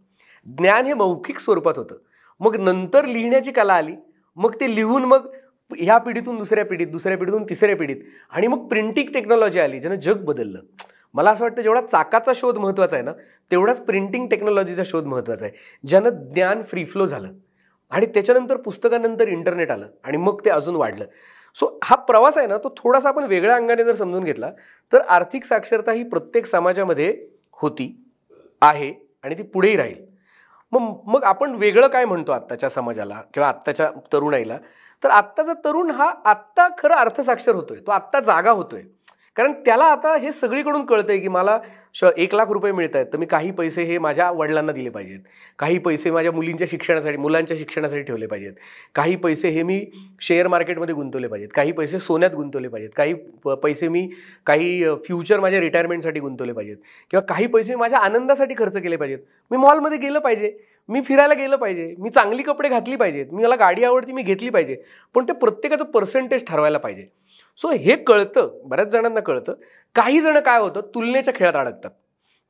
ज्ञान 0.46 0.86
हे 0.86 0.94
मौखिक 0.94 1.38
स्वरूपात 1.38 1.74
होतं. 1.76 1.96
मग 2.40 2.56
नंतर 2.56 3.04
लिहिण्याची 3.04 3.52
कला 3.52 3.74
आली. 3.74 3.96
मग 4.36 4.54
ते 4.54 4.74
लिहून 4.74 5.04
मग 5.04 5.34
ह्या 5.76 5.98
पिढीतून 5.98 6.36
दुसऱ्या 6.36 6.64
पिढीत 6.64 6.86
दुसऱ्या 6.86 7.18
पिढीतून 7.18 7.44
तिसऱ्या 7.44 7.76
पिढीत. 7.76 7.96
आणि 8.30 8.46
मग 8.46 8.68
प्रिंटिंग 8.68 9.12
टेक्नॉलॉजी 9.12 9.60
आली 9.60 9.80
ज्यानं 9.80 10.00
जग 10.00 10.24
बदललं. 10.24 10.60
मला 11.14 11.30
असं 11.30 11.44
वाटतं 11.44 11.62
जेवढा 11.62 11.80
चाकाचा 11.80 12.32
शोध 12.34 12.58
महत्त्वाचा 12.58 12.96
आहे 12.96 13.04
ना 13.04 13.12
तेवढाच 13.50 13.80
प्रिंटिंग 13.80 14.26
टेक्नॉलॉजीचा 14.28 14.82
शोध 14.86 15.04
महत्त्वाचा 15.04 15.44
आहे. 15.44 15.54
ज्यानं 15.84 16.10
ज्ञान 16.34 16.62
फ्री 16.62 16.84
फ्लो 16.84 17.06
झालं 17.06 17.32
आणि 17.92 18.06
त्याच्यानंतर 18.06 18.56
पुस्तकानंतर 18.56 19.28
इंटरनेट 19.28 19.70
आलं 19.70 19.88
आणि 20.04 20.16
मग 20.16 20.40
ते 20.44 20.50
अजून 20.50 20.76
वाढलं. 20.76 21.04
सो 21.56 21.78
हा 21.84 21.96
प्रवास 21.96 22.38
आहे 22.38 22.46
ना 22.46 22.56
तो 22.58 22.74
थोडासा 22.76 23.08
आपण 23.08 23.24
वेगळ्या 23.24 23.56
अंगाने 23.56 23.84
जर 23.84 23.94
समजून 23.94 24.24
घेतला 24.24 24.50
तर 24.92 25.00
आर्थिक 25.08 25.44
साक्षरता 25.44 25.92
ही 25.92 26.02
प्रत्येक 26.02 26.46
समाजामध्ये 26.46 27.14
होती 27.62 27.94
आहे 28.62 28.92
आणि 29.24 29.38
ती 29.38 29.42
पुढेही 29.42 29.76
राहील. 29.76 30.04
मग 30.72 30.92
मग 31.06 31.24
आपण 31.24 31.54
वेगळं 31.54 31.88
काय 31.88 32.04
म्हणतो 32.04 32.32
आत्ताच्या 32.32 32.68
समाजाला 32.70 33.20
किंवा 33.34 33.48
आत्ताच्या 33.48 33.90
तरुणाईला? 34.12 34.56
तर 35.02 35.10
आत्ताचा 35.10 35.52
तरुण 35.64 35.90
हा 35.90 36.12
आत्ता 36.24 36.68
खरं 36.78 36.94
अर्थसाक्षर 36.94 37.54
होतोय 37.54 37.78
तो 37.86 37.90
आत्ता 37.90 38.20
जागा 38.20 38.50
होतोय. 38.50 38.82
कारण 39.36 39.52
त्याला 39.52 39.84
आता 39.84 40.16
हे 40.16 40.32
सगळीकडून 40.32 40.86
कळतंय 40.86 41.18
की 41.18 41.28
मला 41.28 41.60
श 41.94 42.04
एक 42.16 42.34
लाख 42.34 42.46
रुपये 42.48 42.72
मिळत 42.72 42.96
आहेत 42.96 43.06
तर 43.12 43.18
मी 43.18 43.26
काही 43.26 43.50
पैसे 43.50 43.82
हे 43.82 43.98
माझ्या 43.98 44.30
वडिलांना 44.30 44.72
दिले 44.72 44.90
पाहिजेत. 44.90 45.18
काही 45.58 45.78
पैसे 45.78 46.10
माझ्या 46.10 46.32
मुलींच्या 46.32 46.66
शिक्षणासाठी 46.70 47.16
मुलांच्या 47.16 47.56
शिक्षणासाठी 47.56 48.02
ठेवले 48.02 48.26
पाहिजेत. 48.26 48.52
काही 48.94 49.16
पैसे 49.16 49.48
हे 49.48 49.62
मी 49.62 49.86
शेअर 50.20 50.48
मार्केटमध्ये 50.48 50.94
गुंतवले 50.94 51.26
पाहिजेत. 51.26 51.48
काही 51.54 51.72
पैसे 51.72 51.98
सोन्यात 51.98 52.30
गुंतवले 52.30 52.68
पाहिजेत. 52.68 52.90
काही 52.96 53.14
प- 53.14 53.48
पैसे 53.48 53.88
मी 53.88 54.10
काही 54.46 54.84
फ्युचर 54.84 55.40
माझ्या 55.40 55.60
रिटायरमेंटसाठी 55.60 56.20
गुंतवले 56.20 56.52
पाहिजेत. 56.52 56.76
किंवा 57.10 57.34
काही 57.34 57.46
पैसे 57.46 57.74
माझ्या 57.74 57.98
आनंदासाठी 57.98 58.54
खर्च 58.58 58.76
केले 58.76 58.96
पाहिजेत. 58.96 59.18
मी 59.50 59.56
मॉलमध्ये 59.56 59.98
गेलं 59.98 60.18
पाहिजे. 60.18 60.52
मी 60.88 61.02
फिरायला 61.02 61.34
गेलं 61.34 61.56
पाहिजे. 61.56 61.94
मी 61.98 62.10
चांगली 62.10 62.42
कपडे 62.42 62.68
घातली 62.68 62.96
पाहिजेत. 62.96 63.26
मी 63.32 63.42
मला 63.42 63.56
गाडी 63.56 63.84
आवडती 63.84 64.12
मी 64.12 64.22
घेतली 64.22 64.50
पाहिजे. 64.50 64.76
पण 65.14 65.24
ते 65.24 65.32
प्रत्येकाचं 65.32 65.84
पर्सेंटेज 65.84 66.44
ठरवायला 66.44 66.78
पाहिजे. 66.78 67.21
सो 67.56 67.70
हे 67.70 67.96
कळतं 67.96 68.58
बऱ्याच 68.64 68.88
जणांना 68.88 69.20
कळतं. 69.20 69.54
काही 69.94 70.20
जण 70.20 70.38
काय 70.38 70.60
होतं 70.60 70.80
तुलनेच्या 70.94 71.34
खेळात 71.36 71.56
अडकतात. 71.56 71.90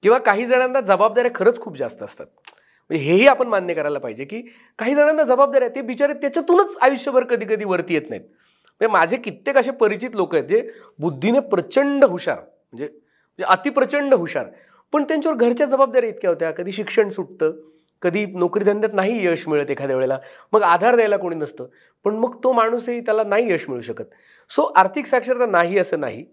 किंवा 0.02 0.18
काही 0.18 0.46
जणांना 0.46 0.80
जबाबदाऱ्या 0.80 1.30
खरंच 1.34 1.60
खूप 1.60 1.76
जास्त 1.76 2.02
असतात. 2.02 2.26
म्हणजे 2.90 3.04
हेही 3.04 3.26
आपण 3.26 3.48
मान्य 3.48 3.74
करायला 3.74 3.98
पाहिजे 3.98 4.24
की 4.24 4.42
काही 4.78 4.94
जणांना 4.94 5.22
जबाबदाऱ्या 5.22 5.68
ते 5.68 5.80
बिचारे 5.80 6.12
त्याच्यातूनच 6.12 6.76
आयुष्यभर 6.80 7.24
कधी 7.24 7.46
कधी 7.46 7.64
वरती 7.64 7.94
येत 7.94 8.10
नाहीत. 8.10 8.22
म्हणजे 8.22 8.92
माझे 8.92 9.16
कित्येक 9.16 9.56
असे 9.56 9.70
परिचित 9.70 10.10
लोक 10.14 10.34
आहेत 10.34 10.44
जे 10.44 10.70
बुद्धीने 10.98 11.40
प्रचंड 11.40 12.04
हुशार 12.04 12.38
म्हणजे 12.38 12.84
म्हणजे 12.84 13.44
अतिप्रचंड 13.44 14.14
हुशार. 14.14 14.46
पण 14.92 15.04
त्यांच्यावर 15.04 15.38
घरच्या 15.38 15.66
जबाबदाऱ्या 15.66 16.10
इतक्या 16.10 16.30
होत्या 16.30 16.50
कधी 16.50 16.72
शिक्षण 16.72 17.08
सुटतं 17.08 17.52
कधी 18.02 18.26
नोकरीधंद्यात 18.26 18.94
नाही 18.94 19.26
यश 19.26 19.48
मिळत 19.48 19.70
एखाद्या 19.70 19.96
वेळेला 19.96 20.18
मग 20.52 20.62
आधार 20.62 20.96
द्यायला 20.96 21.16
कोणी 21.16 21.36
नसतं. 21.36 21.66
पण 22.04 22.14
मग 22.14 22.36
तो 22.44 22.52
माणूसही 22.52 23.00
त्याला 23.00 23.24
नाही 23.24 23.52
यश 23.52 23.68
मिळू 23.68 23.80
शकत. 23.80 24.04
सो 24.50 24.62
आर्थिक 24.76 25.06
साक्षरता 25.06 25.46
नाही 25.46 25.78
असं 25.78 26.00
नाही. 26.00 26.24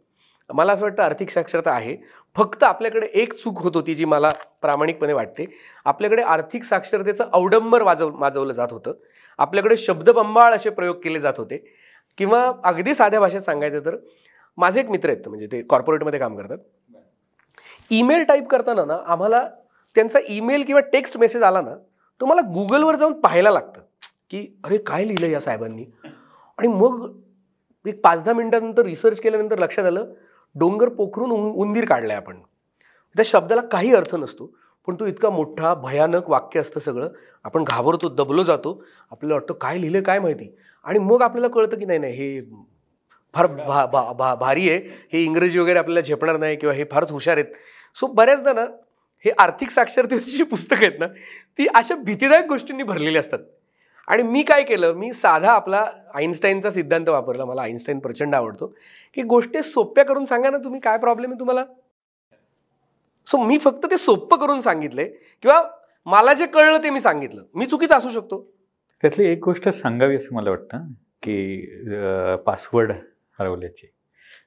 मला 0.50 0.74
असं 0.74 0.84
वाटतं 0.84 1.04
आर्थिक 1.04 1.30
साक्षरता 1.30 1.72
आहे. 1.72 1.98
फक्त 2.36 2.64
आपल्याकडे 2.64 3.08
एक 3.14 3.34
चूक 3.34 3.62
होत 3.62 3.72
होती 3.76 3.96
जी 3.96 4.06
मला 4.06 4.30
प्रामाणिकपणे 4.62 5.14
वाटते. 5.14 5.46
आपल्याकडे 5.86 6.22
आर्थिक 6.22 6.64
साक्षरतेचं 6.64 7.26
अवडंबर 7.34 7.82
वाजव 7.82 8.12
वाजवलं 8.20 8.54
जात 8.54 8.68
होतं. 8.72 8.94
आपल्याकडे 9.38 9.78
शब्दबंबाळ 9.78 10.54
असे 10.54 10.70
प्रयोग 10.70 10.96
केले 10.96 11.20
जात 11.20 11.34
होते. 11.38 11.64
किंवा 12.18 12.52
अगदी 12.64 12.94
साध्या 12.94 13.20
भाषेत 13.20 13.42
सांगायचं 13.42 13.86
तर 13.86 13.96
माझे 14.58 14.80
एक 14.80 14.90
मित्र 14.90 15.10
आहेत 15.10 15.28
म्हणजे 15.28 15.48
ते 15.52 15.62
कॉर्पोरेटमध्ये 15.62 16.20
काम 16.20 16.38
करतात. 16.38 16.58
ईमेल 17.92 18.24
टाईप 18.24 18.48
करताना 18.48 18.86
ना 18.86 18.98
आम्हाला 19.06 19.48
त्यांचा 19.96 20.20
ईमेल 20.30 20.64
किंवा 20.64 20.82
टेक्स्ट 20.94 21.18
मेसेज 21.18 21.44
आला 21.44 21.62
ना 21.62 21.76
तो 22.22 22.26
मला 22.26 22.42
गुगलवर 22.54 22.96
जाऊन 22.96 23.14
पाहायला 23.22 23.52
लागतं. 23.52 23.82
की 24.30 24.46
अरे 24.64 24.78
काय 24.78 25.06
लिहिलं 25.08 25.28
या 25.28 25.40
साहेबांनी? 25.40 25.86
आणि 26.58 26.68
मग 26.68 27.10
एक 27.86 28.02
पाच 28.04 28.24
दहा 28.24 28.34
मिनटानंतर 28.36 28.86
रिसर्च 28.86 29.20
केल्यानंतर 29.20 29.60
लक्षात 29.60 29.86
आलं 29.86 30.14
डोंगर 30.56 30.90
पोखरून 30.90 31.32
उंदीर 31.32 31.62
उंदीर 31.62 31.92
आहे 31.92 32.14
आपण. 32.14 32.40
त्या 33.16 33.24
शब्दाला 33.26 33.62
काही 33.62 33.94
अर्थ 33.96 34.16
नसतो 34.16 34.52
पण 34.88 34.96
तो 35.00 35.06
इतका 35.06 35.30
मोठा 35.30 35.74
भयानक 35.74 36.30
वाक्य 36.30 36.60
असतं 36.60 36.80
सगळं. 36.80 37.10
आपण 37.44 37.64
घाबरतो 37.64 38.10
दबलो 38.10 38.44
जातो. 38.44 38.82
आपल्याला 39.12 39.34
वाटतं 39.36 39.54
काय 39.54 39.78
लिहिलं 39.82 40.02
काय 40.04 40.20
माहिती? 40.20 40.56
आणि 40.86 41.00
मग 41.00 41.22
आपल्याला 41.22 41.48
कळतं 41.48 41.80
की 41.80 41.86
नाही 41.86 42.00
नाही 42.00 42.14
हे 42.14 42.40
फार 43.34 43.48
भा 43.48 43.86
भा 43.86 44.12
भा 44.14 44.34
भारी 44.36 44.70
आहे. 44.70 44.80
हे 45.14 45.24
इंग्रजी 45.24 45.60
वगैरे 45.60 45.80
आपल्याला 45.80 46.02
झेपणार 46.02 46.38
नाही 46.38 46.56
किंवा 46.56 46.76
हे 46.76 46.84
फारच 46.92 47.12
हुशार 47.12 47.38
आहेत. 47.38 47.54
सो 47.96 48.08
बऱ्याचदा 48.08 48.54
ना 48.54 48.66
हे 49.26 49.32
आर्थिक 49.38 49.70
साक्षरतेची 49.70 50.32
जी 50.32 50.44
पुस्तकं 50.52 50.86
आहेत 50.86 51.00
ना 51.00 51.08
ती 51.58 51.68
अशा 51.76 51.96
भीतीदायक 51.96 52.46
गोष्टींनी 52.46 52.84
भरलेली 52.84 53.18
असतात. 53.18 53.40
आणि 54.08 54.24
मी 54.24 54.44
काय 54.44 54.64
केलं 54.64 54.94
मी 54.94 55.14
साधा 55.14 55.52
आपला 55.52 55.86
आईन्स्टाईनचा 56.14 56.70
सिद्धांत 56.70 57.10
वापरला 57.10 57.46
मला 57.46 57.62
आईन्स्टाईन 57.62 58.00
प्रचंड 58.00 58.36
आवडतो 58.36 58.68
की 59.14 59.22
गोष्टी 59.22 59.62
सोप्या 59.62 60.06
करून 60.06 60.26
सांगा 60.26 60.50
ना 60.50 60.58
तुम्ही 60.58 60.80
काय 60.80 60.98
प्रॉब्लेम 60.98 61.32
आहे 61.32 61.40
तुम्हाला? 61.40 61.66
सो 63.28 63.38
मी 63.38 63.58
फक्त 63.58 63.86
ते 63.86 63.98
सोपं 63.98 64.38
करून 64.38 64.60
सांगितले 64.60 65.06
किंवा 65.42 65.64
मला 66.06 66.34
जे 66.34 66.46
कळलं 66.46 66.78
ते 66.78 66.90
मी 66.90 67.00
सांगितलं. 67.00 67.44
मी 67.56 67.66
चुकीचं 67.66 67.96
असू 67.96 68.10
शकतो. 68.10 68.52
त्यातली 69.02 69.26
एक 69.26 69.40
गोष्ट 69.44 69.70
सांगावी 69.70 70.16
असं 70.16 70.36
मला 70.36 70.50
वाटतं 70.50 70.88
की 71.24 71.66
पासवर्ड 72.46 72.92
हरवल्याची. 73.40 73.88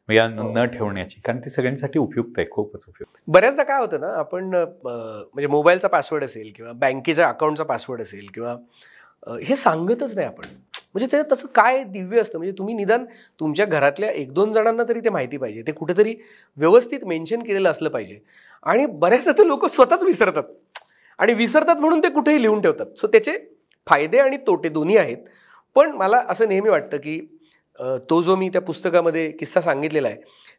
या 0.08 0.24
हो. 0.26 0.52
न 0.56 0.64
ठेवण्याची. 0.64 1.20
कारण 1.24 1.38
ती 1.40 1.50
सगळ्यांसाठी 1.50 1.98
उपयुक्त 1.98 2.38
आहे 2.38 2.48
खूपच 2.50 2.84
उपयुक्त. 2.88 3.20
बऱ्याचदा 3.28 3.62
काय 3.62 3.80
होतं 3.80 4.00
ना 4.00 4.12
आपण 4.18 4.44
म्हणजे 4.54 5.46
मोबाईलचा 5.46 5.88
पासवर्ड 5.88 6.24
असेल 6.24 6.52
किंवा 6.56 6.72
बँकेच्या 6.72 7.28
अकाउंटचा 7.28 7.64
पासवर्ड 7.64 8.02
असेल 8.02 8.26
किंवा 8.34 8.56
हे 9.42 9.56
सांगतच 9.56 10.14
नाही 10.14 10.26
आपण. 10.26 10.44
म्हणजे 10.94 11.06
ते 11.12 11.22
तसं 11.32 11.48
काय 11.54 11.82
दिव्य 11.84 12.20
असतं? 12.20 12.38
म्हणजे 12.38 12.54
तुम्ही 12.58 12.74
निदान 12.74 13.04
तुमच्या 13.40 13.66
घरातल्या 13.66 14.10
एक 14.10 14.32
दोन 14.32 14.52
जणांना 14.52 14.82
तरी 14.88 15.00
ते 15.00 15.10
माहिती 15.10 15.36
पाहिजे. 15.36 15.62
ते 15.66 15.72
कुठेतरी 15.72 16.14
व्यवस्थित 16.56 17.04
मेन्शन 17.04 17.42
केलेलं 17.42 17.70
असलं 17.70 17.88
पाहिजे. 17.88 18.18
आणि 18.62 18.86
बऱ्याचदा 18.86 19.32
ते 19.32 19.46
लोक 19.46 19.66
स्वतःच 19.66 20.02
विसरतात. 20.02 20.42
आणि 21.18 21.34
विसरतात 21.34 21.76
म्हणून 21.76 22.00
ते 22.02 22.08
कुठेही 22.08 22.42
लिहून 22.42 22.60
ठेवतात. 22.60 22.86
सो 22.96 23.06
त्याचे 23.06 23.36
फायदे 23.86 24.18
आणि 24.18 24.36
तोटे 24.36 24.68
दोन्ही 24.68 24.96
आहेत. 24.96 25.16
पण 25.76 25.90
मला 25.90 26.22
असं 26.28 26.48
नेहमी 26.48 26.68
वाटतं 26.68 26.96
की 26.96 27.20
तो 27.78 28.22
जो 28.22 28.36
मी 28.36 28.48
त्या 28.48 28.60
पुस्तकामध्ये 28.60 29.30
किस्सा 29.30 29.60
सांगितलेला 29.60 30.08
आहे 30.08 30.16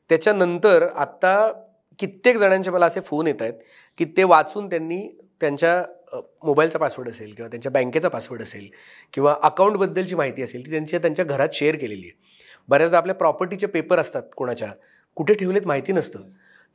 त्याच्यानंतर 0.10 0.88
आत्ता 0.96 1.52
कित्येक 2.00 2.38
जणांचे 2.38 2.72
मला 2.72 2.86
असे 2.86 3.02
फोन 3.02 3.28
येत 3.28 3.42
आहेत 3.42 3.54
की 3.98 4.06
ते 4.06 4.24
वाचून 4.24 4.70
त्यांनी 4.70 5.08
त्यांच्या 5.40 5.84
मोबाईलचा 6.44 6.80
पासवर्ड 6.80 7.10
असेल 7.10 7.34
किंवा 7.34 7.50
त्यांच्या 7.50 7.72
बँकेचा 7.72 8.10
पासवर्ड 8.10 8.42
असेल 8.42 8.68
किंवा 9.14 9.36
अकाउंटबद्दलची 9.44 10.16
माहिती 10.16 10.44
असेल 10.44 10.66
ती 10.66 10.72
त्यांच्या 10.72 11.00
त्यांच्या 11.00 11.26
घरात 11.26 11.50
शेअर 11.54 11.76
केलेली 11.76 12.02
आहे. 12.02 12.12
बऱ्याचदा 12.70 12.98
आपल्या 12.98 13.16
प्रॉपर्टीचे 13.16 13.68
पेपर 13.68 14.00
असतात 14.00 14.24
कोणाच्या 14.38 14.72
कुठे 15.16 15.34
ठेवलेत 15.34 15.68
माहिती 15.68 15.92
नसतं. 15.92 16.20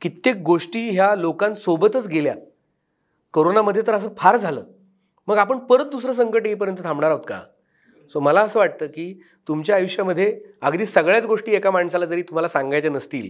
कित्येक 0.01 0.35
गोष्टी 0.35 0.89
ह्या 0.89 1.15
लोकांसोबतच 1.15 2.07
गेल्या. 2.07 2.35
कोरोनामध्ये 3.33 3.81
तर 3.87 3.93
असं 3.93 4.09
फार 4.17 4.37
झालं. 4.37 4.63
मग 5.27 5.37
आपण 5.37 5.57
परत 5.59 5.85
दुसरं 5.85 6.13
संकट 6.13 6.45
येईपर्यंत 6.45 6.77
थांबणार 6.83 7.09
आहोत 7.09 7.23
का? 7.27 7.41
सो 8.13 8.19
मला 8.19 8.41
असं 8.41 8.59
वाटतं 8.59 8.87
की 8.87 9.13
तुमच्या 9.47 9.75
आयुष्यामध्ये 9.75 10.33
अगदी 10.61 10.85
सगळ्याच 10.85 11.25
गोष्टी 11.25 11.51
एका 11.55 11.71
माणसाला 11.71 12.05
जरी 12.05 12.21
तुम्हाला 12.21 12.47
सांगायच्या 12.47 12.91
नसतील 12.91 13.29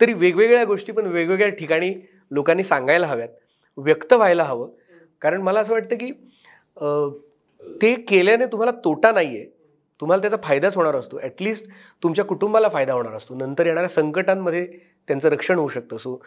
तरी 0.00 0.12
वेगवेगळ्या 0.12 0.64
गोष्टी 0.64 0.92
पण 0.92 1.06
वेगवेगळ्या 1.06 1.48
ठिकाणी 1.48 1.94
लोकांनी 2.30 2.64
सांगायला 2.64 3.06
हव्यात 3.06 3.28
व्यक्त 3.78 4.12
व्हायला 4.12 4.44
हवं. 4.44 4.70
कारण 5.22 5.42
मला 5.42 5.60
असं 5.60 5.72
वाटतं 5.72 5.96
की 5.96 6.10
ते 7.82 7.94
केल्याने 8.08 8.46
तुम्हाला 8.46 8.72
तोटा 8.84 9.12
नाही 9.12 9.36
आहे 9.36 9.52
तुम्हाला 10.00 10.20
त्याचा 10.20 10.36
फायदाच 10.44 10.76
होणार 10.76 10.96
असतो. 10.96 11.18
ॲटलिस्ट 11.18 11.66
तुमच्या 12.02 12.24
कुटुंबाला 12.24 12.68
फायदा 12.68 12.92
होणार 12.92 13.12
असतो. 13.14 13.34
नंतर 13.34 13.66
येणाऱ्या 13.66 13.88
संकटांमध्ये 13.88 14.66
त्यांचं 15.08 15.28
रक्षण 15.28 15.58
होऊ 15.58 15.68
शकतं. 15.68 15.96
सो 15.96 16.20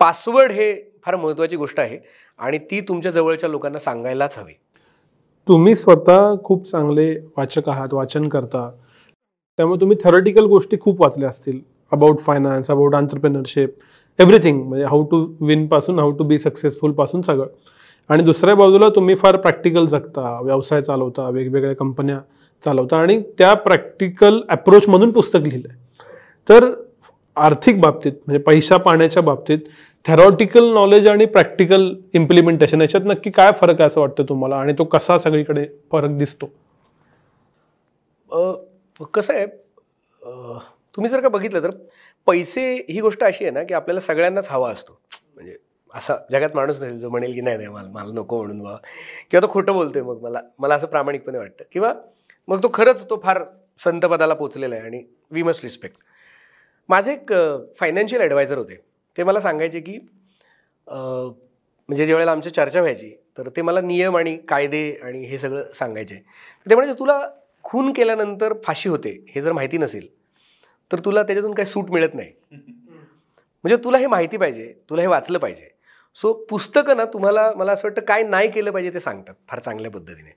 पासवर्ड 0.00 0.52
हे 0.52 0.74
फार 1.04 1.16
महत्त्वाची 1.16 1.56
गोष्ट 1.56 1.80
आहे 1.80 1.98
आणि 2.38 2.58
ती 2.70 2.80
तुमच्या 2.80 3.12
जवळच्या 3.12 3.48
लोकांना 3.48 3.78
सांगायलाच 3.78 4.38
हवी. 4.38 4.54
तुम्ही 5.48 5.74
स्वतः 5.74 6.34
खूप 6.44 6.66
चांगले 6.66 7.10
वाचक 7.36 7.68
आहात 7.68 7.94
वाचन 7.94 8.28
करता. 8.28 8.70
त्यामुळे 9.58 9.80
तुम्ही 9.80 9.96
थेरॉटिकल 10.04 10.44
गोष्टी 10.44 10.76
खूप 10.80 11.00
वाचल्या 11.00 11.28
असतील. 11.28 11.58
About 11.92 12.18
finance 12.18 12.70
about 12.70 12.94
entrepreneurship 12.94 13.74
everything 14.18 14.62
म्हणजे 14.68 14.86
हाऊ 14.86 15.02
टू 15.04 15.26
विनपासून 15.40 15.98
हाऊ 15.98 16.10
टू 16.10 16.24
बी 16.24 16.38
सक्सेसफुलपासून 16.38 17.22
सगळं. 17.22 17.46
आणि 18.10 18.22
दुसऱ्या 18.22 18.54
बाजूला 18.54 18.88
तुम्ही 18.88 19.14
फार 19.14 19.36
प्रॅक्टिकल 19.36 19.86
जगता 19.86 20.40
व्यवसाय 20.42 20.82
चालवता 20.82 21.28
वेगवेगळ्या 21.28 21.74
कंपन्या 21.76 22.18
चालवता. 22.64 22.96
आणि 22.96 23.20
त्या 23.38 23.52
प्रॅक्टिकल 23.54 24.40
अप्रोचमधून 24.48 25.12
पुस्तक 25.12 25.38
लिहिलं 25.42 25.68
तर 26.48 26.70
आर्थिक 27.36 27.80
बाबतीत 27.80 28.12
म्हणजे 28.26 28.42
पैसा 28.44 28.76
पाण्याच्या 28.76 29.22
बाबतीत 29.22 29.58
थेरॉटिकल 30.04 30.72
नॉलेज 30.74 31.06
आणि 31.08 31.26
प्रॅक्टिकल 31.26 31.92
इम्प्लिमेंटेशन 32.14 32.80
याच्यात 32.80 33.04
नक्की 33.06 33.30
काय 33.30 33.50
फरक 33.60 33.80
आहे 33.80 33.86
असं 33.86 34.00
वाटतं 34.00 34.24
तुम्हाला? 34.28 34.56
आणि 34.56 34.72
तो 34.78 34.84
कसा 34.84 35.18
सगळीकडे 35.18 35.66
फरक 35.92 36.16
दिसतो? 36.18 36.46
कसं 39.14 39.34
आहे 39.34 39.46
तुम्ही 40.94 41.08
जर 41.08 41.20
का 41.20 41.28
बघितलं 41.28 41.62
तर 41.62 41.70
पैसे 42.26 42.62
ही 42.88 43.00
गोष्ट 43.00 43.22
अशी 43.24 43.44
आहे 43.44 43.50
ना 43.50 43.62
की 43.62 43.74
आपल्याला 43.74 44.00
सगळ्यांनाच 44.00 44.48
हवा 44.50 44.70
असतो. 44.70 44.98
म्हणजे 45.34 45.56
असा 45.94 46.16
जगात 46.32 46.54
माणूस 46.56 46.80
नाही 46.80 46.98
जो 46.98 47.08
म्हणेल 47.10 47.32
की 47.34 47.40
नाही 47.40 47.56
नाही 47.56 47.68
मला 47.68 47.88
मला 47.92 48.12
नको 48.14 48.38
म्हणून 48.42 48.62
बा. 48.62 48.76
किंवा 49.30 49.42
तो 49.42 49.52
खोटं 49.52 49.72
बोलतोय 49.72 50.02
मग 50.02 50.22
मला 50.22 50.40
मला 50.58 50.74
असं 50.74 50.86
प्रामाणिकपणे 50.86 51.38
वाटतं. 51.38 51.64
किंवा 51.72 51.92
मग 52.48 52.62
तो 52.62 52.70
खरंच 52.74 53.08
तो 53.10 53.20
फार 53.24 53.42
संतपदाला 53.80 54.34
पोचलेला 54.34 54.74
आहे 54.76 54.84
आणि 54.84 55.02
वी 55.32 55.42
मस्ट 55.42 55.64
रिस्पेक्ट 55.64 55.96
माझे 56.88 57.12
एक 57.12 57.32
फायनान्शियल 57.80 58.22
ॲडवायझर 58.22 58.58
होते. 58.58 58.80
ते 59.16 59.24
मला 59.24 59.40
सांगायचे 59.40 59.80
की 59.80 59.98
म्हणजे 60.86 62.06
ज्यावेळेला 62.06 62.32
आमची 62.32 62.50
चर्चा 62.50 62.80
व्हायची 62.80 63.14
तर 63.38 63.48
ते 63.56 63.62
मला 63.62 63.80
नियम 63.80 64.16
आणि 64.16 64.36
कायदे 64.48 64.90
आणि 65.02 65.24
हे 65.26 65.38
सगळं 65.38 65.70
सांगायचे. 65.74 66.16
ते 66.66 66.74
म्हणजे 66.74 66.94
तुला 66.98 67.20
खून 67.64 67.92
केल्यानंतर 67.92 68.52
फाशी 68.64 68.88
होते 68.88 69.10
हे 69.34 69.40
जर 69.40 69.52
माहिती 69.52 69.78
नसेल 69.78 70.06
तर 70.90 71.00
तुला 71.04 71.22
त्याच्यातून 71.22 71.54
काही 71.54 71.66
सूट 71.66 71.90
मिळत 71.90 72.14
नाही. 72.14 72.32
म्हणजे 73.64 73.76
तुला 73.84 73.98
हे 73.98 74.06
माहिती 74.06 74.36
पाहिजे 74.36 74.72
तुला 74.90 75.02
हे 75.02 75.08
वाचलं 75.08 75.38
पाहिजे. 75.38 75.68
सो 76.16 76.32
पुस्तकं 76.50 76.96
ना 76.96 77.04
तुम्हाला 77.12 77.50
मला 77.56 77.72
असं 77.72 77.88
वाटतं 77.88 78.04
काय 78.06 78.22
नाही 78.22 78.50
केलं 78.50 78.70
पाहिजे 78.70 78.90
ते 78.94 79.00
सांगतात 79.00 79.34
फार 79.48 79.58
चांगल्या 79.60 79.90
पद्धतीने. 79.90 80.30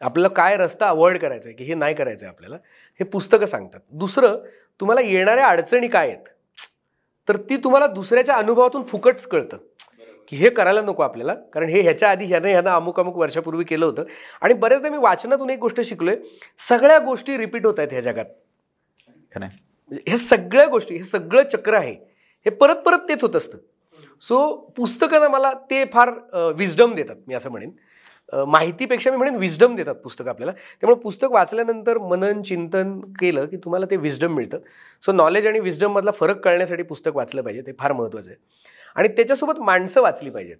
आपल्याला 0.00 0.28
काय 0.34 0.56
रस्ता 0.56 0.88
अवॉइड 0.88 1.18
करायचा 1.20 1.48
आहे 1.48 1.56
की 1.56 1.64
हे 1.64 1.74
नाही 1.74 1.94
करायचं 1.94 2.26
आहे 2.26 2.34
आपल्याला 2.34 2.56
हे 3.00 3.04
पुस्तकं 3.04 3.46
सांगतात. 3.46 3.80
दुसरं 3.90 4.36
तुम्हाला 4.80 5.00
येणाऱ्या 5.00 5.48
अडचणी 5.48 5.88
काय 5.88 6.08
आहेत 6.08 6.28
तर 7.28 7.36
ती 7.50 7.56
तुम्हाला 7.64 7.86
दुसऱ्याच्या 7.86 8.34
अनुभवातून 8.34 8.82
फुकटच 8.86 9.26
कळतं. 9.26 9.56
की 10.28 10.36
हे 10.36 10.48
करायला 10.50 10.80
नको 10.82 11.02
आपल्याला 11.02 11.34
कारण 11.52 11.68
हे 11.68 11.80
ह्याच्या 11.80 12.10
आधी 12.10 12.24
ह्यानं 12.24 12.48
ह्यानं 12.48 12.70
अमुक 12.70 13.00
अमुक 13.00 13.16
वर्षापूर्वी 13.16 13.64
केलं 13.64 13.86
होतं. 13.86 14.04
आणि 14.40 14.54
बऱ्याचदा 14.54 14.90
मी 14.90 14.98
वाचनातून 14.98 15.50
एक 15.50 15.58
गोष्ट 15.58 15.80
शिकलोय 15.80 16.16
सगळ्या 16.68 16.98
गोष्टी 16.98 17.36
रिपीट 17.38 17.66
होत 17.66 17.78
आहेत 17.78 17.92
ह्या 17.92 18.00
जगात. 18.00 18.24
म्हणजे 19.36 20.10
हे 20.10 20.16
सगळ्या 20.16 20.66
गोष्टी 20.66 20.94
हे 20.94 21.02
सगळं 21.02 21.42
चक्र 21.52 21.74
आहे 21.74 21.92
हे 22.46 22.50
परत 22.50 22.76
परत 22.86 23.08
तेच 23.08 23.22
होत 23.22 23.36
असतं. 23.36 23.58
सो 24.22 24.54
पुस्तकं 24.76 25.20
ना 25.20 25.28
मला 25.28 25.52
ते 25.70 25.84
फार 25.92 26.10
विजडम 26.56 26.94
देतात 26.94 27.16
मी 27.26 27.34
असं 27.34 27.50
म्हणेन. 27.50 27.70
माहितीपेक्षा 28.32 29.10
मी 29.10 29.16
म्हणेन 29.16 29.36
विजडम 29.36 29.74
देतात 29.76 29.94
पुस्तकं 30.04 30.30
आपल्याला. 30.30 30.52
त्यामुळे 30.80 31.00
पुस्तक 31.00 31.32
वाचल्यानंतर 31.32 31.98
मनन 31.98 32.42
चिंतन 32.42 32.98
केलं 33.20 33.46
की 33.46 33.56
तुम्हाला 33.64 33.86
ते 33.90 33.96
विजडम 33.96 34.34
मिळतं. 34.34 34.58
सो 35.02 35.12
नॉलेज 35.12 35.46
आणि 35.46 35.60
विजडममधला 35.60 36.10
फरक 36.10 36.44
कळण्यासाठी 36.44 36.82
पुस्तक 36.82 37.16
वाचलं 37.16 37.42
पाहिजे. 37.42 37.62
ते 37.66 37.72
फार 37.78 37.92
महत्त्वाचं 37.92 38.30
आहे. 38.30 38.38
आणि 38.96 39.08
त्याच्यासोबत 39.08 39.60
माणसं 39.60 40.02
वाचली 40.02 40.30
पाहिजेत. 40.30 40.56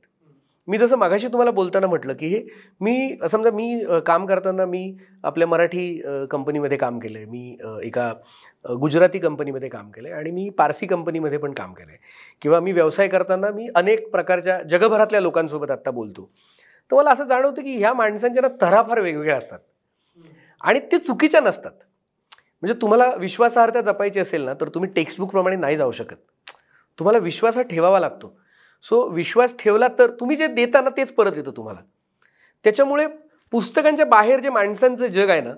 मी 0.68 0.78
जसं 0.78 0.96
मागाशी 0.98 1.26
तुम्हाला 1.28 1.50
बोलताना 1.50 1.86
म्हटलं 1.86 2.14
की 2.14 2.26
हे 2.28 2.40
मी 2.80 3.16
समजा 3.30 3.50
मी 3.50 3.84
काम 4.06 4.26
करताना 4.26 4.64
मी 4.66 4.94
आपल्या 5.24 5.48
मराठी 5.48 6.02
कंपनीमध्ये 6.30 6.76
काम 6.78 6.98
केलं 6.98 7.18
आहे 7.18 7.26
मी 7.26 7.56
एका 7.84 8.12
गुजराती 8.80 9.18
कंपनीमध्ये 9.18 9.68
काम 9.68 9.90
केलं 9.90 10.08
आहे 10.08 10.16
आणि 10.16 10.30
मी 10.30 10.48
पारसी 10.58 10.86
कंपनीमध्ये 10.86 11.38
पण 11.38 11.52
काम 11.52 11.72
केलं 11.72 11.90
आहे 11.90 11.98
किंवा 12.42 12.60
मी 12.60 12.72
व्यवसाय 12.72 13.08
करताना 13.08 13.50
मी 13.50 13.68
अनेक 13.74 14.08
प्रकारच्या 14.10 14.60
जगभरातल्या 14.62 15.20
लोकांसोबत 15.20 15.70
आत्ता 15.70 15.90
बोलतो. 15.90 16.30
तर 16.92 16.96
मला 16.96 17.10
असं 17.10 17.24
जाणवतं 17.24 17.62
की 17.62 17.76
ह्या 17.76 17.94
माणसांच्या 17.94 18.42
ना 18.42 18.48
तरा 18.60 18.82
फार 18.82 19.00
वेगवेगळ्या 19.00 19.36
असतात. 19.36 19.58
आणि 20.60 20.80
ते 20.80 20.98
चुकीच्या 20.98 21.40
नसतात. 21.40 21.72
म्हणजे 22.62 22.82
तुम्हाला 22.82 23.14
विश्वासार्हता 23.18 23.80
जपायची 23.80 24.20
असेल 24.20 24.42
ना 24.42 24.54
तर 24.54 24.68
तुम्ही 24.68 24.90
टेक्स्टबुकप्रमाणे 24.90 25.56
नाही 25.56 25.76
जाऊ 25.76 25.90
शकत. 25.90 26.16
तुम्हाला 26.98 27.18
विश्वास 27.18 27.56
हा 27.56 27.62
ठेवावा 27.62 28.00
लागतो. 28.00 28.38
सो 28.82 29.08
विश्वास 29.08 29.54
ठेवला 29.58 29.88
तर 29.98 30.10
तुम्ही 30.10 30.36
जे 30.36 30.46
देता 30.46 30.80
ना 30.80 30.90
तेच 30.96 31.12
परत 31.12 31.32
येतं 31.36 31.50
तुम्हाला. 31.56 31.80
त्याच्यामुळे 32.64 33.06
पुस्तकांच्या 33.50 34.06
बाहेर 34.06 34.40
जे 34.40 34.50
माणसांचं 34.50 35.06
जग 35.06 35.30
आहे 35.30 35.40
ना 35.40 35.54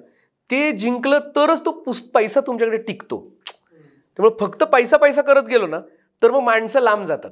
ते 0.50 0.72
जिंकलं 0.72 1.18
तरच 1.36 1.64
तो 1.64 1.70
पुस 1.70 2.00
पैसा 2.00 2.40
तुमच्याकडे 2.40 2.76
टिकतो. 2.76 3.32
त्यामुळे 4.16 4.36
फक्त 4.40 4.62
पैसा 4.62 4.96
पैसा 4.96 5.22
करत 5.22 5.42
गेलो 5.42 5.66
ना 5.66 5.80
तर 6.22 6.30
मग 6.30 6.40
माणसं 6.40 6.80
लांब 6.80 7.06
जातात. 7.06 7.30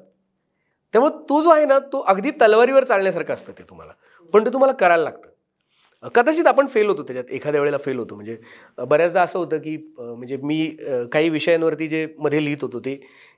त्यामुळे 0.95 1.13
तो 1.29 1.41
जो 1.43 1.51
आहे 1.51 1.65
ना 1.67 1.79
तो 1.93 2.01
अगदी 2.09 2.31
तलवारीवर 2.41 2.85
चालण्यासारखं 2.85 3.35
असतं 3.35 3.53
ते 3.59 3.63
तुम्हाला. 3.71 3.93
पण 4.35 4.45
ते 4.45 4.53
तुम्हाला 4.53 4.73
करायला 4.73 5.03
लागतं. 5.03 5.29
कदाचित 6.15 6.47
आपण 6.47 6.67
फेल 6.67 6.89
होतो 6.89 7.03
त्याच्यात. 7.03 7.31
एखाद्या 7.31 7.61
वेळेला 7.61 7.79
फेल 7.79 7.99
होतो. 7.99 8.15
म्हणजे 8.15 8.37
बऱ्याचदा 8.79 9.23
असं 9.23 9.39
होतं 9.39 9.59
की 9.59 9.77
म्हणजे 9.99 10.37
मी 10.37 10.67
काही 11.13 11.29
विषयांवरती 11.29 11.89
जे 11.89 12.07
मध्ये 12.19 12.45
लिहित 12.45 12.63
होतो 12.63 12.81
ते 12.85 12.95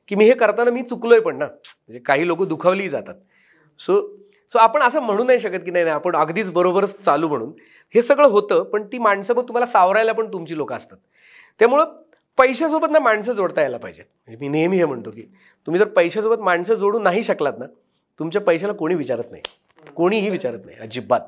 की 0.09 0.15
मी 0.17 0.25
हे 0.25 0.35
करताना 0.35 0.71
मी 0.71 0.83
चुकलोय 0.83 1.21
पण 1.21 1.37
ना. 1.39 1.45
म्हणजे 1.45 1.99
काही 2.07 2.27
लोक 2.27 2.43
दुखावलीही 2.49 2.89
जातात. 2.89 3.15
सो 3.81 4.01
सो 4.53 4.59
आपण 4.59 4.83
असं 4.83 5.01
म्हणू 5.03 5.25
नाही 5.25 5.39
शकत 5.39 5.65
की 5.65 5.71
नाही 5.71 5.85
नाही 5.85 5.95
आपण 5.95 6.17
अगदीच 6.17 6.51
बरोबरच 6.53 6.97
चालू 6.99 7.29
म्हणून. 7.29 7.53
हे 7.95 8.03
सगळं 8.03 8.29
होतं 8.29 8.63
पण 8.73 8.87
ती 8.93 8.99
माणसं 8.99 9.35
मग 9.35 9.49
तुम्हाला 9.49 9.67
सावरायला 9.67 10.13
पण 10.13 10.33
तुमची 10.33 10.57
लोक 10.57 10.73
असतात. 10.73 10.97
त्यामुळं 11.61 11.85
पैशासोबत 12.39 12.89
ना 12.91 12.99
माणसं 12.99 13.33
जोडता 13.33 13.61
यायला 13.61 13.77
पाहिजेत. 13.79 14.05
म्हणजे 14.27 14.39
मी 14.41 14.49
नेहमी 14.49 14.77
हे 14.77 14.85
म्हणतो 14.85 15.11
की 15.11 15.23
तुम्ही 15.67 15.79
जर 15.79 15.87
पैशासोबत 15.87 16.41
माणसं 16.43 16.75
जोडू 16.75 16.99
नाही 16.99 17.23
शकलात 17.23 17.53
ना 17.59 17.65
तुमच्या 18.19 18.43
पैशाला 18.43 18.73
कोणी 18.73 18.95
विचारत 18.95 19.31
नाही. 19.31 19.43
कोणीही 19.97 20.31
विचारत 20.31 20.59
नाही 20.65 20.79
अजिबात. 20.79 21.21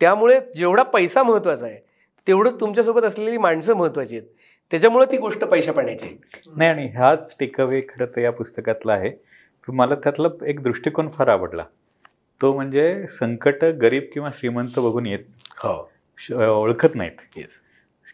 त्यामुळे 0.00 0.38
जेवढा 0.54 0.82
पैसा 0.82 1.22
महत्त्वाचा 1.22 1.66
आहे 1.66 1.78
तेवढं 2.26 2.50
तुमच्यासोबत 2.60 3.04
असलेली 3.04 3.38
माणसं 3.38 3.74
महत्त्वाची 3.74 4.16
आहेत. 4.16 4.28
त्याच्यामुळे 4.70 5.06
ती 5.12 5.16
गोष्ट 5.16 5.44
पैशा 5.44 5.72
पाण्याची 5.72 6.08
नाही 6.56 6.70
आणि 6.70 6.86
ह्याच 6.86 7.34
टेकअवे 7.40 7.80
खरं 7.88 8.06
तर 8.06 8.20
या 8.20 8.32
पुस्तकातला 8.32 8.92
आहे. 8.92 9.10
मला 9.68 9.94
त्यातला 9.94 10.28
एक 10.46 10.62
दृष्टिकोन 10.62 11.08
फार 11.10 11.28
आवडला. 11.28 11.64
तो 12.42 12.52
म्हणजे 12.54 13.06
संकट 13.08 13.64
गरीब 13.64 14.02
किंवा 14.12 14.30
श्रीमंत 14.34 14.78
बघून 14.78 15.06
येत 15.06 15.18
हो. 15.58 15.90
ओळखत 16.62 16.94
नाहीत. 16.94 17.20
येस 17.36 17.60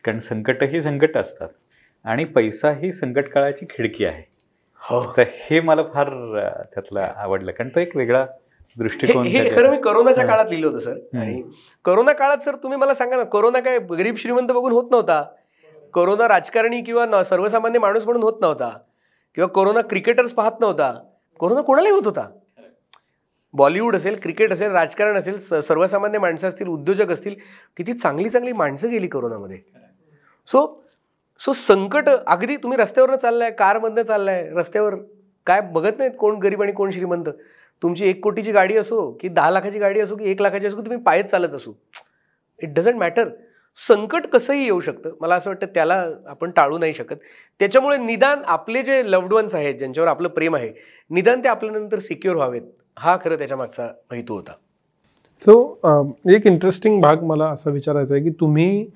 कारण 0.05 0.19
संकट 0.19 0.63
ही 0.63 0.83
संकट 0.83 1.17
असतात. 1.17 1.49
आणि 2.05 2.25
पैसा 2.25 2.71
ही 2.73 2.93
संकट 2.93 3.29
काळाची 3.29 3.67
खिडकी 3.67 4.05
आहे. 4.05 4.23
हो. 4.83 5.03
तर 5.17 5.25
हे 5.35 5.61
मला 5.61 5.83
फार 5.83 6.09
त्यातलं 6.75 7.01
आवडलं. 7.01 7.53
कारण 7.53 7.69
तो 7.69 7.81
एक 7.81 7.97
वेगळा 7.97 8.27
दृष्टिकोन 8.79 9.27
हे 9.27 9.55
खरं 9.55 9.71
मी 9.71 9.81
कोरोनाच्या. 9.81 10.27
काळात 10.27 10.47
लिहिलं 10.49 10.67
होतं 10.67 10.79
सर. 10.79 11.19
आणि 11.19 11.41
कोरोना 11.85 12.13
काळात 12.13 12.39
सर 12.39 12.55
तुम्ही 12.55 12.79
मला 12.79 12.95
सांगा 12.95 13.17
ना 13.17 13.23
कोरोना 13.23 13.61
काय 13.61 13.79
गरीब 13.79 14.17
श्रीमंत 14.17 14.49
बघून 14.49 14.73
होत 14.73 14.91
नव्हता? 14.91 15.23
कोरोना 15.95 16.29
राजकारणी 16.29 16.81
किंवा 16.83 17.23
सर्वसामान्य 17.25 17.79
माणूस 17.79 18.05
म्हणून 18.05 18.23
होत 18.23 18.41
नव्हता? 18.41 18.71
किंवा 19.35 19.49
कोरोना 19.49 19.81
क्रिकेटर्स 19.81 20.33
पाहत 20.33 20.61
नव्हता? 20.61 20.93
कोरोना 21.39 21.61
कोणालाही 21.61 21.95
होत 21.95 22.05
होता? 22.05 22.29
बॉलिवूड 23.55 23.97
असेल 23.97 24.19
क्रिकेट 24.23 24.53
असेल 24.53 24.71
राजकारण 24.71 25.17
असेल 25.17 25.37
सर्वसामान्य 25.61 26.19
माणसं 26.19 26.49
असतील 26.49 26.69
उद्योजक 26.69 27.11
असतील 27.11 27.35
किती 27.77 27.93
चांगली 27.93 28.29
चांगली 28.29 28.53
माणसं 28.53 28.91
गेली 28.91 29.07
कोरोनामध्ये. 29.07 29.59
सो 30.47 30.84
सो 31.41 31.53
संकट 31.53 32.09
अगदी 32.09 32.57
तुम्ही 32.57 32.79
रस्त्यावरनं 32.79 33.17
चाललाय 33.17 33.51
कारमधनं 33.51 34.03
चाललाय 34.03 34.49
रस्त्यावर 34.57 34.95
काय 35.47 35.61
बघत 35.73 35.99
नाहीत 35.99 36.13
कोण 36.19 36.39
गरीब 36.41 36.63
आणि 36.63 36.73
कोण 36.73 36.91
श्रीमंत? 36.91 37.29
तुमची 37.83 38.07
एक 38.09 38.23
कोटीची 38.25 38.53
गाडी 38.53 38.77
असो 38.77 39.11
की 39.21 39.29
दहा 39.29 39.51
लाखाची 39.51 39.79
गाडी 39.79 40.01
असो 40.01 40.17
की 40.17 40.31
एक 40.31 40.43
लाखाची 40.43 40.67
असो 40.67 40.77
की 40.77 40.83
तुम्ही 40.83 41.03
पायच 41.05 41.31
चालत 41.31 41.55
असू. 41.55 41.73
इट 42.61 42.75
डझंट 42.75 42.97
मॅटर 42.97 43.29
संकट 43.79 44.27
कसंही 44.33 44.65
येऊ 44.65 44.81
शकतं. 44.81 45.11
मला 45.21 45.35
असं 45.35 45.51
वाटतं 45.51 45.67
त्याला 45.75 46.05
आपण 46.27 46.51
टाळू 46.57 46.79
नाही 46.79 46.93
शकत. 46.93 47.17
त्याच्यामुळे 47.61 47.97
निदान 47.97 48.43
आपले 48.47 48.83
जे 48.83 49.03
लव्ड 49.11 49.33
वन्स 49.33 49.55
आहेत 49.55 49.75
ज्यांच्यावर 49.75 50.11
आपलं 50.11 50.29
प्रेम 50.29 50.57
आहे 50.57 50.73
निदान 51.11 51.41
ते 51.45 51.49
आपल्यानंतर 51.49 51.99
सिक्युअर 51.99 52.37
व्हावेत. 52.37 52.63
हा 52.99 53.17
खरं 53.25 53.39
त्याच्या 53.39 53.57
मागचा 53.59 53.89
हेतू 54.13 54.35
होता. 54.35 54.53
सो 55.45 56.13
एक 56.35 56.47
इंटरेस्टिंग 56.47 57.01
भाग 57.03 57.23
मला 57.25 57.49
असा 57.49 57.71
विचारायचा 57.71 58.15
आहे 58.15 58.23
की 58.25 58.31
तुम्ही 58.41 58.87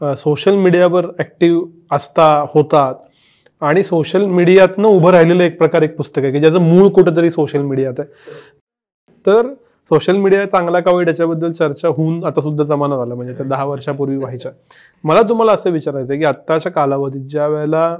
सोशल 0.00 0.54
मीडियावर 0.56 1.06
ॲक्टिव्ह 1.18 1.94
असता 1.94 2.28
होतात 2.54 2.94
आणि 3.62 3.82
सोशल 3.84 4.24
मीडियातनं 4.26 4.88
उभं 4.88 5.10
राहिलेलं 5.10 5.42
एक 5.44 5.58
प्रकार 5.58 5.82
एक 5.82 5.96
पुस्तक 5.96 6.22
आहे 6.22 6.32
की 6.32 6.40
ज्याचं 6.40 6.62
मूळ 6.62 6.88
कुठंतरी 6.88 7.30
सोशल 7.30 7.62
मीडियात 7.62 8.00
आहे. 8.00 8.08
तर 9.26 9.52
सोशल 9.90 10.16
मीडिया 10.16 10.44
चांगला 10.46 10.80
का 10.80 10.92
वाईट 10.92 11.08
याच्याबद्दल 11.08 11.52
चर्चा 11.52 11.88
होऊन 11.88 12.24
आता 12.24 12.40
सुद्धा 12.40 12.64
जमाना 12.64 12.96
झाला 12.96 13.14
म्हणजे 13.14 13.32
त्या 13.36 13.46
दहा 13.46 13.64
वर्षापूर्वी 13.64 14.16
व्हायच्या. 14.16 14.50
मला 15.04 15.22
तुम्हाला 15.28 15.52
असं 15.52 15.70
विचारायचं 15.70 16.12
आहे 16.12 16.18
की 16.20 16.24
आत्ताच्या 16.26 16.72
कालावधीत 16.72 17.26
ज्या 17.28 17.46
वेळेला 17.48 17.96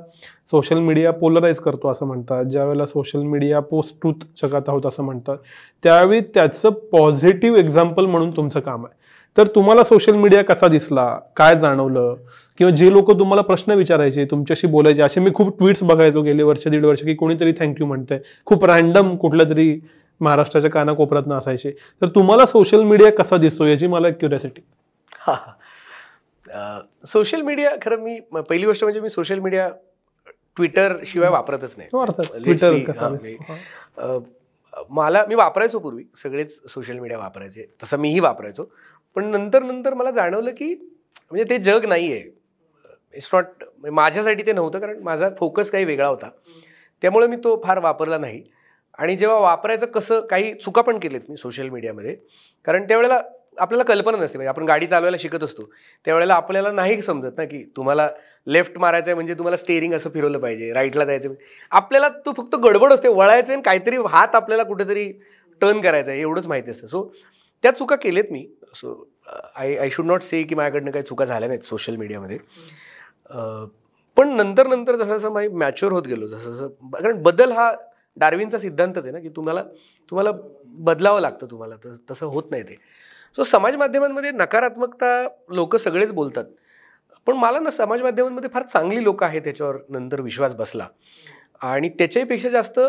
सोशल 0.50 0.78
मीडिया 0.78 1.10
पोलराईज 1.12 1.58
करतो 1.58 1.90
असं 1.90 2.06
म्हणतात 2.06 2.44
ज्या 2.44 2.64
वेळेला 2.64 2.86
सोशल 2.86 3.22
मीडिया 3.22 3.60
पोस्ट 3.60 4.06
जगात 4.42 4.68
आहोत 4.68 4.86
असं 4.86 5.02
म्हणतात 5.02 5.36
त्यावेळी 5.84 6.20
त्याचं 6.34 6.70
पॉझिटिव्ह 6.92 7.58
एक्झाम्पल 7.58 8.06
म्हणून 8.06 8.30
तुमचं 8.36 8.60
काम 8.60 8.84
आहे. 8.86 9.02
तर 9.36 9.46
तुम्हाला 9.54 9.82
सोशल 9.84 10.14
मीडिया 10.14 10.42
कसा 10.44 10.68
दिसला? 10.68 11.06
काय 11.36 11.54
जाणवलं? 11.60 12.14
किंवा 12.58 12.70
जे 12.74 12.90
लोक 12.92 13.10
तुम्हाला 13.18 13.42
प्रश्न 13.42 13.72
विचारायचे 13.72 14.24
तुमच्याशी 14.30 14.66
बोलायचे 14.66 15.02
असे 15.02 15.20
मी 15.20 15.30
खूप 15.34 15.58
ट्विट्स 15.58 15.82
बघायचो 15.84 16.22
गेले 16.22 16.42
वर्ष 16.42 16.66
दीड 16.68 16.84
वर्ष 16.84 17.02
की 17.04 17.14
कोणीतरी 17.14 17.52
थँक्यू 17.58 17.86
म्हणतंय. 17.86 18.18
खूप 18.46 18.64
रॅन्डम 18.64 19.16
कुठल्या 19.16 19.48
तरी 19.50 19.78
महाराष्ट्राच्या 20.20 20.70
कानाकोपऱ्यात 20.70 21.32
असायचे. 21.32 21.70
तर 22.02 22.08
तुम्हाला 22.14 22.46
सोशल 22.46 22.82
मीडिया 22.82 23.10
कसा 23.12 23.36
दिसतो 23.36 23.66
याची 23.66 23.86
मला 23.86 24.10
क्युरियासिटी 24.10 24.60
सोशल 27.06 27.40
मीडिया 27.42 27.70
खरं 27.82 28.02
मी 28.02 28.18
पहिली 28.32 28.66
गोष्ट 28.66 28.84
म्हणजे 28.84 29.00
मी 29.00 29.08
सोशल 29.08 29.38
मीडिया 29.38 29.68
ट्विटर 30.56 30.92
शिवाय 31.06 31.30
वापरतच 31.30 31.74
नाही. 31.78 31.88
ट्विटर 32.42 32.74
हा, 32.98 34.18
मला 34.90 35.24
मी 35.28 35.34
वापरायचो 35.34 35.78
पूर्वी 35.78 36.02
सगळेच 36.16 36.60
सोशल 36.68 36.98
मीडिया 36.98 37.18
वापरायचे. 37.18 37.66
तसं 37.82 37.98
मीही 37.98 38.20
वापरायचो. 38.20 38.64
पण 39.16 39.24
नंतर 39.24 39.62
नंतर 39.62 39.94
मला 39.94 40.10
जाणवलं 40.10 40.50
की 40.50 40.74
म्हणजे 40.74 41.44
ते 41.50 41.58
जग 41.58 41.86
नाही 41.88 42.12
आहे 42.12 42.22
इट्स 43.14 43.28
नॉट 43.34 43.64
माझ्यासाठी 43.90 44.42
ते 44.46 44.52
नव्हतं 44.52 44.78
कारण 44.78 45.02
माझा 45.02 45.28
फोकस 45.38 45.70
काही 45.70 45.84
वेगळा 45.84 46.06
होता. 46.08 46.28
त्यामुळे 47.02 47.26
मी 47.26 47.36
तो 47.44 47.60
फार 47.64 47.78
वापरला 47.78 48.18
नाही. 48.18 48.42
आणि 48.98 49.16
जेव्हा 49.16 49.38
वापरायचं 49.38 49.86
कसं 49.86 50.20
काही 50.26 50.52
चुका 50.54 50.82
पण 50.82 50.98
केलेत 50.98 51.20
मी 51.28 51.36
सोशल 51.36 51.68
मीडियामध्ये 51.68 52.14
कारण 52.66 52.84
त्यावेळेला 52.88 53.20
आपल्याला 53.58 53.84
कल्पना 53.84 54.18
नसते. 54.18 54.38
म्हणजे 54.38 54.48
आपण 54.48 54.64
गाडी 54.66 54.86
चालवायला 54.86 55.16
शिकत 55.20 55.42
असतो. 55.44 55.62
त्यावेळेला 56.06 56.34
आपल्याला 56.34 56.72
नाही 56.72 57.00
समजत 57.02 57.38
ना 57.38 57.44
की 57.44 57.62
तुम्हाला 57.76 58.08
लेफ्ट 58.46 58.78
मारायचं 58.78 59.10
आहे 59.10 59.14
म्हणजे 59.14 59.34
तुम्हाला 59.34 59.56
स्टेअरिंग 59.56 59.94
असं 59.94 60.10
फिरवलं 60.10 60.38
पाहिजे 60.38 60.72
राईटला 60.72 61.04
जायचं 61.04 61.28
म्हणजे. 61.28 61.44
आपल्याला 61.72 62.08
तो 62.26 62.32
फक्त 62.36 62.54
गडबड 62.64 62.92
असते 62.92 63.08
वळायचं 63.08 63.52
आणि 63.52 63.62
काहीतरी 63.62 63.96
हात 64.10 64.34
आपल्याला 64.34 64.62
कुठेतरी 64.62 65.10
टर्न 65.62 65.80
करायचा 65.80 66.10
आहे 66.10 66.20
एवढंच 66.20 66.46
माहिती 66.46 66.70
असतं. 66.70 66.86
सो 66.86 67.10
त्या 67.64 67.72
चुका 67.74 67.96
केलेत 67.96 68.24
मी. 68.30 68.46
So 68.74 69.08
I 69.56 69.76
I 69.76 69.90
should 69.90 70.06
not 70.06 70.22
say 70.22 70.42
की 70.42 70.54
माझ्याकडनं 70.54 70.90
काही 70.90 71.04
चुका 71.04 71.24
झाल्या 71.24 71.48
नाहीत 71.48 71.62
सोशल 71.64 71.96
मीडियामध्ये 71.96 72.38
पण 74.16 74.34
नंतर 74.36 74.66
नंतर 74.66 74.96
जसं 74.96 75.16
जसं 75.16 75.32
मी 75.32 75.48
मॅच्युअर 75.48 75.92
होत 75.92 76.06
गेलो 76.06 76.26
जसं 76.26 76.52
जसं 76.52 76.68
कारण 76.92 77.22
बदल 77.22 77.52
हा 77.52 77.70
डार्विनचा 78.16 78.58
सिद्धांतच 78.58 79.04
आहे 79.04 79.12
ना 79.12 79.18
की 79.18 79.28
तुम्हाला 79.36 79.62
तुम्हाला 80.10 80.30
बदलावं 80.64 81.20
लागतं 81.20 81.46
तुम्हाला 81.50 81.76
तस 81.84 82.00
तसं 82.10 82.26
होत 82.26 82.50
नाही 82.50 82.62
ते. 82.62 82.76
सो 83.36 83.44
समाज 83.44 83.76
माध्यमांमध्ये 83.76 84.30
नकारात्मकता 84.30 85.06
लोक 85.54 85.76
सगळेच 85.76 86.12
बोलतात. 86.12 86.44
पण 87.26 87.36
मला 87.36 87.58
ना 87.60 87.70
समाज 87.70 88.02
माध्यमांमध्ये 88.02 88.50
फार 88.54 88.62
चांगली 88.62 89.02
लोकं 89.04 89.26
आहेत 89.26 89.42
त्याच्यावर 89.42 89.76
नंतर 89.88 90.20
विश्वास 90.20 90.54
बसला. 90.54 90.86
आणि 91.60 91.88
त्याच्याहीपेक्षा 91.88 92.48
जास्त 92.48 92.80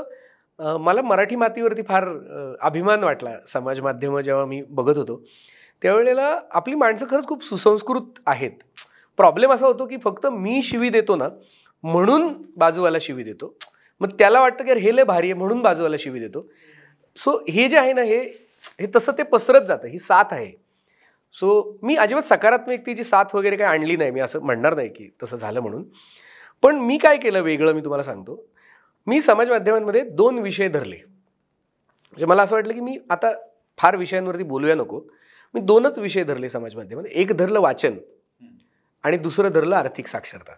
मला 0.59 1.01
मराठी 1.01 1.35
मातीवरती 1.35 1.81
फार 1.81 2.07
अभिमान 2.61 3.03
वाटला 3.03 3.31
समाज 3.47 3.79
माध्यमं 3.81 4.21
जेव्हा 4.21 4.45
मी 4.45 4.61
बघत 4.69 4.97
होतो. 4.97 5.21
त्यावेळेला 5.81 6.39
आपली 6.51 6.75
माणसं 6.75 7.05
खरंच 7.09 7.27
खूप 7.27 7.43
सुसंस्कृत 7.43 8.19
आहेत. 8.25 8.51
प्रॉब्लेम 9.19 9.51
असा 9.53 9.65
होतो 9.65 9.85
की 9.85 9.97
फक्त 10.03 10.25
मी 10.27 10.61
शिवी 10.61 10.89
देतो 10.89 11.15
ना 11.15 11.27
म्हणून 11.83 12.33
बाजूवाला 12.57 12.97
शिवी 13.01 13.23
देतो. 13.23 13.53
मग 14.01 14.11
त्याला 14.19 14.41
वाटतं 14.41 14.63
की 14.63 14.71
अरे 14.71 14.79
हे 14.79 14.95
लय 14.95 15.03
भारी 15.03 15.27
आहे 15.27 15.39
म्हणून 15.39 15.61
बाजूवाला 15.61 15.95
शिवी 15.99 16.19
देतो. 16.19 16.47
सो 17.17 17.37
हे 17.49 17.67
जे 17.67 17.77
आहे 17.77 17.93
ना 17.93 18.01
हे 18.01 18.19
हे 18.79 18.87
तसं 18.95 19.11
ते 19.17 19.23
पसरत 19.23 19.65
जातं 19.67 19.87
ही 19.87 19.97
साथ 19.99 20.33
आहे. 20.33 20.51
सो 21.35 21.77
मी 21.83 21.95
अजिबात 21.95 22.23
सकारात्मकतेची 22.23 23.03
साथ 23.03 23.35
वगैरे 23.35 23.55
काही 23.55 23.79
आणली 23.79 23.95
नाही 23.97 24.11
मी 24.11 24.19
असं 24.19 24.41
म्हणणार 24.41 24.75
नाही 24.75 24.89
की 24.89 25.09
तसं 25.23 25.37
झालं 25.37 25.59
म्हणून. 25.59 25.83
पण 26.63 26.79
मी 26.79 26.97
काय 26.97 27.17
केलं 27.17 27.41
वेगळं 27.41 27.73
मी 27.73 27.81
तुम्हाला 27.81 28.03
सांगतो. 28.03 28.43
मी 29.07 29.21
समाज 29.21 29.49
माध्यमांमध्ये 29.49 30.01
दोन 30.01 30.39
विषय 30.39 30.67
धरले. 30.67 30.95
म्हणजे 30.95 32.25
मला 32.25 32.43
असं 32.43 32.55
वाटलं 32.55 32.73
की 32.73 32.79
मी 32.79 32.99
आता 33.09 33.31
फार 33.77 33.95
विषयांवरती 33.95 34.43
बोलूया 34.43 34.75
नको. 34.75 35.01
मी 35.53 35.61
दोनच 35.61 35.99
विषय 35.99 36.23
धरले 36.23 36.49
समाज 36.49 36.75
माध्यमात 36.75 37.05
एक 37.05 37.33
धरलं 37.33 37.59
वाचन 37.59 37.97
आणि 39.03 39.17
दुसरं 39.17 39.49
धरलं 39.49 39.75
आर्थिक 39.75 40.07
साक्षरता. 40.07 40.53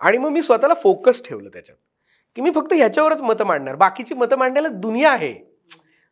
आणि 0.00 0.18
मग 0.18 0.28
मी 0.28 0.42
स्वतःला 0.42 0.74
फोकस 0.74 1.28
ठेवलं 1.28 1.48
त्याच्यात. 1.48 1.78
की 2.34 2.42
मी 2.42 2.50
फक्त 2.54 2.72
ह्याच्यावरच 2.72 3.22
मतं 3.22 3.44
मांडणार. 3.44 3.74
बाकीची 3.74 4.14
मतं 4.14 4.36
मांडायला 4.36 4.68
दुनिया 4.68 5.12
आहे. 5.12 5.47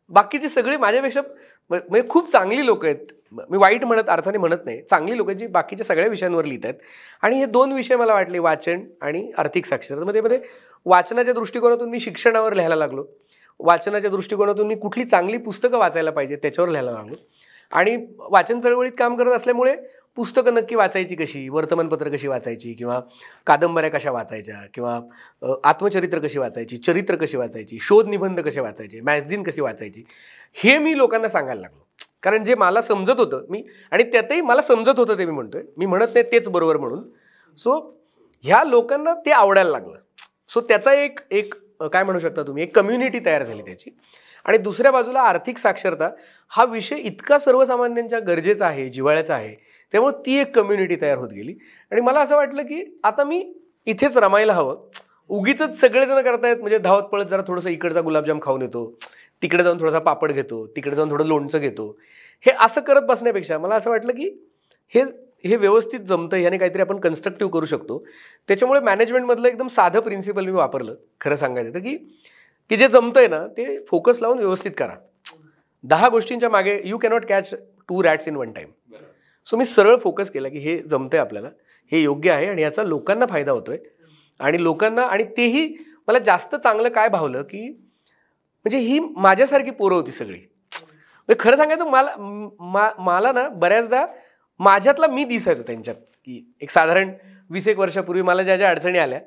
बाकीची 0.09 0.49
सगळी 0.49 0.77
माझ्यापेक्षा 0.77 1.21
म- 1.69 1.75
म्हणजे 1.89 2.09
खूप 2.09 2.29
चांगली 2.29 2.65
लोक 2.65 2.85
आहेत. 2.85 2.97
मी 3.49 3.57
वाईट 3.57 3.85
म्हणत 3.85 4.09
अर्थाने 4.09 4.37
म्हणत 4.37 4.57
नाही. 4.65 4.81
चांगली 4.81 5.17
लोक 5.17 5.27
आहेत 5.27 5.39
जी 5.39 5.47
बाकीच्या 5.47 5.85
सगळ्या 5.85 6.07
विषयांवर 6.07 6.45
लिहित 6.45 6.59
आहेत. 6.63 6.75
आणि 7.21 7.35
हे 7.37 7.45
दोन 7.45 7.71
विषय 7.71 7.95
मला 7.95 8.13
वाटले 8.13 8.39
वाचन 8.39 8.79
आणि 9.01 9.31
आर्थिक 9.37 9.65
साक्षरता. 9.65 10.05
मग 10.05 10.13
त्यामध्ये 10.13 10.39
वाचनाच्या 10.85 11.33
दृष्टिकोनातून 11.33 11.89
मी 11.89 11.99
शिक्षणावर 11.99 12.53
लिहायला 12.53 12.75
लागलो. 12.75 13.05
वाचनाच्या 13.59 14.11
दृष्टिकोनातून 14.11 14.67
मी 14.67 14.75
कुठली 14.75 15.03
चांगली 15.03 15.37
पुस्तकं 15.37 15.77
वाचायला 15.77 16.11
पाहिजे 16.11 16.35
त्याच्यावर 16.35 16.69
लिहायला 16.69 16.91
लागलो. 16.91 17.15
आणि 17.71 18.07
वाचन 18.17 18.59
चळवळीत 18.59 18.91
काम 18.97 19.15
करत 19.15 19.31
असल्यामुळे 19.31 19.75
पुस्तकं 20.17 20.53
नक्की 20.53 20.75
वाचायची 20.75 21.15
कशी? 21.15 21.49
वर्तमानपत्र 21.49 22.09
कशी 22.09 22.27
वाचायची? 22.27 22.73
किंवा 22.73 22.99
कादंबऱ्या 23.47 23.89
कशा 23.89 24.11
वाचायच्या? 24.11 24.55
किंवा 24.73 24.99
आत्मचरित्र 25.63 26.19
कशी 26.19 26.39
वाचायची? 26.39 26.77
चरित्र 26.77 27.15
कशी 27.15 27.37
वाचायची? 27.37 27.77
शोध 27.81 28.07
निबंध 28.07 28.39
कसे 28.39 28.61
वाचायचे? 28.61 29.01
मॅगझिन 29.01 29.43
कशी 29.43 29.61
वाचायची? 29.61 30.03
हे 30.53 30.77
मी 30.77 30.97
लोकांना 30.97 31.27
सांगायला 31.27 31.61
लागलो. 31.61 31.85
कारण 32.23 32.43
जे 32.43 32.55
मला 32.55 32.81
समजत 32.81 33.19
होतं 33.19 33.45
मी 33.49 33.63
आणि 33.91 34.03
त्यातही 34.03 34.41
मला 34.41 34.61
समजत 34.61 34.99
होतं 34.99 35.17
ते 35.17 35.25
मी 35.25 35.31
म्हणतोय. 35.31 35.63
मी 35.77 35.85
म्हणत 35.85 36.07
नाही 36.13 36.31
तेच 36.31 36.49
बरोबर 36.49 36.77
म्हणून. 36.77 37.03
सो 37.57 37.99
ह्या 38.43 38.63
लोकांना 38.63 39.13
ते 39.25 39.31
आवडायला 39.31 39.71
लागलं. 39.71 39.99
सो 40.49 40.61
त्याचा 40.61 40.93
एक 40.93 41.19
एक 41.31 41.53
काय 41.81 42.03
म्हणू 42.03 42.19
शकता 42.19 42.43
तुम्ही? 42.43 42.63
एक 42.63 42.75
कम्युनिटी 42.75 43.19
तयार 43.25 43.43
झाली 43.43 43.61
त्याची. 43.61 43.89
आणि 44.47 44.57
दुसऱ्या 44.57 44.91
बाजूला 44.91 45.21
आर्थिक 45.21 45.57
साक्षरता 45.57 46.09
हा 46.51 46.65
विषय 46.65 46.95
इतका 46.95 47.37
सर्वसामान्यांच्या 47.37 48.19
गरजेचा 48.19 48.67
आहे 48.67 48.87
जिव्हाळ्याचा 48.89 49.35
आहे 49.35 49.55
त्यामुळे 49.93 50.13
ती 50.25 50.37
एक 50.39 50.55
कम्युनिटी 50.55 50.95
तयार 51.01 51.17
होत 51.17 51.29
गेली. 51.29 51.53
आणि 51.91 52.01
मला 52.01 52.19
असं 52.19 52.35
वाटलं 52.35 52.61
की 52.61 52.83
आता 53.03 53.23
मी 53.23 53.43
इथेच 53.87 54.17
रमायला 54.17 54.53
हवं. 54.53 54.75
उगीच 55.29 55.61
सगळेजण 55.79 56.21
करतायत 56.21 56.57
म्हणजे 56.57 56.77
धावत 56.77 57.03
पळत 57.03 57.25
जरा 57.25 57.41
थोडंसं 57.47 57.69
इकडचा 57.69 58.01
गुलाबजाम 58.01 58.39
खाऊन 58.41 58.61
येतो 58.61 58.85
तिकडे 59.41 59.63
जाऊन 59.63 59.79
थोडासा 59.79 59.99
पापड 59.99 60.31
घेतो 60.31 60.65
तिकडे 60.75 60.95
जाऊन 60.95 61.11
थोडं 61.11 61.25
लोणचं 61.25 61.59
घेतो. 61.59 61.89
हे 62.43 62.51
असं 62.59 62.81
करत 62.81 63.01
बसण्यापेक्षा 63.01 63.57
मला 63.57 63.75
असं 63.75 63.89
वाटलं 63.89 64.11
की 64.11 64.29
हे 64.93 65.03
हे 65.45 65.55
व्यवस्थित 65.55 65.99
जमतं 65.99 66.37
ह्याने 66.37 66.57
काहीतरी 66.57 66.81
आपण 66.81 66.99
कन्स्ट्रक्टिव्ह 66.99 67.51
करू 67.53 67.65
शकतो. 67.65 68.03
त्याच्यामुळे 68.47 68.79
मॅनेजमेंटमधलं 68.79 69.47
एकदम 69.47 69.67
साधं 69.67 69.99
प्रिन्सिपल 69.99 70.45
मी 70.45 70.51
वापरलं 70.51 70.95
खरं 71.21 71.35
सांगायचं 71.35 71.73
तर 71.73 71.79
की 71.79 71.97
की 72.71 72.77
जे 72.77 72.87
जमतंय 72.87 73.27
ना 73.27 73.45
ते 73.57 73.77
फोकस 73.89 74.21
लावून 74.21 74.37
व्यवस्थित 74.37 74.71
करा. 74.77 74.95
दहा 75.83 76.09
गोष्टींच्या 76.09 76.49
मागे 76.49 76.79
you 76.85 76.97
cannot 76.97 77.25
catch 77.25 77.53
two 77.89 78.01
rats 78.03 78.27
in 78.27 78.35
one 78.35 78.51
time 78.51 78.69
so 79.47 79.57
मी 79.57 79.65
सरळ 79.65 79.95
फोकस 79.97 80.31
केला 80.31 80.49
की 80.49 80.59
हे 80.59 80.77
जमतंय 80.81 81.19
आपल्याला 81.19 81.49
हे 81.91 82.01
योग्य 82.01 82.31
आहे 82.31 82.47
आणि 82.49 82.61
याचा 82.61 82.83
लोकांना 82.83 83.25
फायदा 83.25 83.51
होतोय. 83.51 83.77
आणि 84.39 84.63
लोकांना 84.63 85.01
आणि 85.01 85.23
तेही 85.37 85.67
मला 86.07 86.19
जास्त 86.19 86.55
चांगलं 86.55 86.89
काय 86.89 87.09
भावलं 87.09 87.43
की 87.43 87.69
म्हणजे 87.69 88.77
ही 88.77 88.99
माझ्यासारखी 88.99 89.71
पोरं 89.71 89.95
होती 89.95 90.11
सगळी. 90.11 90.37
म्हणजे 91.29 91.35
खरं 91.39 91.55
सांगायचं 91.57 91.89
मला 91.89 92.15
मा 92.61 92.89
मला 92.99 93.31
ना 93.31 93.47
बऱ्याचदा 93.49 94.05
माझ्यातला 94.59 95.07
मी 95.07 95.23
दिसायचो 95.23 95.63
त्यांच्यात 95.67 95.95
की 95.95 96.43
एक 96.61 96.69
साधारण 96.69 97.11
वीस 97.49 97.67
एक 97.67 97.79
वर्षापूर्वी 97.79 98.21
मला 98.21 98.43
ज्या 98.43 98.55
ज्या 98.55 98.69
अडचणी 98.69 98.97
आल्या 98.97 99.19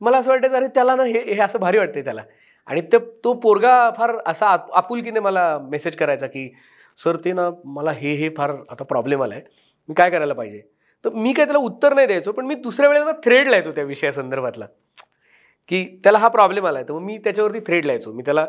मला 0.00 0.18
असं 0.18 0.30
वाटायचं 0.30 0.56
अरे 0.56 0.66
त्याला 0.66 0.94
ना 0.96 1.02
हे 1.02 1.20
हे 1.24 1.40
असं 1.40 1.60
भारी 1.60 1.78
वाटतंय 1.78 2.02
त्याला. 2.02 2.22
आणि 2.66 2.80
ते 2.80 2.98
तो 2.98 3.32
पोरगा 3.32 3.90
फार 3.96 4.12
असा 4.26 4.46
आप- 4.46 4.72
आपुलकीने 4.72 5.20
मला 5.20 5.58
मेसेज 5.58 5.96
करायचा 5.96 6.26
की 6.26 6.54
सर 6.96 7.16
ते 7.16 7.32
ना 7.32 7.50
मला 7.64 7.90
हे 7.90 8.12
हे 8.12 8.28
फार 8.36 8.50
आता 8.70 8.84
प्रॉब्लेम 8.84 9.22
आला 9.22 9.34
आहे 9.34 9.42
मी 9.88 9.94
काय 9.94 10.10
करायला 10.10 10.34
पाहिजे? 10.34 10.62
तर 11.04 11.10
मी 11.12 11.32
काय 11.32 11.44
त्याला 11.44 11.58
उत्तर 11.58 11.94
नाही 11.94 12.06
द्यायचो 12.06 12.32
पण 12.32 12.46
मी 12.46 12.54
दुसऱ्या 12.54 12.90
वेळेला 12.90 13.12
थ्रेड 13.24 13.46
लिहायचो 13.46 13.72
त्या 13.72 13.84
विषयासंदर्भातला. 13.84 14.66
की 15.68 16.00
त्याला 16.04 16.18
हा 16.18 16.28
प्रॉब्लेम 16.28 16.66
आला 16.66 16.78
आहे 16.78 16.88
तर 16.88 16.94
मग 16.94 17.00
मी 17.00 17.18
त्याच्यावरती 17.18 17.60
थ्रेड 17.60 17.84
लिहायचो 17.84 18.12
मी 18.12 18.22
त्याला 18.22 18.46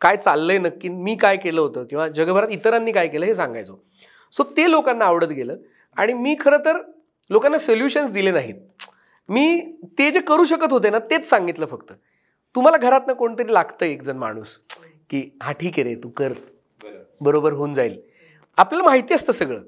काय 0.00 0.16
चाललंय 0.16 0.58
नक्की 0.58 0.88
मी 0.88 1.16
काय 1.16 1.36
केलं 1.36 1.60
होतं 1.60 1.84
किंवा 1.84 2.08
जगभरात 2.08 2.48
इतरांनी 2.50 2.92
काय 2.92 3.08
केलं 3.08 3.26
हे 3.26 3.34
सांगायचो. 3.34 3.84
सो 4.32 4.44
ते 4.44 4.70
लोकांना 4.70 5.04
आवडत 5.04 5.26
गेलं. 5.26 5.56
आणि 5.96 6.12
मी 6.12 6.36
खरं 6.40 6.58
तर 6.64 6.78
लोकांना 7.30 7.58
सोल्युशन्स 7.58 8.10
दिले 8.10 8.30
नाहीत. 8.30 8.54
मी 9.28 9.60
ते 9.98 10.10
जे 10.10 10.20
करू 10.20 10.44
शकत 10.44 10.72
होते 10.72 10.90
ना 10.90 10.98
तेच 10.98 11.30
सांगितलं 11.30 11.66
फक्त. 11.66 11.92
तुम्हाला 12.54 12.76
घरातनं 12.76 13.12
कोणतरी 13.14 13.52
लागतं 13.54 13.86
एक 13.86 14.02
जण 14.02 14.16
माणूस 14.16 14.56
की 15.10 15.28
हा 15.42 15.52
ठीक 15.52 15.78
आहे 15.78 15.82
रे 15.84 15.94
तू 16.02 16.08
कर. 16.16 16.32
बरोबर 17.20 17.52
होऊन 17.52 17.74
जाईल. 17.74 18.00
आपल्याला 18.58 18.84
माहिती 18.84 19.14
असतं 19.14 19.32
सगळं. 19.32 19.62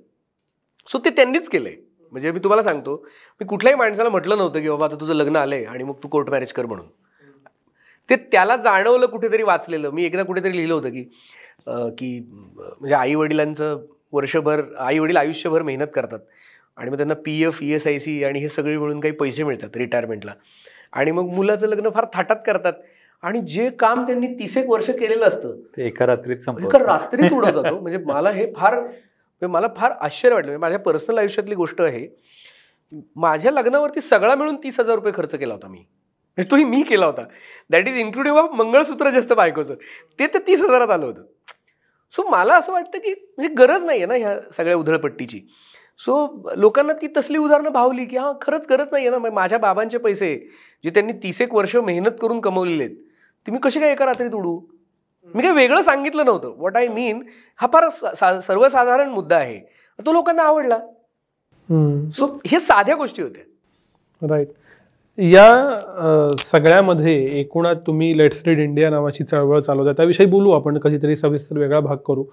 सो 0.89 0.99
ते 1.05 1.11
त्यांनीच 1.11 1.49
केलं 1.49 1.68
आहे 1.68 1.76
म्हणजे 2.12 2.30
मी 2.32 2.39
तुम्हाला 2.45 2.62
सांगतो 2.62 2.97
मी 3.41 3.47
कुठल्याही 3.47 3.78
माणसाला 3.78 4.09
म्हटलं 4.09 4.39
नव्हतं 4.39 4.61
की 4.61 4.68
बाबा 4.68 4.84
आता 4.84 4.97
तुझं 5.01 5.14
लग्न 5.14 5.37
आलं 5.37 5.55
आहे 5.55 5.64
आणि 5.64 5.84
मग 5.84 5.95
तू 6.03 6.09
कोर्ट 6.09 6.30
मॅरेज 6.30 6.53
कर 6.53 6.66
म्हणून. 6.66 6.87
ते 8.09 8.16
त्याला 8.32 8.57
जाणवलं 8.57 9.07
कुठेतरी 9.07 9.43
वाचलेलं. 9.43 9.91
मी 9.91 10.05
एकदा 10.05 10.22
कुठेतरी 10.22 10.57
लिहिलं 10.57 10.74
होतं 10.74 10.91
की 10.91 11.03
की 11.99 12.18
म्हणजे 12.20 12.95
आई 12.95 13.14
वडिलांचं 13.14 13.84
वर्षभर 14.12 14.62
आई 14.78 14.99
वडील 14.99 15.16
आयुष्यभर 15.16 15.62
मेहनत 15.62 15.87
करतात. 15.95 16.18
आणि 16.76 16.91
मग 16.91 16.97
त्यांना 16.97 17.14
P 17.24 17.43
F 17.45 17.62
E 17.62 17.70
S 17.72 17.87
I 17.87 17.99
C 17.99 18.22
आणि 18.24 18.39
हे 18.41 18.49
सगळे 18.49 18.76
मिळून 18.78 19.01
काही 19.01 19.14
पैसे 19.14 19.45
मिळतात 19.45 19.76
रिटायरमेंटला 19.76 20.32
आणि 20.97 21.11
मग 21.11 21.34
मुलाचं 21.34 21.66
लग्न 21.68 21.90
फार 21.94 22.05
थाटात 22.14 22.36
करतात. 22.47 22.72
आणि 23.22 23.40
जे 23.49 23.68
काम 23.80 24.05
त्यांनी 24.07 24.26
तीस 24.38 24.57
एक 24.57 24.68
वर्ष 24.70 24.88
केलेलं 24.90 25.26
असतं 25.26 25.57
ते 25.76 25.86
एका 25.86 26.07
रात्रीत 26.07 26.49
एका 26.49 26.78
रात्रीत 26.78 27.32
उडवतात 27.32 27.70
हो. 27.70 27.78
म्हणजे 27.80 27.99
मला 27.99 28.30
हे 28.30 28.47
फार 28.57 28.74
म्हणजे 28.74 29.47
मला 29.53 29.68
फार 29.76 29.90
आश्चर्य 29.90 30.34
वाटलं. 30.34 30.49
म्हणजे 30.49 30.61
माझ्या 30.61 30.78
पर्सनल 30.78 31.18
आयुष्यातली 31.18 31.55
गोष्ट 31.55 31.80
आहे 31.80 32.07
माझ्या 33.16 33.53
लग्नावरती 33.53 34.01
सगळा 34.01 34.34
मिळून 34.34 34.57
तीस 34.62 34.80
हजार 34.80 34.94
रुपये 34.94 35.12
खर्च 35.14 35.34
केला 35.34 35.55
होता 35.55 35.68
मी. 35.68 35.78
म्हणजे 35.78 36.51
तोही 36.51 36.64
मी 36.64 36.82
केला 36.82 37.07
होता. 37.07 37.24
That 37.70 37.88
is 37.88 37.97
including 37.99 38.36
of 38.36 38.51
mangalsutra 38.55 39.11
जास्त 39.11 39.32
बायकोचं. 39.32 39.74
ते 40.18 40.26
तर 40.26 40.38
तीस 40.47 40.61
हजारात 40.62 40.90
आलं 40.90 41.07
होतं. 41.07 41.22
सो 42.14 42.28
मला 42.28 42.57
असं 42.57 42.72
वाटतं 42.72 42.99
की 42.99 43.12
म्हणजे 43.12 43.55
गरज 43.55 43.84
नाही 43.84 44.03
आहे 44.03 44.07
ना 44.07 44.14
ह्या 44.14 44.38
सगळ्या 44.53 44.76
उधळपट्टीची. 44.76 45.40
सो 46.01 46.16
लोकांना 46.57 46.92
ती 46.92 47.07
तसली 47.16 47.38
उदाहरणं 47.38 47.72
भावली 47.72 48.05
की 48.05 48.16
हां 48.16 48.32
खरंच 48.42 48.66
गरज 48.70 48.88
नाही 48.92 49.07
आहे 49.07 49.18
ना 49.18 49.30
माझ्या 49.34 49.59
बाबांचे 49.59 49.99
पैसे 49.99 50.34
जे 50.84 50.90
त्यांनी 50.90 51.12
तीस 51.22 51.40
एक 51.42 51.55
वर्ष 51.55 51.76
मेहनत 51.76 52.18
करून 52.20 52.40
कमवलेले 52.40 52.84
आहेत 52.84 52.97
ते 53.47 53.53
मी 53.53 53.59
कसे 53.62 53.80
काय 53.80 53.92
एका 53.92 54.07
रात्रीत 54.07 54.34
उडू? 54.34 54.59
मी 55.34 55.42
काही 55.42 55.55
वेगळं 55.55 55.82
सांगितलं 55.82 56.24
नव्हतं. 56.24 56.53
वॉट 56.59 56.76
आय 56.76 56.88
मीन 56.88 57.22
हा 57.61 57.66
फार 57.72 57.88
सर्वसाधारण 58.40 59.09
मुद्दा 59.11 59.36
आहे. 59.36 59.59
तो 59.99 60.12
लोकांना 60.12 60.42
आवडला. 60.42 60.78
सो 62.16 62.26
हे 62.47 62.61
साध्या 62.61 62.94
गोष्टी 62.97 63.22
होत्या. 63.22 63.42
राईट 64.22 64.49
या 65.18 66.36
सगळ्यामध्ये 66.44 67.14
एकूणात 67.40 67.76
तुम्ही 67.86 68.16
लेट्स 68.18 68.42
रीड 68.47 68.59
इंडिया 68.61 68.90
नावाची 68.90 69.24
चळवळ 69.24 69.61
चालवता 69.61 69.92
त्याविषयी 69.92 70.26
बोलू 70.26 70.51
आपण 70.53 70.78
कधीतरी 70.78 71.16
सविस्तर 71.16 71.59
वेगळा 71.59 71.80
भाग 71.80 71.97
करू. 72.07 72.24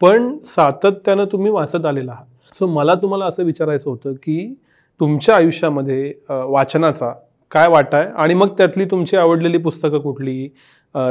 पण 0.00 0.36
सातत्यानं 0.44 1.24
तुम्ही 1.32 1.50
वाचत 1.52 1.86
आलेला 1.86 2.12
आहात. 2.12 2.26
सो 2.58 2.66
मला 2.66 2.94
तुम्हाला 3.02 3.26
असं 3.26 3.44
विचारायचं 3.44 3.90
होतं 3.90 4.12
की 4.22 4.54
तुमच्या 5.00 5.34
आयुष्यामध्ये 5.36 6.12
वाचनाचा 6.28 7.12
काय 7.50 7.68
वाटा 7.68 7.96
आहे? 7.98 8.08
आणि 8.16 8.34
मग 8.34 8.56
त्यातली 8.58 8.84
तुमची 8.90 9.16
आवडलेली 9.16 9.58
पुस्तकं 9.58 10.00
कुठली? 10.00 10.48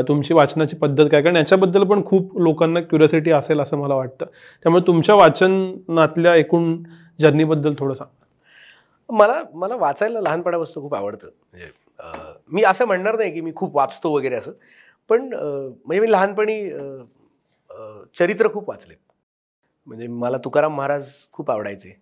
तुमची 0.07 0.33
वाचनाची 0.33 0.75
पद्धत 0.77 1.05
काय? 1.11 1.21
कारण 1.21 1.35
याच्याबद्दल 1.35 1.83
पण 1.87 2.03
खूप 2.05 2.37
लोकांना 2.41 2.81
क्युरियोसिटी 2.81 3.31
असेल 3.31 3.59
असं 3.61 3.77
मला 3.77 3.95
वाटतं. 3.95 4.25
त्यामुळे 4.65 4.83
तुमच्या 4.87 5.15
वाचनातल्या 5.15 6.35
एकूण 6.35 6.75
जर्नीबद्दल 7.19 7.73
थोडं 7.79 7.93
सांग. 7.93 8.09
मला 9.09 9.41
मला 9.53 9.75
वाचायला 9.75 10.21
लहानपणापासून 10.21 10.83
खूप 10.83 10.95
आवडतं. 10.95 11.27
म्हणजे 11.51 11.69
मी 12.51 12.63
असं 12.63 12.85
म्हणणार 12.85 13.17
नाही 13.17 13.31
की 13.31 13.41
मी 13.41 13.51
खूप 13.55 13.75
वाचतो 13.77 14.15
वगैरे 14.15 14.35
असं. 14.35 14.51
पण 15.09 15.29
म्हणजे 15.33 15.99
मी 15.99 16.11
लहानपणी 16.11 16.61
चरित्र 18.19 18.47
खूप 18.53 18.69
वाचले. 18.69 18.93
म्हणजे 19.87 20.07
मला 20.07 20.37
तुकाराम 20.45 20.75
महाराज 20.75 21.09
खूप 21.33 21.51
आवडायचे. 21.51 21.93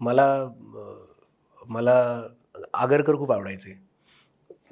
मला 0.00 0.26
मला 1.68 1.94
आगरकर 2.74 3.16
खूप 3.16 3.32
आवडायचे. 3.32 3.78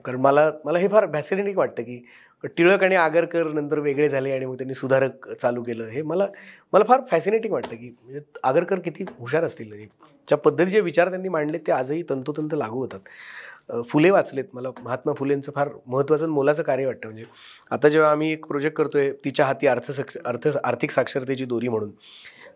कारण 0.05 0.21
मला 0.21 0.51
मला 0.65 0.79
हे 0.79 0.89
फार 0.89 1.07
फॅसिनेटिंग 1.13 1.57
वाटतं 1.59 1.83
की 1.83 2.03
टिळक 2.57 2.83
आणि 2.85 2.95
आगरकर 2.97 3.47
नंतर 3.53 3.79
वेगळे 3.79 4.09
झाले 4.09 4.33
आणि 4.33 4.47
मग 4.47 4.55
त्यांनी 4.59 4.75
सुधारक 4.75 5.29
चालू 5.33 5.63
केलं. 5.63 5.89
हे 5.89 6.03
मला 6.03 6.27
मला 6.73 6.85
फार 6.85 7.01
फॅसिनेटिंग 7.11 7.53
वाटतं 7.55 7.77
की 7.77 7.91
म्हणजे 8.03 8.21
आगरकर 8.43 8.79
किती 8.81 9.05
हुशार 9.19 9.45
असतील. 9.45 9.73
ज्या 10.29 10.39
पद्धतीचे 10.39 10.81
विचार 10.81 11.09
त्यांनी 11.11 11.29
मांडले 11.29 11.59
ते 11.67 11.73
आजही 11.73 12.03
तंतोतंत 12.11 12.55
लागू 12.55 12.81
होतात. 12.81 13.01
फुले 13.89 14.11
वाचलेत. 14.11 14.45
मला 14.53 14.71
महात्मा 14.83 15.13
फुलेंचं 15.15 15.53
फार 15.55 15.69
महत्त्वाचं 15.87 16.29
मोलाचं 16.29 16.63
कार्य 16.63 16.87
वाटतं. 16.87 17.09
म्हणजे 17.09 17.25
आता 17.71 17.89
जेव्हा 17.89 18.11
आम्ही 18.11 18.33
एक 18.33 18.47
प्रोजेक्ट 18.47 18.77
करतोय 18.77 19.11
तिच्या 19.25 19.47
हाती 19.47 19.67
अर्थसक्ष 19.67 20.17
अर्थ 20.25 20.49
आर्थिक 20.65 20.91
साक्षरतेची 20.91 21.45
दोरी 21.45 21.69
म्हणून. 21.69 21.91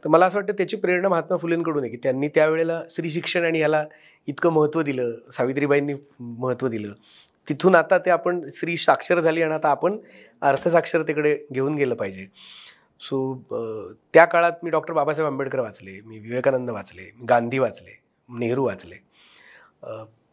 तर 0.05 0.09
मला 0.09 0.27
असं 0.27 0.39
वाटतं 0.39 0.53
त्याची 0.59 0.77
प्रेरणा 0.77 1.09
महात्मा 1.09 1.37
फुलेंकडून 1.37 1.83
आहे 1.83 1.91
की 1.91 1.97
त्यांनी 2.03 2.29
त्यावेळेला 2.35 2.81
स्त्री 2.91 3.11
शिक्षण 3.11 3.45
आणि 3.45 3.59
ह्याला 3.59 3.85
इतकं 4.29 4.53
महत्त्व 4.53 4.83
दिलं 4.83 5.13
सावित्रीबाईंनी 5.33 5.95
महत्त्व 6.21 6.69
दिलं. 6.69 6.93
तिथून 7.49 7.75
आता 7.75 7.99
ते 7.99 8.11
आपण 8.11 8.49
स्त्री 8.49 8.77
साक्षर 8.77 9.21
झाली 9.21 9.43
आणि 9.43 9.55
आता 9.55 9.71
आपण 9.71 9.97
अर्थसाक्षरतेकडे 10.43 11.37
घेऊन 11.53 11.75
गेलं 11.75 11.95
पाहिजे. 11.95 12.27
सो 13.01 13.35
त्या 14.15 14.25
काळात 14.25 14.53
मी 14.63 14.71
डॉक्टर 14.71 14.93
बाबासाहेब 14.95 15.31
आंबेडकर 15.31 15.61
वाचले 15.61 16.01
मी 16.01 16.19
विवेकानंद 16.19 16.71
वाचले 16.71 17.11
गांधी 17.29 17.59
वाचले 17.59 17.99
नेहरू 18.29 18.65
वाचले. 18.65 18.97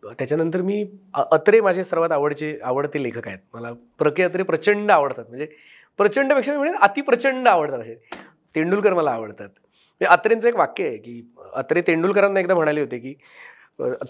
त्याच्यानंतर 0.03 0.61
मी 0.61 0.83
अत्रे 1.13 1.59
माझे 1.61 1.83
सर्वात 1.83 2.11
आवडचे 2.11 2.57
आवडते 2.63 3.03
लेखक 3.03 3.27
आहेत. 3.27 3.39
मला 3.53 3.71
प्र 3.99 4.09
के 4.09 4.23
अत्रे 4.23 4.43
प्रचंड 4.43 4.91
आवडतात. 4.91 5.25
म्हणजे 5.29 5.47
प्रचंडपेक्षा 5.99 6.51
मी 6.51 6.57
म्हणजे 6.57 6.77
अतिप्रचंड 6.81 7.47
आवडतात 7.47 7.79
असे. 7.79 7.95
तेंडुलकर 8.55 8.93
मला 8.93 9.11
आवडतात. 9.11 9.49
म्हणजे 9.49 10.13
अत्रेंचं 10.13 10.47
एक 10.49 10.55
वाक्य 10.55 10.87
आहे 10.87 10.97
की 10.97 11.21
अत्रे 11.53 11.81
तेंडुलकरांना 11.87 12.39
एकदा 12.39 12.55
म्हणाले 12.55 12.81
होते 12.81 12.99
की 12.99 13.13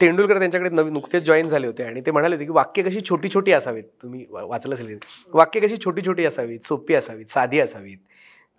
तेंडुलकर 0.01 0.39
त्यांच्याकडे 0.39 0.69
नवीन 0.69 0.93
नुकतेच 0.93 1.23
जॉईन 1.23 1.47
झाले 1.47 1.67
होते 1.67 1.83
आणि 1.83 2.01
ते 2.05 2.11
म्हणाले 2.11 2.35
होते 2.35 2.45
की 2.45 2.51
वाक्य 2.51 2.81
कशी 2.83 2.99
छोटी 3.09 3.29
छोटी 3.33 3.51
असावीत. 3.51 3.83
तुम्ही 4.01 4.25
वाचलं 4.29 4.73
असेल 4.73 4.97
वाक्य 5.33 5.59
कशी 5.59 5.75
छोटी 5.85 6.01
छोटी 6.05 6.25
असावीत 6.25 6.65
सोपी 6.65 6.95
असावीत 6.95 7.29
साधी 7.31 7.59
असावीत. 7.59 7.97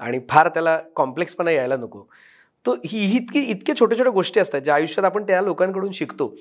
आणि 0.00 0.20
फार 0.30 0.48
त्याला 0.48 0.78
कॉम्प्लेक्सपणा 0.96 1.50
यायला 1.50 1.76
नको. 1.76 2.02
तो 2.64 2.74
ही 2.84 3.04
इतकी 3.16 3.40
इतक्या 3.40 3.74
छोट्या 3.76 3.98
छोट्या 3.98 4.12
गोष्टी 4.12 4.40
असतात 4.40 4.60
ज्या 4.60 4.74
आयुष्यात 4.74 5.04
आपण 5.06 5.26
त्या 5.26 5.40
लोकांकडून 5.42 5.90
शिकतो. 5.92 6.34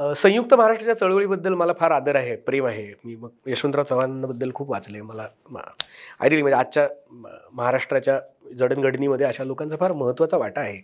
संयुक्त 0.00 0.52
महाराष्ट्राच्या 0.54 0.94
चळवळीबद्दल 0.96 1.54
मला 1.54 1.72
फार 1.78 1.90
आदर 1.90 2.16
आहे 2.16 2.36
प्रेम 2.36 2.66
आहे. 2.66 2.92
मी 3.04 3.16
मग 3.16 3.30
यशवंतराव 3.46 3.84
चव्हाणांबद्दल 3.84 4.50
खूप 4.54 4.70
वाचले 4.70 5.00
मला 5.02 5.22
आय 5.22 6.28
म्हणजे 6.30 6.52
आजच्या 6.56 6.86
म- 7.10 7.26
महाराष्ट्राच्या 7.52 8.18
जडणघडणीमध्ये 8.56 9.26
अशा 9.26 9.44
लोकांचा 9.44 9.76
फार 9.76 9.92
महत्त्वाचा 9.92 10.36
वाटा 10.36 10.60
आहे 10.60 10.76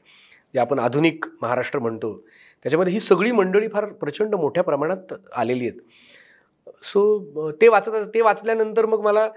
जे 0.54 0.58
आपण 0.60 0.78
आधुनिक 0.78 1.24
महाराष्ट्र 1.42 1.78
म्हणतो. 1.78 2.12
त्याच्यामध्ये 2.64 2.92
ही 2.92 3.00
सगळी 3.00 3.30
मंडळी 3.32 3.68
फार 3.68 3.84
प्रचंड 3.92 4.34
मोठ्या 4.34 4.64
प्रमाणात 4.64 5.12
आलेली 5.36 5.68
आहेत. 5.68 5.80
सो 6.84 7.50
ते 7.60 7.68
वाचत 7.68 7.90
ते 8.14 8.20
वाचल्यानंतर 8.20 8.86
मग 8.86 9.00
मला 9.00 9.28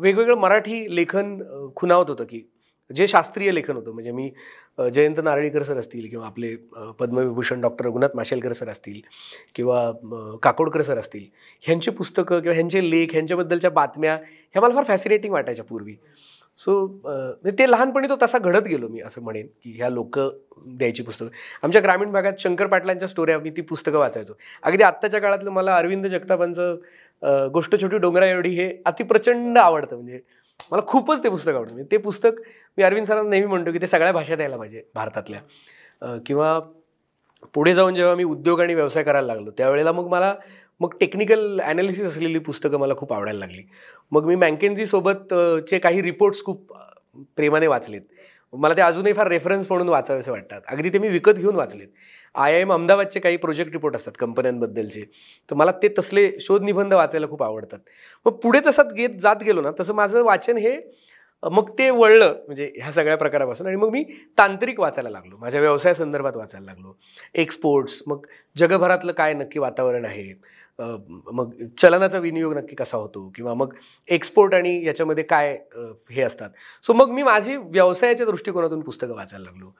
वेगवेगळं 0.00 0.36
मराठी 0.36 0.84
लेखन 0.96 1.36
खुनावत 1.76 2.10
होतं 2.10 2.24
की 2.24 2.42
जे 2.90 3.06
शास्त्रीय 3.06 3.50
लेखन 3.52 3.76
होतं 3.76 3.92
म्हणजे 3.92 4.10
मी 4.12 4.30
जयंत 4.94 5.20
नारळीकर 5.24 5.62
सर 5.62 5.76
असतील 5.76 6.08
किंवा 6.08 6.26
आपले 6.26 6.54
पद्मविभूषण 6.98 7.60
डॉक्टर 7.60 7.86
रघुनाथ 7.86 8.16
माशेलकर 8.16 8.52
सर 8.52 8.68
असतील 8.68 9.00
किंवा 9.54 9.90
काकोडकर 10.42 10.82
सर 10.82 10.98
असतील 10.98 11.24
ह्यांची 11.62 11.90
पुस्तकं 11.90 12.40
किंवा 12.40 12.54
ह्यांचे 12.54 12.90
लेख 12.90 13.12
ह्यांच्याबद्दलच्या 13.12 13.70
बातम्या 13.70 14.14
ह्या 14.14 14.62
मला 14.62 14.74
फार 14.74 14.84
फॅसिनेटिंग 14.84 15.32
वाटायच्या 15.32 15.64
पूर्वी. 15.64 15.94
सो 16.60 16.86
म्हणजे 16.86 17.50
ते 17.58 17.70
लहानपणी 17.70 18.08
तो 18.08 18.14
तसा 18.22 18.38
घडत 18.38 18.66
गेलो 18.68 18.88
मी 18.88 19.00
असं 19.06 19.22
म्हणेन 19.22 19.46
की 19.64 19.72
ह्या 19.76 19.88
लोक 19.90 20.18
द्यायची 20.18 21.02
पुस्तकं. 21.02 21.28
आमच्या 21.62 21.80
ग्रामीण 21.82 22.10
भागात 22.12 22.40
शंकर 22.40 22.66
पाटलांच्या 22.66 23.08
स्टोऱ्या 23.08 23.38
मी 23.38 23.50
ती 23.56 23.62
पुस्तकं 23.62 23.98
वाचायचो. 23.98 24.34
अगदी 24.62 24.82
आत्ताच्या 24.82 25.20
काळातलं 25.20 25.50
मला 25.50 25.76
अरविंद 25.76 26.06
जगतापांचं 26.06 27.48
गोष्ट 27.52 27.80
छोटी 27.82 27.98
डोंगरा 27.98 28.26
एवढी 28.26 28.54
हे 28.56 28.70
अतिप्रचंड 28.86 29.58
आवडतं 29.58 29.96
म्हणजे 29.96 30.20
मला 30.70 30.82
खूपच 30.88 31.22
ते 31.24 31.28
पुस्तक 31.28 31.54
आवडतं. 31.54 31.74
म्हणजे 31.74 31.90
ते 31.90 31.96
पुस्तक 31.96 32.40
मी 32.78 32.82
अरविंद 32.84 33.06
सरांना 33.06 33.30
नेहमी 33.30 33.46
म्हणतो 33.46 33.72
की 33.72 33.78
ते 33.82 33.86
सगळ्या 33.86 34.12
भाषेत 34.12 34.40
यायला 34.40 34.56
पाहिजे 34.56 34.82
भारतातल्या. 34.94 35.40
किंवा 36.26 36.58
पुढे 37.54 37.72
जाऊन 37.74 37.94
जेव्हा 37.94 38.14
मी 38.14 38.24
उद्योग 38.24 38.60
आणि 38.60 38.74
व्यवसाय 38.74 39.02
करायला 39.04 39.26
लागलो 39.26 39.50
त्यावेळेला 39.58 39.92
मग 39.92 40.06
मला 40.08 40.34
मग 40.80 40.94
टेक्निकल 41.00 41.60
ॲनालिसिस 41.60 42.06
असलेली 42.06 42.38
पुस्तकं 42.38 42.78
मला 42.80 42.94
खूप 42.96 43.12
आवडायला 43.12 43.38
लागली. 43.38 43.62
मग 44.12 44.24
मी 44.26 44.34
मँकेन्झी 44.36 44.86
चे 44.86 45.78
काही 45.78 46.02
रिपोर्ट्स 46.02 46.42
खूप 46.44 46.72
प्रेमाने 47.36 47.66
वाचलेत. 47.66 48.02
मला 48.52 48.74
ते 48.74 48.80
अजूनही 48.82 49.12
फार 49.12 49.28
रेफरन्स 49.28 49.66
म्हणून 49.70 49.88
वाचावेसे 49.88 50.30
वाटतात. 50.30 50.60
अगदी 50.68 50.90
ते 50.90 50.98
मी 50.98 51.08
विकत 51.08 51.32
घेऊन 51.32 51.56
वाचलेत. 51.56 51.88
आय 52.34 52.54
आय 52.54 52.60
एम 52.60 52.72
अहमदाबादचे 52.72 53.20
काही 53.20 53.36
प्रोजेक्ट 53.36 53.72
रिपोर्ट 53.72 53.96
असतात 53.96 54.12
कंपन्यांबद्दलचे. 54.18 55.04
तर 55.50 55.54
मला 55.54 55.70
ते 55.82 55.88
तसले 55.98 56.30
शोध 56.40 56.62
निबंध 56.62 56.94
वाचायला 56.94 57.26
खूप 57.26 57.42
आवडतात. 57.42 57.78
मग 58.26 58.32
पुढे 58.32 58.60
जसं 58.60 58.82
घेत 58.94 59.10
जात 59.20 59.36
गेलो 59.36 59.60
ना 59.60 59.70
तसं 59.80 59.94
माझं 59.94 60.24
वाचन 60.24 60.56
हे 60.56 60.76
मग 61.42 61.70
ते 61.78 61.90
वळलं 61.90 62.34
म्हणजे 62.46 62.72
ह्या 62.76 62.92
सगळ्या 62.92 63.16
प्रकारापासून. 63.16 63.66
आणि 63.66 63.76
मग 63.76 63.88
मी 63.88 64.04
तांत्रिक 64.38 64.80
वाचायला 64.80 65.10
लागलो. 65.10 65.36
माझ्या 65.36 65.60
व्यवसायासंदर्भात 65.60 66.36
वाचायला 66.36 66.64
लागलो. 66.64 66.98
एक्सपोर्ट्स 67.34 68.02
मग 68.06 68.26
जगभरातलं 68.56 69.12
काय 69.12 69.34
नक्की 69.34 69.58
वातावरण 69.58 70.04
आहे? 70.04 70.40
मग 71.32 71.52
चलनाचा 71.78 72.18
विनियोग 72.18 72.54
नक्की 72.54 72.76
कसा 72.76 72.96
होतो? 72.96 73.32
किंवा 73.34 73.54
मग 73.54 73.74
एक्सपोर्ट 74.08 74.54
आणि 74.54 74.86
याच्यामध्ये 74.86 75.24
काय 75.24 75.58
हे 76.10 76.22
असतात? 76.22 76.50
सो 76.82 76.92
मग 76.92 77.10
मी 77.10 77.22
माझी 77.22 77.56
व्यवसायाच्या 77.56 78.26
दृष्टिकोनातून 78.26 78.80
पुस्तकं 78.80 79.14
वाचायला 79.14 79.44
लागलो. 79.44 79.70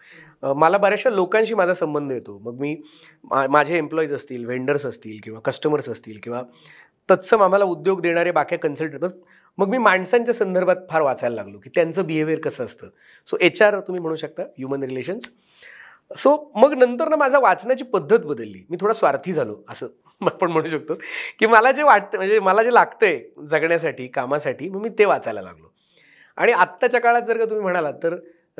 मला 0.55 0.79
बऱ्याचशा 0.79 1.11
लोकांशी 1.11 1.55
माझा 1.55 1.75
संबंध 1.75 2.13
येतो. 2.13 2.39
मग 2.39 2.55
मी 2.61 2.77
मा- 3.25 3.49
माझे 3.49 3.79
एम्प्लॉईज 3.79 4.13
असतील 4.13 4.45
व्हेंडर्स 4.45 4.87
असतील 4.87 5.19
किंवा 5.23 5.41
कस्टमर्स 5.41 5.89
असतील 5.89 6.19
किंवा 6.23 6.43
तत्सम 7.11 7.43
आम्हाला 7.43 7.65
उद्योग 7.65 8.01
देणारे 8.01 8.31
बाकी 8.31 8.57
कन्सल्टंट 8.57 9.11
मग 9.59 9.69
मी 9.69 9.79
माणसांच्या 9.79 10.35
संदर्भात 10.35 10.77
फार 10.91 11.03
वाचायला 11.03 11.35
लागलो 11.37 11.59
की 11.59 11.71
त्यांचं 11.75 12.07
बिहेवियर 12.07 12.41
कसं 12.41 12.65
असतं. 12.65 12.89
सो 13.29 13.37
एच 13.41 13.63
आर 13.63 13.79
तुम्ही 13.81 14.01
म्हणू 14.03 14.17
शकता 14.17 14.43
ह्युमन 14.43 14.83
रिलेशन्स 14.83 15.31
सो 16.17 16.37
मग 16.57 16.73
नंतर 16.79 17.09
ना 17.09 17.17
माझा 17.17 17.39
वाचनाची 17.39 17.85
पद्धत 17.85 18.19
बदलली. 18.19 18.63
मी 18.71 18.77
थोडा 18.81 18.93
स्वार्थी 18.93 19.33
झालो 19.33 19.57
असं 19.71 19.87
आपण 20.23 20.51
म्हणू 20.51 20.69
शकतो. 20.69 20.95
की 21.39 21.47
मला 21.47 21.71
जे 21.71 21.83
वाटतं 21.83 22.19
म्हणजे 22.19 22.39
मला 22.41 22.63
जे 22.63 22.75
लागतंय 22.75 23.19
जगण्यासाठी 23.49 24.07
कामासाठी 24.09 24.69
मग 24.69 24.83
मी 24.83 24.89
ते 24.99 25.05
वाचायला 25.05 25.43
लागलो. 25.43 25.73
आणि 26.39 26.53
आत्ताच्या 26.53 27.01
काळात 27.01 27.23
जर 27.23 27.39
का 27.39 27.45
तुम्ही 27.45 27.63
म्हणालात 27.63 27.95
तर 28.03 28.17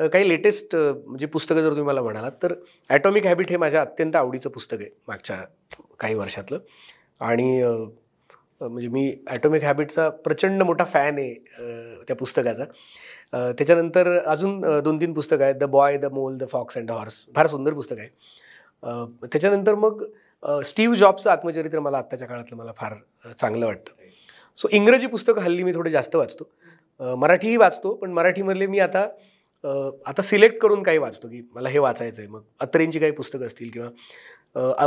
काही 0.07 0.27
लेटेस्ट 0.29 0.75
म्हणजे 0.75 1.25
पुस्तकं 1.25 1.61
जर 1.61 1.69
तुम्ही 1.69 1.83
मला 1.83 2.01
म्हणालात 2.01 2.31
तर 2.43 2.53
ॲटॉमिक 2.89 3.25
हॅबिट 3.25 3.49
हे 3.49 3.57
माझ्या 3.57 3.81
अत्यंत 3.81 4.15
आवडीचं 4.15 4.49
पुस्तक 4.49 4.77
आहे 4.81 4.89
मागच्या 5.07 5.37
काही 5.99 6.15
वर्षातलं. 6.15 6.59
आणि 7.19 7.61
म्हणजे 8.61 8.87
मी 8.87 9.11
ॲटॉमिक 9.27 9.63
हॅबिटचा 9.63 10.07
प्रचंड 10.09 10.63
मोठा 10.63 10.85
फॅन 10.85 11.17
आहे 11.19 12.03
त्या 12.07 12.15
पुस्तकाचा. 12.15 12.65
त्याच्यानंतर 13.33 14.17
अजून 14.17 14.59
दोन 14.83 15.01
तीन 15.01 15.13
पुस्तकं 15.13 15.43
आहेत. 15.43 15.55
The 15.55 15.63
boy 15.63 15.97
the 15.97 16.05
mole 16.13 16.37
the 16.37 16.47
fox 16.51 16.77
and 16.77 16.87
the 16.87 16.91
horse 16.91 17.25
फार 17.35 17.47
सुंदर 17.47 17.73
पुस्तक 17.73 17.99
आहे. 17.99 18.09
त्याच्यानंतर 19.23 19.75
मग 19.75 20.03
स्टीव्ह 20.65 20.95
जॉबचं 20.95 21.29
आत्मचरित्र 21.31 21.79
मला 21.79 21.97
आत्ताच्या 21.97 22.27
काळातलं 22.27 22.57
मला 22.57 22.71
फार 22.77 22.93
चांगलं 23.31 23.65
वाटतं. 23.65 23.91
सो 24.57 24.67
इंग्रजी 24.71 25.07
पुस्तकं 25.07 25.41
हल्ली 25.41 25.63
मी 25.63 25.73
थोडे 25.73 25.89
जास्त 25.91 26.15
वाचतो. 26.15 26.49
मराठीही 26.99 27.57
वाचतो 27.57 27.93
पण 27.95 28.11
मराठीमधले 28.13 28.67
मी 28.67 28.79
आता 28.79 29.07
आता 30.05 30.21
सिलेक्ट 30.21 30.57
करून 30.61 30.83
काही 30.83 30.97
वाचतो 30.97 31.27
की 31.27 31.41
मला 31.53 31.69
हे 31.69 31.79
वाचायचं 31.79 32.21
आहे 32.21 32.29
मग 32.31 32.41
अत्रेंची 32.61 32.99
काही 32.99 33.11
पुस्तकं 33.11 33.45
असतील 33.45 33.69
किंवा 33.71 33.89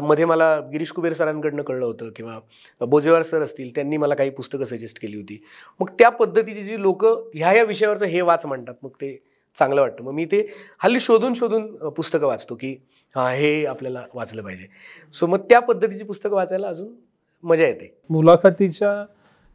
मध्ये 0.02 0.24
मला 0.24 0.58
गिरीश 0.72 0.92
कुबेर 0.92 1.12
सरांकडनं 1.12 1.62
कळलं 1.62 1.84
होतं 1.86 2.11
किंवा 2.16 2.38
बोजेवार 2.80 3.22
सर 3.22 3.42
असतील 3.42 3.74
त्यांनी 3.74 3.96
मला 3.96 4.14
काही 4.14 4.30
पुस्तकं 4.30 4.64
सजेस्ट 4.64 5.00
केली 5.02 5.16
होती. 5.16 5.42
मग 5.80 5.90
त्या 5.98 6.08
पद्धतीची 6.11 6.62
जी 6.62 6.80
लोक 6.82 7.04
ह्या 7.34 7.50
ह्या 7.50 7.64
विषयावरचं 7.64 8.06
हे 8.06 8.20
वाच 8.20 8.46
म्हणतात 8.46 8.74
मग 8.82 8.90
ते 8.90 9.16
चांगलं 9.56 9.80
वाटतं. 9.80 10.04
मग 10.04 10.12
मी 10.12 10.24
ते 10.24 10.46
हल्ली 10.82 11.00
शोधून 11.00 11.34
शोधून 11.34 11.66
पुस्तकं 11.88 12.26
वाचतो 12.26 12.54
की 12.54 12.76
हां 13.14 13.32
हे 13.34 13.64
आपल्याला 13.66 14.04
वाचलं 14.14 14.42
पाहिजे. 14.42 14.66
सो 15.14 15.26
मग 15.26 15.38
त्या 15.50 15.61
पद्धतीची 15.61 16.04
पुस्तकं 16.04 16.36
वाचायला 16.36 16.68
अजून 16.68 16.92
मजा 17.44 17.66
येते. 17.66 17.94
मुलाखतीच्या 18.11 18.92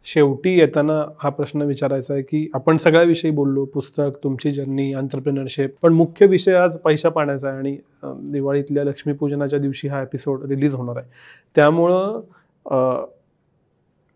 शेवटी 0.05 0.57
येताना 0.59 1.03
हा 1.19 1.29
प्रश्न 1.29 1.61
विचारायचा 1.61 2.13
आहे 2.13 2.23
की 2.23 2.47
आपण 2.53 2.77
सगळ्याविषयी 2.77 3.31
बोललो 3.31 3.63
पुस्तक 3.65 4.17
तुमची 4.23 4.51
जर्नी 4.51 4.91
अंतरप्रिनरशिप 4.93 5.75
पण 5.81 5.93
मुख्य 5.93 6.25
विषय 6.25 6.55
आज 6.55 6.77
पैसा 6.77 7.09
पाण्याचा 7.09 7.47
आहे 7.49 7.57
आणि 7.57 7.77
दिवाळीतल्या 8.31 8.83
लक्ष्मीपूजनाच्या 8.83 9.59
दिवशी 9.59 9.87
हा 9.87 10.01
एपिसोड 10.01 10.43
रिलीज 10.43 10.75
होणार 10.75 10.97
आहे. 10.97 11.07
त्यामुळं 11.55 13.05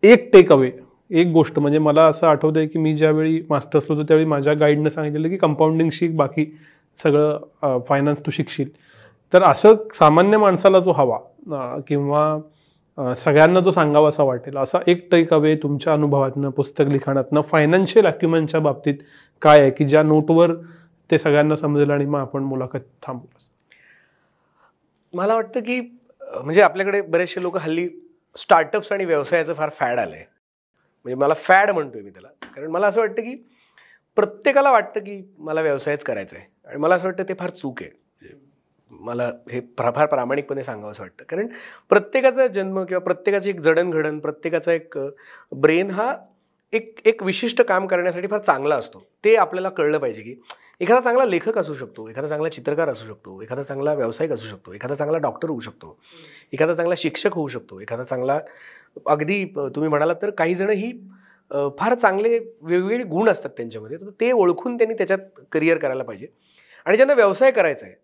एक 0.02 0.32
टेक 0.32 0.52
अवे 0.52 0.70
एक 1.10 1.26
गोष्ट 1.32 1.58
म्हणजे 1.58 1.78
मला 1.78 2.02
असं 2.06 2.26
आठवतं 2.26 2.58
आहे 2.58 2.68
की 2.68 2.78
मी 2.78 2.94
ज्यावेळी 2.96 3.40
मास्टर्स 3.50 3.84
होतो 3.88 4.02
त्यावेळी 4.02 4.26
माझ्या 4.28 4.54
गाईडनं 4.60 4.88
सांगितलेलं 4.88 5.28
की 5.28 5.36
कंपाऊंडिंग 5.36 5.90
शिक 5.92 6.16
बाकी 6.16 6.44
सगळं 7.00 7.78
फायनान्स 7.88 8.20
तू 8.26 8.30
शिकशील. 8.30 8.68
तर 9.32 9.42
असं 9.42 9.74
सामान्य 9.94 10.36
माणसाला 10.38 10.78
जो 10.80 10.92
हवा 10.92 11.80
किंवा 11.88 12.38
सगळ्यांना 13.16 13.60
तो 13.60 13.70
सांगावा 13.70 14.08
असा 14.08 14.22
वाटेल. 14.22 14.56
असा 14.56 14.78
एक 14.86 15.06
टेक 15.10 15.32
अवे 15.34 15.54
तुमच्या 15.62 15.92
अनुभवातनं 15.92 16.50
पुस्तक 16.50 16.88
लिखाणातनं 16.88 17.42
फायनान्शियल 17.42 18.06
अक्युमेंटच्या 18.06 18.60
बाबतीत 18.60 18.94
काय 19.42 19.60
आहे 19.60 19.70
की 19.70 19.84
ज्या 19.84 20.02
नोटवर 20.02 20.54
ते 21.10 21.18
सगळ्यांना 21.18 21.56
समजेल 21.56 21.90
आणि 21.90 22.04
मग 22.04 22.18
आपण 22.20 22.42
मुलाखत 22.42 22.80
थांबू 23.02 23.26
मला 25.14 25.34
वाटतं 25.34 25.60
की 25.60 25.80
म्हणजे 26.22 26.62
आपल्याकडे 26.62 27.00
बरेचसे 27.00 27.42
लोक 27.42 27.56
हल्ली 27.56 27.88
स्टार्टअप्स 28.36 28.92
आणि 28.92 29.04
व्यवसायाचं 29.04 29.54
फार 29.54 29.70
फॅड 29.70 29.98
आलं 29.98 30.14
आहे 30.14 30.24
म्हणजे 31.06 31.14
मला 31.14 31.34
फॅड 31.34 31.70
म्हणतोय 31.70 32.02
मी 32.02 32.10
त्याला. 32.10 32.28
कारण 32.54 32.70
मला 32.70 32.86
असं 32.86 33.00
वाटतं 33.00 33.22
की 33.22 33.34
प्रत्येकाला 34.16 34.70
वाटतं 34.70 35.00
की 35.00 35.22
मला 35.38 35.60
व्यवसायच 35.60 36.04
करायचा 36.04 36.36
आहे 36.36 36.46
आणि 36.68 36.78
मला 36.78 36.94
असं 36.94 37.08
वाटतं 37.08 37.24
ते 37.28 37.34
फार 37.34 37.50
चूक 37.50 37.82
आहे. 37.82 37.90
मला 39.00 39.30
हे 39.50 39.60
फार 39.78 40.06
प्रामाणिकपणे 40.06 40.62
सांगावं 40.62 40.92
असं 40.92 41.02
वाटतं. 41.02 41.24
कारण 41.28 41.46
प्रत्येकाचा 41.90 42.46
जन्म 42.46 42.82
किंवा 42.84 43.00
प्रत्येकाची 43.04 43.50
एक 43.50 43.60
जडणघडण 43.60 44.18
प्रत्येकाचा 44.18 44.72
एक 44.72 44.98
ब्रेन 45.52 45.90
हा 45.90 46.14
एक 46.72 47.00
एक 47.06 47.22
विशिष्ट 47.22 47.62
काम 47.62 47.86
करण्यासाठी 47.86 48.26
फार 48.26 48.38
चांगला 48.40 48.76
असतो. 48.76 49.02
ते 49.24 49.34
आपल्याला 49.36 49.68
कळलं 49.68 49.98
पाहिजे 49.98 50.22
की 50.22 50.34
एखादा 50.80 51.00
चांगला 51.00 51.24
लेखक 51.24 51.58
असू 51.58 51.74
शकतो 51.74 52.08
एखादा 52.08 52.26
चांगला 52.28 52.48
चित्रकार 52.48 52.88
असू 52.88 53.06
शकतो 53.06 53.40
एखादा 53.42 53.62
चांगला 53.62 53.94
व्यावसायिक 53.94 54.32
असू 54.32 54.46
शकतो 54.48 54.72
एखादा 54.74 54.94
चांगला 54.94 55.18
डॉक्टर 55.18 55.48
होऊ 55.48 55.60
शकतो 55.60 55.96
एखादा 56.52 56.74
चांगला 56.74 56.94
शिक्षक 56.98 57.34
होऊ 57.34 57.48
शकतो 57.48 57.80
एखादा 57.80 58.02
चांगला 58.02 58.38
अगदी 59.06 59.44
तुम्ही 59.54 59.88
म्हणालात 59.88 60.16
तर 60.22 60.30
काही 60.30 60.54
जण 60.54 60.70
ही 60.70 60.92
फार 61.78 61.94
चांगले 61.94 62.38
वेगवेगळे 62.38 63.04
गुण 63.04 63.28
असतात 63.28 63.50
त्यांच्यामध्ये. 63.56 63.96
तर 63.96 64.10
ते 64.20 64.30
ओळखून 64.32 64.76
त्यांनी 64.76 64.94
त्याच्यात 64.94 65.40
करिअर 65.52 65.78
करायला 65.78 66.04
पाहिजे. 66.04 66.26
आणि 66.86 66.96
ज्यांना 66.96 67.14
व्यवसाय 67.14 67.50
करायचा 67.50 67.86
आहे 67.86 67.94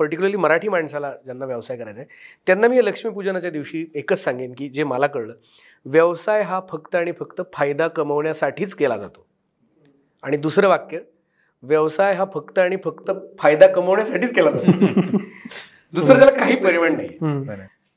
पर्टिक्युलरली 0.00 0.36
मराठी 0.36 0.68
माणसाला 0.68 1.12
ज्यांना 1.24 1.44
व्यवसाय 1.44 1.76
करायचा 1.76 2.00
आहे 2.00 2.08
त्यांना 2.46 2.68
मी 2.68 2.76
या 2.76 2.82
लक्ष्मीपूजनाच्या 2.82 3.50
दिवशी 3.50 3.86
एकच 3.94 4.24
सांगेन 4.24 4.52
की 4.58 4.68
जे 4.68 4.84
मला 4.84 5.06
कळलं 5.06 5.34
व्यवसाय 5.86 6.42
हा 6.42 6.60
फक्त 6.70 6.96
आणि 6.96 7.12
फक्त 7.12 7.42
फायदा 7.52 7.88
कमवण्यासाठीच 7.88 8.74
केला 8.74 8.96
जातो. 8.96 9.26
आणि 10.22 10.36
दुसरं 10.36 10.68
वाक्य 10.68 10.98
व्यवसाय 11.62 12.14
हा 12.14 12.24
फक्त 12.34 12.58
आणि 12.58 12.76
फक्त 12.84 13.10
फायदा 13.38 13.66
कमवण्यासाठीच 13.66 14.34
केला 14.34 14.50
जातो. 14.50 14.72
दुसरं 15.92 16.18
त्याला 16.18 16.36
काही 16.38 16.56
परिमाण 16.56 16.96
नाही. 16.96 17.08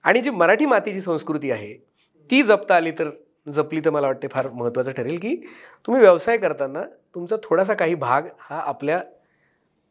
आणि 0.06 0.22
जी 0.22 0.30
मराठी 0.30 0.66
मातीची 0.66 1.02
संस्कृती 1.02 1.52
आहे 1.52 1.74
ती 2.30 2.44
जपता 2.44 2.76
आली 2.76 2.92
तर 2.92 3.10
जपली 3.52 3.80
तर 3.86 3.90
मला 3.90 4.08
वाटते 4.08 4.28
फार 4.28 4.48
महत्त्वाचं 4.50 4.92
ठरेल 4.92 5.18
की 5.18 5.36
तुम्ही 5.88 6.02
व्यवसाय 6.02 6.38
करताना 6.38 6.84
तुमचा 7.16 7.36
थोडासा 7.44 7.74
काही 7.74 7.96
भाग 7.96 8.28
हा 8.40 8.60
आपल्या 8.60 9.02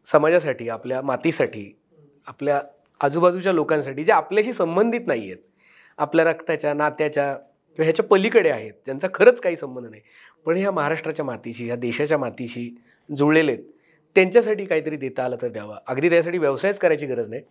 समाजासाठी 0.07 0.69
आपल्या 0.69 1.03
मातीसाठी 1.03 1.82
आपल्या 2.27 2.61
आजूबाजूच्या 3.01 3.53
लोकांसाठी 3.53 4.05
जे 4.05 4.13
आपल्याशी 4.13 4.53
संबंधित 4.53 5.07
नाही 5.07 5.27
आहेत. 5.27 5.37
आपल्या 5.99 6.25
रक्ताच्या 6.25 6.75
नात्याच्या 6.75 7.33
किंवा 7.35 7.85
ह्याच्या 7.85 8.05
पलीकडे 8.05 8.51
आहेत 8.51 8.73
ज्यांचा 8.85 9.09
खरंच 9.15 9.41
काही 9.41 9.57
संबंध 9.57 9.89
नाही. 9.89 10.03
पण 10.47 10.57
ह्या 10.57 10.71
महाराष्ट्राच्या 10.71 11.25
मातीशी 11.25 11.67
ह्या 11.67 11.77
देशाच्या 11.77 12.19
मातीशी 12.19 12.69
जुळलेले 13.09 13.53
आहेत. 13.53 13.65
त्यांच्यासाठी 14.17 14.65
काहीतरी 14.65 14.97
देता 14.97 15.25
आलं 15.25 15.37
तर 15.43 15.49
द्यावा. 15.49 15.77
अगदी 15.87 16.11
त्यासाठी 16.11 16.39
व्यवसायच 16.39 16.79
करायची 16.79 17.07
गरज 17.07 17.29
नाही. 17.29 17.43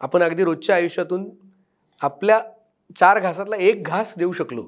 आपण 0.00 0.22
अगदी 0.22 0.44
रोजच्या 0.44 0.76
आयुष्यातून 0.76 1.28
आपल्या 2.00 2.40
चार 2.96 3.18
घासातला 3.18 3.56
एक 3.56 3.86
घास 3.86 4.14
देऊ 4.18 4.32
शकलो 4.32 4.66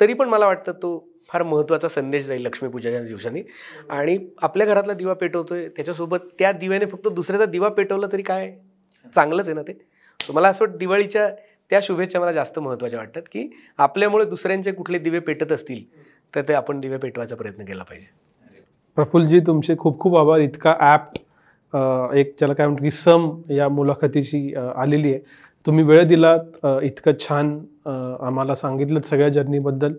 तरी 0.00 0.14
पण 0.14 0.28
मला 0.28 0.46
वाटतं 0.46 0.72
तो 0.72 0.98
फार 1.28 1.42
महत्त्वाचा 1.42 1.88
संदेश 1.88 2.24
जाईल 2.24 2.42
लक्ष्मीपूजाच्या 2.42 3.02
दिवसांनी. 3.02 3.42
आणि 3.90 4.18
आपल्या 4.42 4.66
घरातला 4.66 4.92
दिवा 4.94 5.14
पेटवतोय 5.14 5.68
त्याच्यासोबत 5.68 6.18
त्या 6.38 6.52
दिव्याने 6.52 6.86
फक्त 6.86 7.08
दुसऱ्याचा 7.08 7.44
दिवा 7.44 7.68
पेटवला 7.68 8.06
तरी 8.12 8.22
काय? 8.22 8.52
चांगलंच 9.14 9.48
आहे 9.48 9.54
ना 9.54 9.62
ते. 9.62 9.78
मला 10.20 10.48
असं 10.48 10.64
वाटतं 10.64 10.78
दिवाळीच्या 10.78 11.28
त्या 11.70 11.78
शुभेच्छा 11.82 12.20
मला 12.20 12.32
जास्त 12.32 12.58
महत्त्वाच्या 12.58 12.98
वाटतात 12.98 13.22
की 13.32 13.48
आपल्यामुळे 13.78 14.24
दुसऱ्यांचे 14.24 14.72
कुठले 14.72 14.98
दिवे 14.98 15.18
पेटत 15.18 15.52
असतील 15.52 15.82
तर 16.34 16.42
ते 16.48 16.54
आपण 16.54 16.80
दिवे 16.80 16.96
पेटवायचा 16.96 17.36
प्रयत्न 17.36 17.64
केला 17.64 17.82
पाहिजे. 17.82 18.06
प्रफुल्लजी 18.96 19.40
तुमचे 19.46 19.76
खूप 19.78 19.98
खूप 20.00 20.16
आभार. 20.18 20.40
इतका 20.40 20.74
ॲप 20.80 21.18
एक 22.16 22.34
ज्याला 22.38 22.54
काय 22.54 22.66
म्हणतो 22.66 22.82
की 22.84 22.90
सम 22.90 23.30
या 23.50 23.68
मुलाखतीशी 23.68 24.54
आलेली 24.54 25.12
आहे. 25.12 25.20
तुम्ही 25.66 25.84
वेळ 25.84 26.04
दिलात. 26.08 26.66
इतकं 26.82 27.12
छान 27.20 27.58
आम्हाला 27.86 28.54
सांगितलं 28.54 29.00
सगळ्या 29.00 29.28
जर्नीबद्दल 29.28 29.94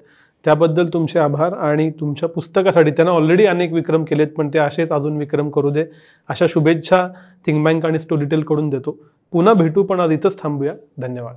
त्याबद्दल 0.45 0.85
तुमचे 0.85 1.19
आभार 1.19 1.53
आणि 1.53 1.89
तुमच्या 1.89 2.29
पुस्तकासाठी. 2.29 2.91
त्यांना 2.91 3.11
ऑलरेडी 3.11 3.45
अनेक 3.45 3.73
विक्रम 3.73 4.03
केलेत 4.03 4.27
पण 4.27 4.49
ते 4.53 4.59
असेच 4.59 4.91
अजून 4.91 5.17
विक्रम 5.17 5.49
करू 5.49 5.69
दे. 5.69 5.85
अशा 6.29 6.45
शुभेच्छा 6.49 7.07
थिंक 7.45 7.65
बँक 7.65 7.85
आणि 7.85 7.99
स्टोडिटेलकडून 7.99 8.69
देतो. 8.69 8.97
पुन्हा 9.31 9.53
भेटू 9.53 9.83
पण 9.83 9.99
आज 9.99 10.11
इथंच 10.11 10.41
थांबूया. 10.43 10.73
धन्यवाद. 10.97 11.35